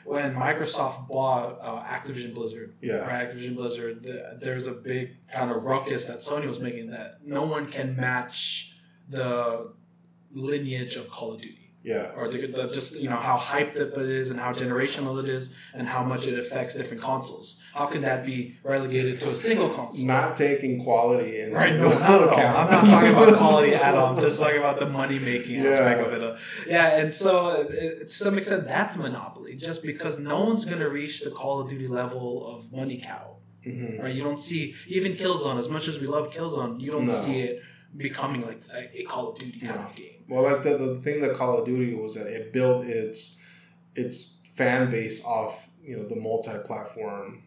[0.07, 2.77] when Microsoft bought uh, Activision Blizzard.
[2.81, 3.07] Yeah.
[3.07, 4.03] or Activision Blizzard.
[4.03, 7.97] The, there's a big kind of ruckus that Sony was making that no one can
[7.97, 8.73] match
[9.09, 9.73] the
[10.33, 11.66] lineage of Call of Duty.
[11.87, 12.11] Yeah.
[12.17, 15.29] or the, the, just you know how hyped up it is and how generational it
[15.29, 17.61] is and how much it affects different consoles.
[17.75, 20.05] How can that be relegated to a single console?
[20.05, 22.39] Not taking quality into Right, no, not at all.
[22.61, 24.17] I'm not talking about quality at all.
[24.17, 25.71] I'm just talking about the money making Yeah.
[25.71, 26.23] aspect of it.
[26.25, 29.55] Uh, Yeah, and so it, to some extent, that's monopoly.
[29.55, 33.37] Just because no one's going to reach the Call of Duty level of money cow.
[33.65, 34.03] Mhm.
[34.03, 34.15] Right?
[34.15, 35.59] You don't see even Killzone.
[35.61, 37.25] As much as we love Killzone, you don't No.
[37.25, 37.63] see it
[37.97, 39.87] becoming like a, a Call of Duty kind No.
[39.87, 40.16] of game.
[40.29, 43.39] Well, like the, the thing that Call of Duty was that it built its
[43.95, 47.43] its fan base off you know the multi platform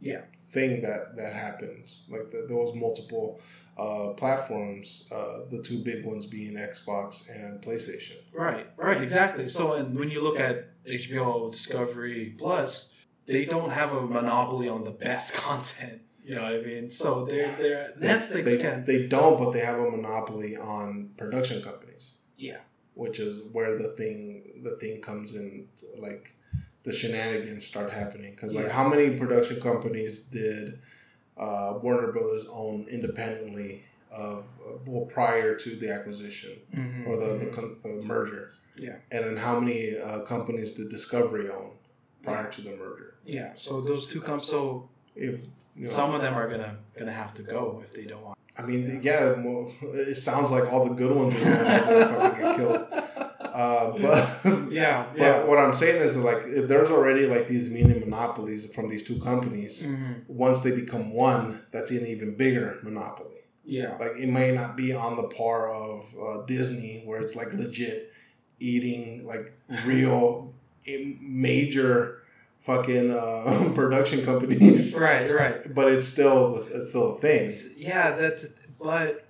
[0.00, 0.22] Yeah.
[0.50, 2.02] thing that that happens.
[2.08, 3.40] Like the, there was multiple
[3.78, 8.16] uh, platforms, uh, the two big ones being Xbox and PlayStation.
[8.34, 9.48] Right, right, exactly.
[9.48, 12.92] So, and when you look at HBO Discovery Plus,
[13.24, 16.02] they don't have a monopoly on the best content.
[16.30, 16.86] You know what I mean?
[16.88, 21.60] So they're they're Netflix they, can they don't, but they have a monopoly on production
[21.62, 22.12] companies.
[22.36, 22.58] Yeah.
[22.94, 25.66] which is where the thing the thing comes in,
[25.98, 26.24] like
[26.84, 28.30] the shenanigans start happening.
[28.34, 28.72] Because like, Yeah.
[28.78, 30.78] how many production companies did
[31.36, 34.44] uh, Warner Brothers own independently of
[34.86, 37.52] well prior to the acquisition Mhm, or the, the, mhm.
[37.56, 38.44] con- the merger?
[38.86, 38.96] Yeah.
[39.14, 41.70] and then how many uh, companies did Discovery own
[42.22, 43.10] prior to the merger?
[43.38, 43.50] yeah.
[43.56, 44.40] So those two come.
[44.40, 45.34] So If,
[45.76, 48.38] you know, some of them are gonna gonna have to go if they don't want.
[48.58, 52.10] I mean, yeah, well, it sounds like all the good ones are the ones that
[52.10, 52.86] are gonna get killed.
[53.40, 55.44] Uh, but Yeah, But yeah.
[55.44, 59.18] what I'm saying is like if there's already like these mini monopolies from these two
[59.20, 60.28] companies, Mhm.
[60.28, 63.36] once they become one, that's an even bigger monopoly.
[63.64, 63.96] Yeah.
[63.98, 68.12] Like it may not be on the par of uh, Disney, where it's like legit
[68.58, 69.52] eating like
[69.86, 70.52] real
[71.20, 72.19] major
[72.60, 75.28] fucking uh, production companies, Right.
[75.32, 75.74] Right.
[75.74, 77.44] but it's still it's still a thing.
[77.46, 78.12] It's- yeah.
[78.16, 78.46] That's
[78.80, 79.26] but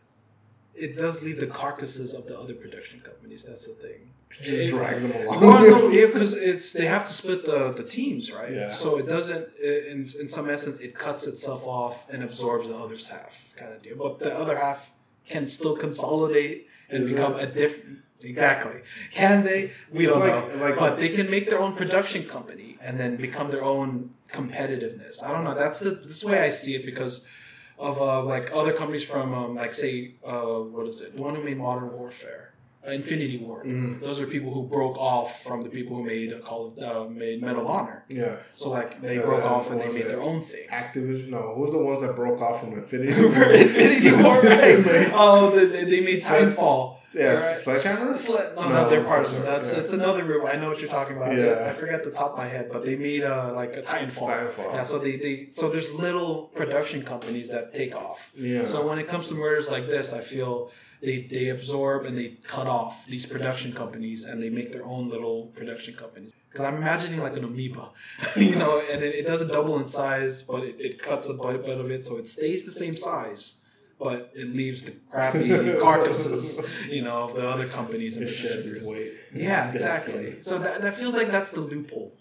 [0.74, 3.44] it does leave the carcasses of the other production companies.
[3.44, 4.06] That's the thing.
[4.30, 5.40] It just drags them along.
[5.40, 8.52] well, no, yeah, because it's they have to split the, the teams, right?
[8.52, 8.72] Yeah.
[8.72, 13.08] So it doesn't, in in some essence, it cuts itself off and absorbs the other's
[13.08, 13.96] half, kind of deal.
[13.96, 14.92] But the other half
[15.28, 17.48] can still consolidate and Is become it?
[17.48, 17.98] a different.
[18.22, 18.82] Exactly.
[19.12, 19.72] Can they?
[19.92, 20.62] We It's don't like- know.
[20.62, 25.22] like- but they can make their own production company and then become their own competitiveness.
[25.22, 25.54] I don't know.
[25.54, 27.24] That's the that's the way I see it because
[27.78, 30.42] of uh, like other companies from um, like say uh,
[30.74, 31.16] what is it?
[31.16, 32.52] The one who made Modern Warfare,
[32.86, 33.66] uh, Infinity Ward.
[33.66, 34.00] Mhm.
[34.00, 37.08] Those are people who broke off from the people who made uh, Call of uh,
[37.10, 38.04] made Medal of Honor.
[38.08, 40.08] Yeah, So like they Yeah, broke off and they made it.
[40.08, 40.68] their own thing.
[40.68, 41.28] Activision.
[41.28, 43.12] No, who's the ones that broke off from Infinity?
[43.22, 43.52] War?
[43.52, 44.44] Infinity Ward,
[44.96, 45.10] right?
[45.14, 46.99] Oh, they, they- made Titanfall.
[47.14, 47.58] Yeah, Right.
[47.58, 48.14] Sledgehammer.
[48.14, 49.28] Sle- no, No, not their part.
[49.30, 49.78] That's yeah.
[49.80, 50.44] it's another group.
[50.44, 51.34] I know what you're talking about.
[51.36, 51.68] Yeah.
[51.70, 54.26] I forget the top of my head, but they made a like a Titanfall.
[54.28, 54.74] Titanfall.
[54.74, 58.32] Yeah, so they, they so there's little production companies that take off.
[58.36, 58.66] Yeah.
[58.66, 60.70] So when it comes to murders like this, I feel
[61.02, 65.08] they, they absorb and they cut off these production companies and they make their own
[65.08, 66.32] little production companies.
[66.50, 67.90] Because I'm imagining like an amoeba,
[68.36, 71.64] you know, and it, it doesn't double in size, but it, it cuts a bit,
[71.64, 73.59] bit of it so it stays the same size,
[74.00, 75.48] but it leaves the crappy
[75.80, 79.12] carcasses, you know, of the other companies and it sheds weight.
[79.34, 80.40] Yeah, exactly.
[80.42, 82.16] So that, that feels like that's the loophole.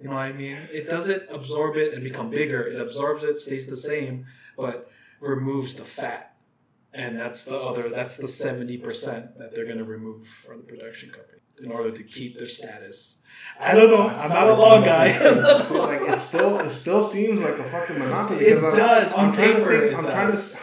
[0.00, 0.58] You know what I mean?
[0.72, 2.66] It doesn't absorb it and become bigger.
[2.66, 4.26] It absorbs it, stays the same,
[4.58, 4.90] but
[5.20, 6.32] removes the fat
[6.94, 7.88] and that's the other.
[7.88, 11.90] That's the seventy percent that they're going to remove from the production company in order
[11.90, 13.18] to keep their status.
[13.58, 14.08] I don't know.
[14.08, 15.12] I'm not a law guy.
[15.62, 18.40] so like it still it still seems like a fucking monopoly.
[18.44, 19.92] It because I'm- does, on I'm trying to paper think.
[19.92, 20.58] it I'm trying to.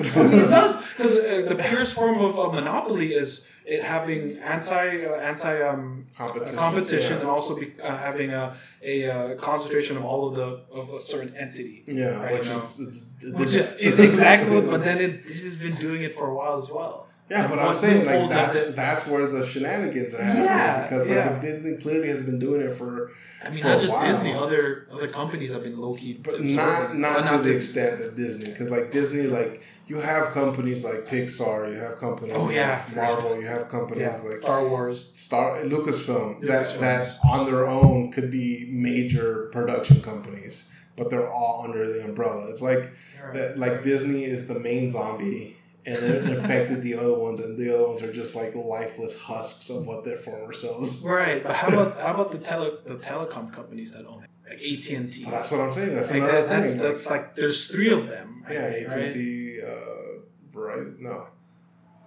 [0.00, 4.38] I mean, it does because uh, the purest form of a monopoly is it having
[4.38, 6.56] anti uh, anti um, Competition.
[6.56, 7.20] competition Yeah.
[7.20, 11.00] and also be, uh, having a a uh, concentration of all of the of a
[11.00, 11.84] certain entity.
[11.86, 12.62] Yeah, Right which now.
[12.62, 16.26] is, it's, Which is, is exactly, but then it this has been doing it for
[16.28, 17.08] a while as well.
[17.30, 20.82] yeah, And but I'm saying like loopholes have that's where the shenanigans are happening Yeah,
[20.82, 21.40] because like yeah.
[21.40, 23.10] Disney clearly has been doing it for,
[23.44, 24.06] I mean, For not just while.
[24.12, 28.16] Disney, other other companies have been low key, but not not to the extent that
[28.16, 29.54] Disney because like Disney like
[29.86, 32.82] you have companies like Pixar, you have companies Oh, yeah.
[32.86, 34.98] like Marvel, you have companies Yeah, like Star Wars.
[35.18, 36.80] Star Lucasfilm that Lucasfilm.
[36.80, 42.48] that on their own could be major production companies, but they're all under the umbrella.
[42.50, 42.92] It's like
[43.32, 45.56] that like Disney is the main zombie
[45.86, 49.70] and it affected the other ones and the other ones are just like lifeless husks
[49.70, 51.00] of what their former selves.
[51.02, 54.58] Right, but how about how about the tele the telecom companies that own it, like
[54.60, 55.22] AT and T?
[55.24, 55.94] Well, that's what I'm saying.
[55.94, 56.82] That's Like another that, that's thing.
[56.82, 58.42] that's like there's three of them.
[58.44, 58.60] like, yeah.
[58.64, 59.45] AT and T,
[60.56, 60.98] Verizon.
[61.00, 61.26] No,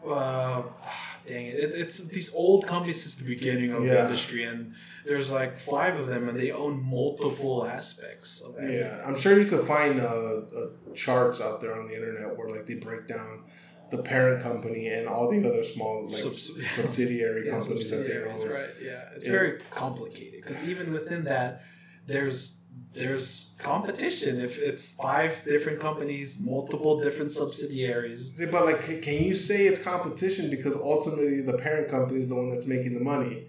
[0.05, 0.63] Uh,
[1.27, 1.55] dang it.
[1.55, 1.71] it!
[1.75, 4.73] It's these old companies since the beginning of the industry, and
[5.05, 8.71] there's like five of them, and they own multiple aspects of it.
[8.71, 12.49] yeah, I'm sure you could find uh, uh, charts out there on the internet where
[12.49, 13.43] like they break down
[13.91, 18.17] the parent company and all the other small like Subs- subsidiary Yeah, companies that they
[18.23, 18.47] own.
[18.47, 18.69] right?
[18.81, 19.31] Yeah, it's Yeah.
[19.31, 21.63] very complicated because even within that,
[22.05, 22.58] there's
[22.93, 24.39] there's competition.
[24.41, 28.35] If it's five different companies, multiple different subsidiaries.
[28.37, 32.29] See, but like, can- can you say it's competition because ultimately the parent company is
[32.29, 33.47] the one that's making the money?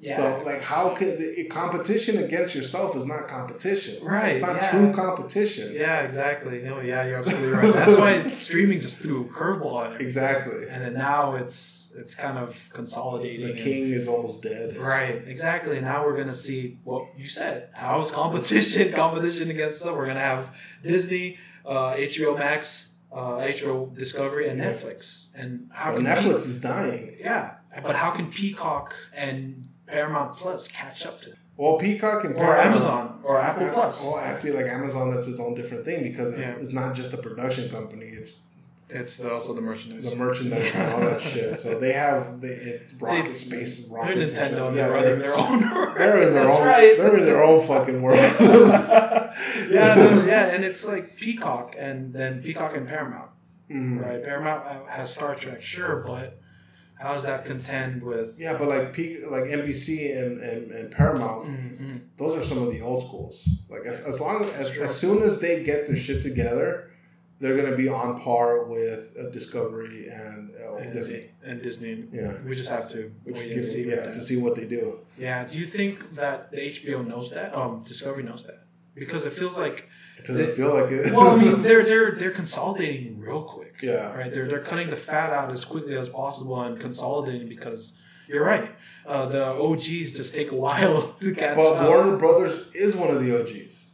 [0.00, 0.16] Yeah.
[0.16, 4.04] So, like, how could the competition against yourself is not competition?
[4.04, 4.70] Right, It's not yeah.
[4.72, 5.72] true competition.
[5.72, 6.60] Yeah, exactly.
[6.60, 7.72] No, yeah, you're absolutely right.
[7.72, 10.06] That's why streaming just threw a curveball at everything.
[10.06, 10.68] Exactly.
[10.68, 13.46] And then now it's it's kind of consolidating.
[13.46, 14.76] The and- king is almost dead.
[14.76, 15.80] Right, exactly.
[15.80, 17.68] Now we're gonna see what you said.
[17.74, 18.92] How's competition?
[19.04, 19.92] competition against us.
[19.92, 25.28] We're gonna have Disney, uh, HBO Max, uh, HBO Discovery, and Netflix.
[25.34, 27.16] And how But can Netflix is dying.
[27.20, 31.38] yeah, but how can Peacock and Paramount Plus catch up to them?
[31.56, 34.02] Well, Peacock and or Amazon or Apple Plus?
[34.02, 36.54] Well, actually, like Amazon, that's its own different thing because Yeah.
[36.58, 38.42] it's not just a production company; it's
[38.94, 40.04] It's also the merchandise.
[40.08, 41.58] the merchandise and all that shit.
[41.58, 44.68] So they have the it, rocket They- space, They're Nintendo.
[44.68, 45.60] and Yeah, they're running their own.
[45.98, 46.66] They're in their That's own.
[46.66, 46.96] right.
[46.98, 48.18] They're in their own fucking world.
[49.70, 53.30] yeah, no, yeah, and it's like Peacock and then Peacock and Paramount.
[53.70, 54.02] Mhm.
[54.04, 56.38] Right, Paramount has Star Trek, sure, but
[56.98, 58.36] how does that contend with?
[58.38, 61.96] Yeah, but like P, like NBC and, and, and Paramount, Mm-hmm.
[62.16, 63.48] those are some of the old schools.
[63.68, 66.90] Like as, as long as as soon as they get their shit together,
[67.42, 69.00] they're gonna be on par with
[69.32, 71.30] Discovery and uh, And Disney.
[71.44, 72.04] And Disney.
[72.12, 73.84] Yeah, We just have to wait and see.
[73.90, 75.00] yeah to see what they do.
[75.18, 75.44] Yeah.
[75.44, 77.54] Do you think that the HBO knows that?
[77.54, 78.60] Um, Discovery knows that
[78.94, 79.88] because it feels like.
[80.18, 81.12] It doesn't They- feel like it.
[81.12, 83.74] Well, I mean, they're they're they're consolidating real quick.
[83.82, 84.14] Yeah.
[84.16, 84.32] Right.
[84.32, 87.98] They're they're cutting the fat out as quickly as possible and consolidating because
[88.28, 88.70] you're right.
[89.04, 91.88] Uh, the OGs just take a while to catch But up.
[91.88, 93.90] Warner Brothers is one of the OGs,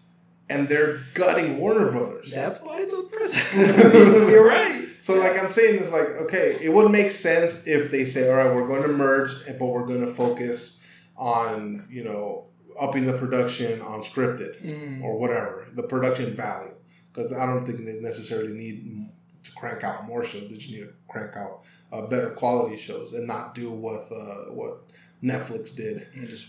[0.50, 2.30] and they're gutting Warner Brothers.
[2.30, 4.28] That's why it's unprecedented.
[4.30, 4.86] You're right.
[5.00, 8.36] So like I'm saying is like okay, it would make sense if they say, all
[8.36, 10.82] right, we're going to merge, but we're going to focus
[11.16, 12.46] on you know
[12.80, 15.02] upping the production on scripted Mm.
[15.02, 16.74] or whatever the production value,
[17.12, 19.08] because I don't think they necessarily need
[19.44, 20.48] to crank out more shows.
[20.48, 21.62] They just need to crank out
[21.92, 24.82] uh, better quality shows and not do what uh, what
[25.22, 26.06] Netflix did.
[26.14, 26.46] And just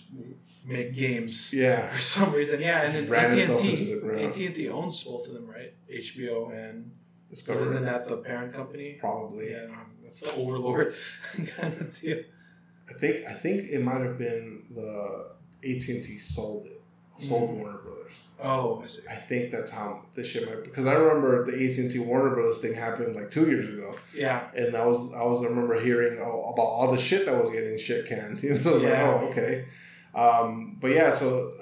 [0.65, 2.61] make games Yeah, for some reason.
[2.61, 4.25] Yeah, and then Ran AT and T, the.
[4.25, 5.73] AT and T owns both of them, right?
[5.91, 6.91] HBO and
[7.29, 8.97] Discovery isn't that the parent company?
[8.99, 9.51] probably.
[9.51, 10.95] Yeah, um, that's the overlord
[11.57, 12.23] kind of deal.
[12.89, 15.31] I think I think it might have been the
[15.63, 16.81] AT and T sold it,
[17.19, 17.57] sold Mhm.
[17.59, 18.21] Warner Brothers.
[18.41, 19.01] Oh, I see.
[19.07, 22.33] I think that's how this shit might because I remember the AT and T Warner
[22.33, 25.79] Brothers thing happened like two years ago, Yeah, and I was I was I remember
[25.79, 28.41] hearing oh, about all the shit that was getting shit canned.
[28.41, 28.89] You know, so I was Yeah.
[28.89, 29.65] like, oh okay,
[30.19, 31.53] um, but yeah, so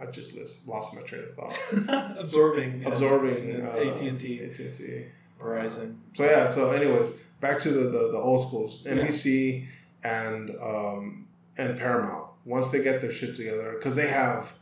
[0.00, 2.16] I just lost, lost my train of thought.
[2.18, 5.06] absorbing, Absorbing uh, uh, AT and T, AT and T.
[5.40, 5.96] Verizon.
[6.14, 9.66] So yeah, so anyways, back to the the, the old schools, NBC
[10.04, 11.28] and um,
[11.58, 12.26] and Paramount.
[12.44, 14.52] Once they get their shit together, because they have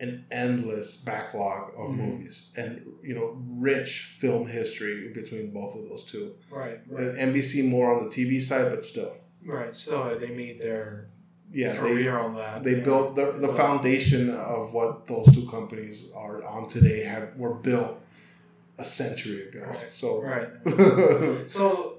[0.00, 1.96] an endless backlog of Mhm.
[1.96, 6.34] movies and you know rich film history between both of those two.
[6.50, 9.74] Right, right, NBC more on the TV side, but still, right.
[9.74, 11.08] So uh, they made their
[11.52, 12.64] yeah, they on that.
[12.64, 12.84] they yeah.
[12.84, 17.98] built the, the foundation of what those two companies are on today have were built
[18.78, 19.66] a century ago.
[19.66, 19.88] Right.
[19.94, 20.48] So Right.
[21.48, 21.96] So,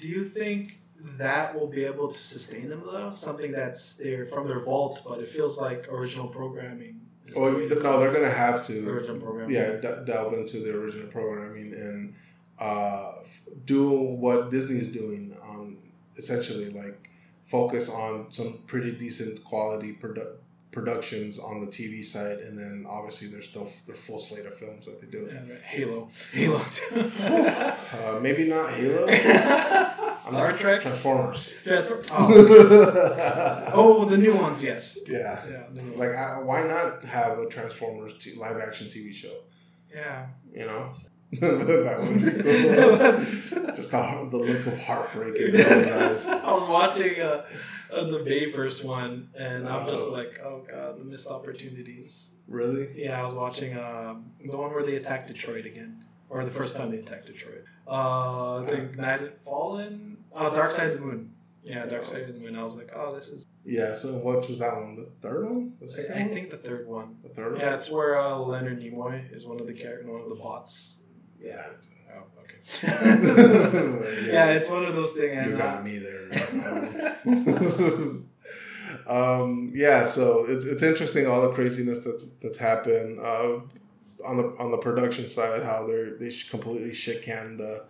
[0.00, 0.78] do you think
[1.16, 3.12] that will be able to sustain them though?
[3.12, 7.00] Something that's there from their vault, but it feels like original programming.
[7.36, 8.88] oh the no, they're gonna have to.
[8.88, 9.54] original programming.
[9.54, 12.14] yeah, d- delve into the original programming and
[12.58, 15.76] uh, f- do what Disney is doing on
[16.16, 17.07] essentially like
[17.48, 20.36] focus on some pretty decent quality produ-
[20.70, 24.84] productions on the TV side, and then obviously there's still their full slate of films
[24.86, 25.28] that they do.
[25.32, 25.54] Yeah.
[25.66, 26.08] Halo.
[26.32, 26.60] Halo.
[27.98, 29.06] Uh, maybe not Halo.
[29.08, 30.80] I'm Star not- Trek.
[30.82, 31.50] Transformers.
[31.64, 32.02] Transfer.
[32.10, 33.70] Oh.
[33.74, 34.62] oh, the new ones.
[34.62, 34.98] Yes.
[35.06, 35.42] yeah.
[35.50, 35.62] Yeah.
[35.72, 35.98] the new ones.
[35.98, 39.34] Like, I, why not have a Transformers t- live action TV show?
[39.92, 40.26] yeah.
[40.52, 40.92] You know,
[41.32, 42.30] that would be
[43.62, 43.74] cool.
[43.74, 46.26] Just the, the look of heartbreak in those eyes.
[46.26, 47.44] I was watching uh,
[47.92, 50.12] uh, the Bayverse one, and I'm just Oh.
[50.12, 52.32] like, oh god, the missed opportunities.
[52.46, 52.88] Really?
[53.04, 56.76] Yeah, I was watching um, the one where they attacked Detroit again, or the first
[56.76, 57.64] time they attacked Detroit.
[57.86, 60.16] Uh, I think Night at Fallen.
[60.34, 61.32] Oh, Dark Side of the Moon.
[61.62, 62.56] Yeah, Dark Side of the Moon.
[62.56, 63.44] I was like, oh, this is.
[63.64, 63.92] Yeah.
[63.92, 64.94] So what was that one?
[64.96, 65.74] The third one?
[65.80, 66.28] The I, one?
[66.30, 67.16] think the third one.
[67.22, 67.60] the third one.
[67.60, 70.97] Yeah, it's where uh, Leonard Nimoy is one of the characters, one of the bots.
[71.40, 71.66] Yeah.
[72.12, 72.58] Oh, okay.
[74.26, 74.32] yeah.
[74.32, 75.46] yeah, it's one of those things.
[75.46, 76.28] You got me there.
[79.06, 83.60] um, yeah, so it's it's interesting all the craziness that's that's happened uh,
[84.24, 85.62] on the on the production side.
[85.62, 87.80] How they're they completely shit canned uh,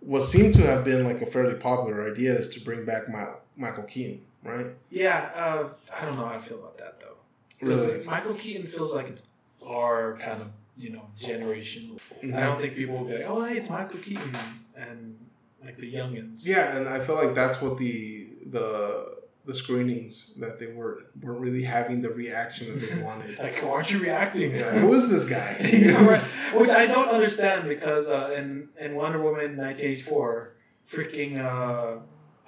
[0.00, 3.34] what seemed to have been like a fairly popular idea is to bring back Ma-
[3.56, 4.68] Michael Keaton, right?
[4.90, 5.68] Yeah, uh,
[6.00, 7.16] I don't know how I feel about that though.
[7.60, 8.04] 'Cause Really?
[8.06, 9.22] Michael Keaton feels like it's
[9.66, 10.48] our kind of
[10.78, 11.98] you know generation.
[12.22, 12.34] Mhm.
[12.36, 14.32] I don't think people will be like, oh, hey, it's Michael Keaton,
[14.76, 15.18] and
[15.64, 16.46] like the youngins.
[16.46, 21.40] Yeah, and I feel like that's what the the the screenings that they were weren't
[21.40, 23.38] really having the reaction that they wanted.
[23.44, 24.54] Like, why aren't you reacting?
[24.54, 25.56] Yeah, Who is this guy?
[26.08, 26.20] Right?
[26.60, 30.54] Which I don't understand because uh, in in Wonder Woman 1984,
[30.90, 32.00] freaking uh,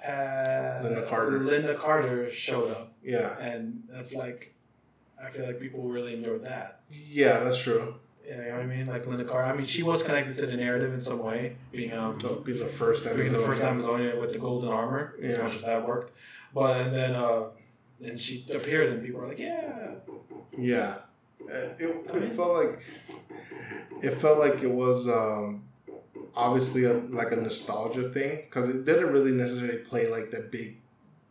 [0.07, 1.39] uh, Lynda Carter.
[1.39, 4.53] Lynda Carter showed up, yeah, and that's like,
[5.23, 6.81] I feel like people really enjoyed that.
[6.89, 7.95] yeah, that's true.
[8.31, 8.85] Yeah, you know what I mean?
[8.85, 9.51] Like Lynda Carter.
[9.51, 12.65] I mean, she was connected to the narrative in some way, being um, being the
[12.65, 16.13] first being the first Amazonian with the golden armor, as much as that worked.
[16.53, 17.49] But and then uh,
[17.99, 19.95] then she appeared, and people were like, yeah,
[20.57, 20.95] Yeah,
[21.41, 22.83] Uh, it, it felt like
[24.01, 25.65] it felt like it was um,
[26.35, 30.77] obviously a, like a nostalgia thing because it didn't really necessarily play like the big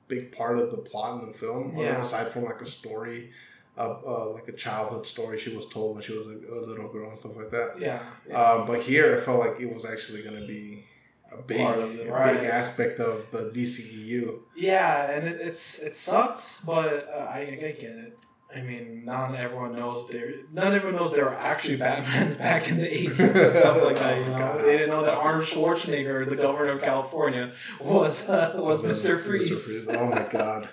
[0.09, 1.77] big part of the plot in the film.
[1.78, 1.98] Yeah.
[2.01, 3.31] aside from like a story,
[3.78, 6.88] uh, uh, like a childhood story she was told when she was a, a little
[6.88, 7.76] girl and stuff like that.
[7.78, 8.42] yeah, yeah.
[8.42, 10.84] Um, but here it felt like it was actually going to be
[11.32, 11.59] a big,
[11.97, 12.40] the- right.
[12.40, 14.40] big aspect of the DCEU.
[14.56, 18.18] Yeah, and it, it's it sucks, but uh, I, I get it.
[18.55, 20.32] I mean, not everyone knows there.
[20.52, 24.18] Not everyone knows there were actually Batmans back in the eighties and stuff like that.
[24.18, 24.60] You know, God.
[24.64, 29.86] they didn't know that Arnold Schwarzenegger, the governor of California, was uh, was Mister Freeze.
[29.88, 30.68] Oh my god,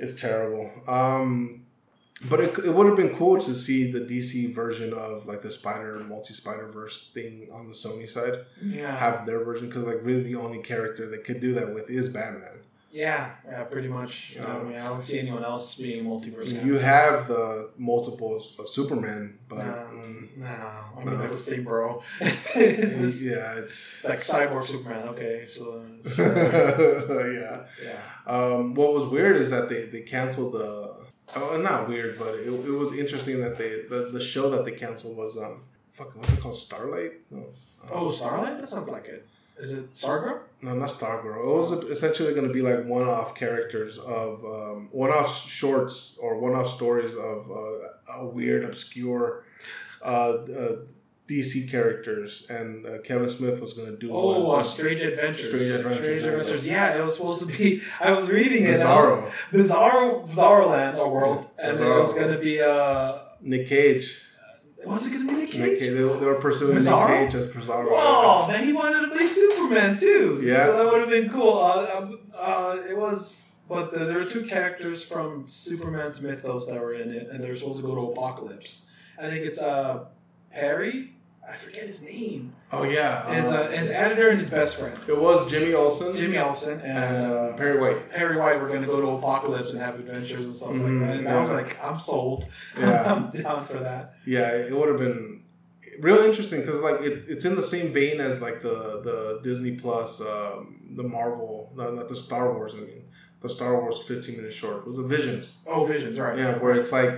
[0.00, 0.68] it's terrible.
[0.88, 1.63] Um,
[2.28, 5.50] but it, it would have been cool to see the DC version of like the
[5.50, 10.00] Spider multi Spider Verse thing on the Sony side Yeah, have their version because like
[10.02, 12.60] really the only character that could do that with is Batman.
[12.92, 14.34] yeah, yeah, pretty much.
[14.36, 14.46] Yeah.
[14.46, 16.48] I mean, I don't see anyone else being multiverse.
[16.64, 21.28] You have the multiples of Superman, but No, mm, no, I mean No.
[21.28, 22.02] the same, bro.
[22.20, 25.08] it's, it's this, yeah, it's like cyborg Superman.
[25.08, 25.82] Okay, so
[26.18, 27.64] yeah.
[27.82, 28.00] yeah.
[28.26, 31.04] Um, what was weird is that they, they canceled the.
[31.36, 34.72] Oh, not weird, but it, it was interesting that they the, the show that they
[34.72, 37.12] canceled was um fucking what's it called Starlight?
[37.30, 37.44] No, um,
[37.90, 38.58] Oh, Starlight?
[38.60, 39.26] That sounds like it.
[39.56, 40.40] Is it Stargirl?
[40.62, 41.38] no, not Stargirl.
[41.40, 46.18] It was essentially going to be like one off characters of um, one off shorts
[46.20, 49.44] or one off stories of uh, a weird, obscure
[50.02, 50.76] uh, uh,
[51.28, 54.60] DC characters, and uh, Kevin Smith was going to do Oh, one.
[54.60, 55.48] uh, Strange Adventures.
[55.48, 56.94] Strange Adventures, yeah.
[56.94, 57.80] Yeah, it was supposed to be.
[58.00, 58.80] I was reading it.
[58.80, 62.60] Bizarro, Bizarro, Bizarro Land, a world, and then it was going to be.
[62.60, 64.22] Uh, Nick Cage.
[64.86, 65.60] was it going to be Nick Cage?
[65.60, 65.90] Nick Cage.
[65.92, 67.08] They, they were pursuing Bizarro?
[67.08, 67.86] Nick Cage as Bizarro.
[67.90, 70.40] Oh man, he wanted to play Superman too.
[70.42, 70.66] Yeah.
[70.66, 71.58] so that would have been cool.
[71.58, 76.78] Uh, um, uh, it was, but the, there were two characters from Superman's mythos that
[76.80, 78.84] were in it, and they're supposed to go to Apokolips.
[79.18, 80.04] I think it's uh,
[80.50, 81.13] Perry.
[81.48, 82.54] I forget his name.
[82.72, 86.16] Oh yeah, His, uh, uh, his editor and his best friend, it was Jimmy Olsen,
[86.16, 88.10] Jimmy Olsen, and and uh, Perry White.
[88.10, 91.08] Perry White were going to go to Apokolips and have adventures and stuff Mhm, like
[91.08, 91.16] that.
[91.18, 92.46] And I was like, I'm sold.
[92.78, 93.12] Yeah.
[93.12, 94.14] I'm down for that.
[94.26, 95.42] Yeah, it would have been
[96.00, 99.76] real interesting because like it, it's in the same vein as like the the Disney
[99.76, 102.74] Plus, um, the Marvel, no, not the Star Wars.
[102.74, 103.04] I mean,
[103.40, 105.58] the Star Wars fifteen minute short was a Visions.
[105.66, 106.36] Oh, Visions, right.
[106.38, 107.10] Yeah, where it's like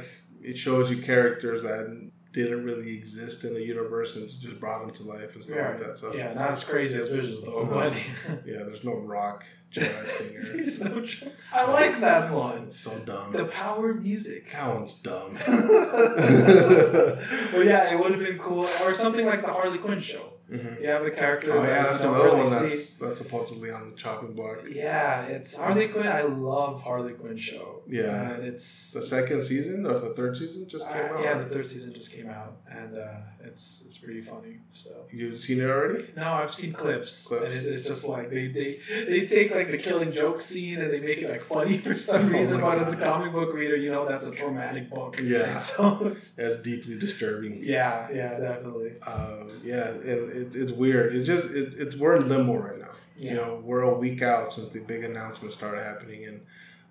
[0.43, 2.06] it shows you characters that
[2.45, 5.69] didn't really exist in the universe and just brought them to life and stuff Yeah.
[5.69, 5.99] like that.
[5.99, 7.65] So Yeah, not as crazy as Visions though.
[7.67, 7.93] But
[8.47, 10.43] yeah, there's no rock Jedi singer.
[10.55, 12.65] There's no tr- I like that one.
[12.65, 13.33] It's so dumb.
[13.33, 14.51] The power of music.
[14.53, 15.37] that one's dumb.
[15.47, 17.19] well,
[17.65, 20.33] yeah, it would have been cool, or something like the Harley Quinn show.
[20.51, 20.81] Mhm.
[20.81, 21.53] You have a character.
[21.53, 24.61] Oh yeah, that's another really one that's that's supposedly on the chopping block.
[24.71, 26.07] Yeah, it's Harley Quinn.
[26.07, 27.76] I love Harley Quinn show.
[27.89, 28.33] Yeah.
[28.35, 31.23] and it's The second season or the third season just came uh, out.
[31.25, 33.07] yeah, the third season just came out, and uh,
[33.45, 34.59] it's it's pretty funny.
[34.71, 36.07] So You've seen it already?
[36.17, 37.45] no, I've seen clips, Clips.
[37.45, 40.93] and it, it's just like they, they they take like the killing joke scene and
[40.93, 42.61] they make it like funny for some Oh reason.
[42.61, 45.19] but as a comic book reader, you know that's a traumatic book.
[45.23, 45.59] Yeah.
[45.77, 47.61] So it's, That's deeply disturbing.
[47.63, 49.01] yeah, yeah, definitely.
[49.03, 51.15] Um, yeah, and it, it's weird.
[51.15, 52.91] It's just it, it's we're in limbo right now.
[53.19, 53.31] Yeah.
[53.31, 56.41] You know, we're a week out since the big announcement started happening, and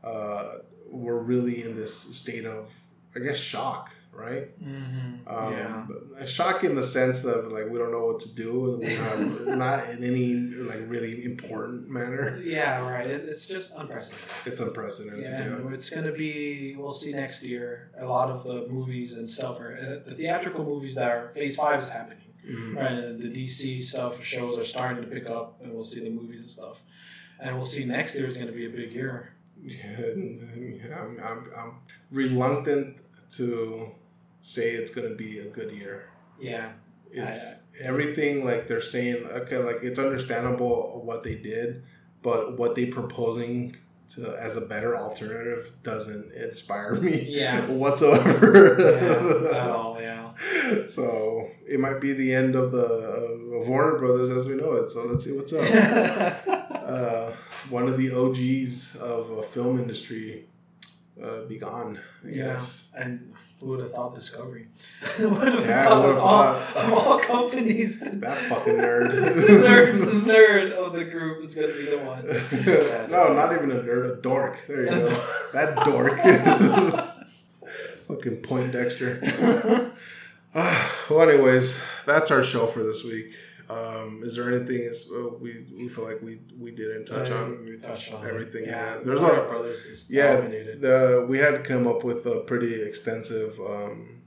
[0.03, 0.55] uh,
[0.95, 2.71] we're really in this state of,
[3.15, 3.91] I guess, shock.
[4.13, 4.57] Right?
[4.63, 5.27] Mm-hmm.
[5.27, 6.25] Um, yeah.
[6.25, 9.57] shock in the sense of like we don't know what to do, and we're not,
[9.83, 10.35] not in any
[10.69, 12.39] like really important manner.
[12.41, 13.05] Yeah, right.
[13.05, 14.29] It, it's just unprecedented.
[14.45, 15.27] It's unprecedented.
[15.27, 19.29] Yeah, it's going to be, we'll see next year, a lot of the movies and
[19.29, 22.77] stuff are, uh, the theatrical movies that are, phase five is happening, Mhm.
[22.77, 22.91] right?
[22.93, 26.39] And the DC stuff, shows are starting to pick up, and we'll see the movies
[26.39, 26.81] and stuff.
[27.41, 29.34] And we'll see next year is going to be a big year.
[29.65, 31.73] Yeah, I'm, I'm, I'm
[32.11, 33.01] reluctant
[33.31, 33.91] to
[34.41, 36.09] say it's going to be a good year.
[36.39, 36.71] Yeah.
[37.11, 39.25] It's I- everything like they're saying.
[39.25, 41.83] Okay, like it's understandable what they did,
[42.21, 43.75] but what they proposing
[44.09, 47.65] to as a better alternative doesn't inspire me Yeah.
[47.67, 48.75] whatsoever.
[48.79, 50.31] yeah, at all, yeah.
[50.85, 54.91] so it might be the end of the of Warner Brothers as we know it.
[54.91, 55.63] So let's see what's up.
[56.71, 57.31] uh,
[57.69, 60.45] one of the OGs of a film industry
[61.21, 61.99] uh, be gone.
[62.23, 62.43] I Yeah.
[62.53, 62.85] guess.
[62.95, 64.67] and who would have thought Discovery?
[65.17, 66.85] who would have Yeah, thought of all, thought?
[66.85, 67.99] of all companies?
[68.19, 69.11] That fucking nerd.
[69.47, 73.09] the nerd, the nerd of the group is going to be the one.
[73.11, 74.59] no, not even a nerd, a dork.
[74.67, 75.23] There you go.
[75.53, 76.19] that dork.
[78.07, 79.21] fucking Poindexter.
[80.53, 83.33] well, anyways, that's our show for this week.
[83.69, 87.65] Um, is there anything is, uh, we we feel like we we didn't touch on?
[87.65, 88.93] We touched on everything, Yeah, yeah.
[88.93, 90.81] there's There's Warner a- Brothers just Yeah, dominated.
[90.81, 94.21] the we had come up with a pretty extensive um,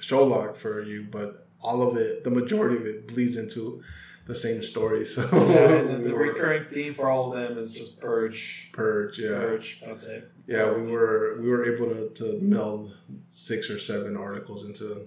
[0.00, 3.82] show log for you, but all of it, the majority of it, bleeds into
[4.26, 5.04] the same story.
[5.14, 8.68] So yeah, and we the were- recurring theme for all of them is just purge,
[8.74, 9.80] purge, yeah, purge.
[9.84, 10.30] That's it.
[10.46, 10.70] yeah.
[10.70, 12.94] We were we were able to, to meld
[13.30, 15.06] six or seven articles into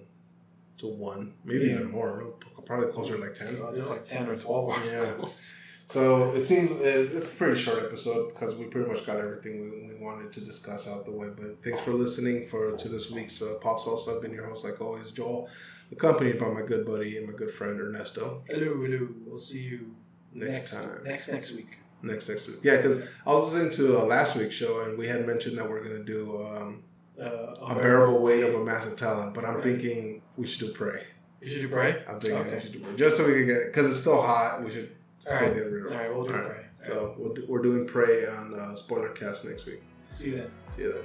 [0.78, 1.74] to one, maybe Yeah.
[1.74, 2.34] even more,
[2.66, 3.60] probably closer to like ten.
[3.62, 5.14] Uh, There's like ten or twelve Yeah.
[5.86, 9.92] So it seems it's a pretty short episode because we pretty much got everything we,
[9.94, 11.28] we wanted to discuss out the way.
[11.36, 14.16] But thanks for listening for to this week's uh, Pop Salsa.
[14.16, 15.48] I've been your host like always, Joel,
[15.90, 18.42] accompanied by my good buddy and my good friend Ernesto.
[18.48, 19.08] Hello, hello.
[19.26, 19.94] We'll see you
[20.34, 21.04] Next time.
[21.04, 21.78] Next next week.
[22.04, 25.06] Next next week, yeah, because I was listening to uh, last week's show and we
[25.06, 26.82] had mentioned that we're gonna do um,
[27.20, 31.02] Uh, unbearable weight of a massive talent, but I'm thinking we should do Prey.
[31.42, 32.02] You should do Prey.
[32.08, 32.54] I'm thinking Okay.
[32.54, 34.62] we should do Prey just so we can get because it's still hot.
[34.62, 35.54] We should still Alright.
[35.54, 35.94] get rid of it.
[35.94, 36.48] right, we'll do All right.
[36.50, 36.64] Prey.
[36.84, 39.82] So we'll do, we're doing Prey on uh, spoiler cast next week.
[40.12, 40.50] See you then.
[40.76, 41.02] See you then.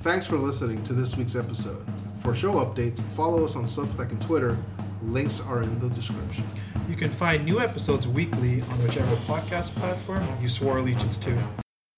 [0.00, 1.84] Thanks for listening to this week's episode.
[2.22, 4.56] For show updates, follow us on Substack and Twitter.
[5.06, 6.44] Links are in the description.
[6.88, 11.65] You can find new episodes weekly on whichever podcast platform you swore allegiance to.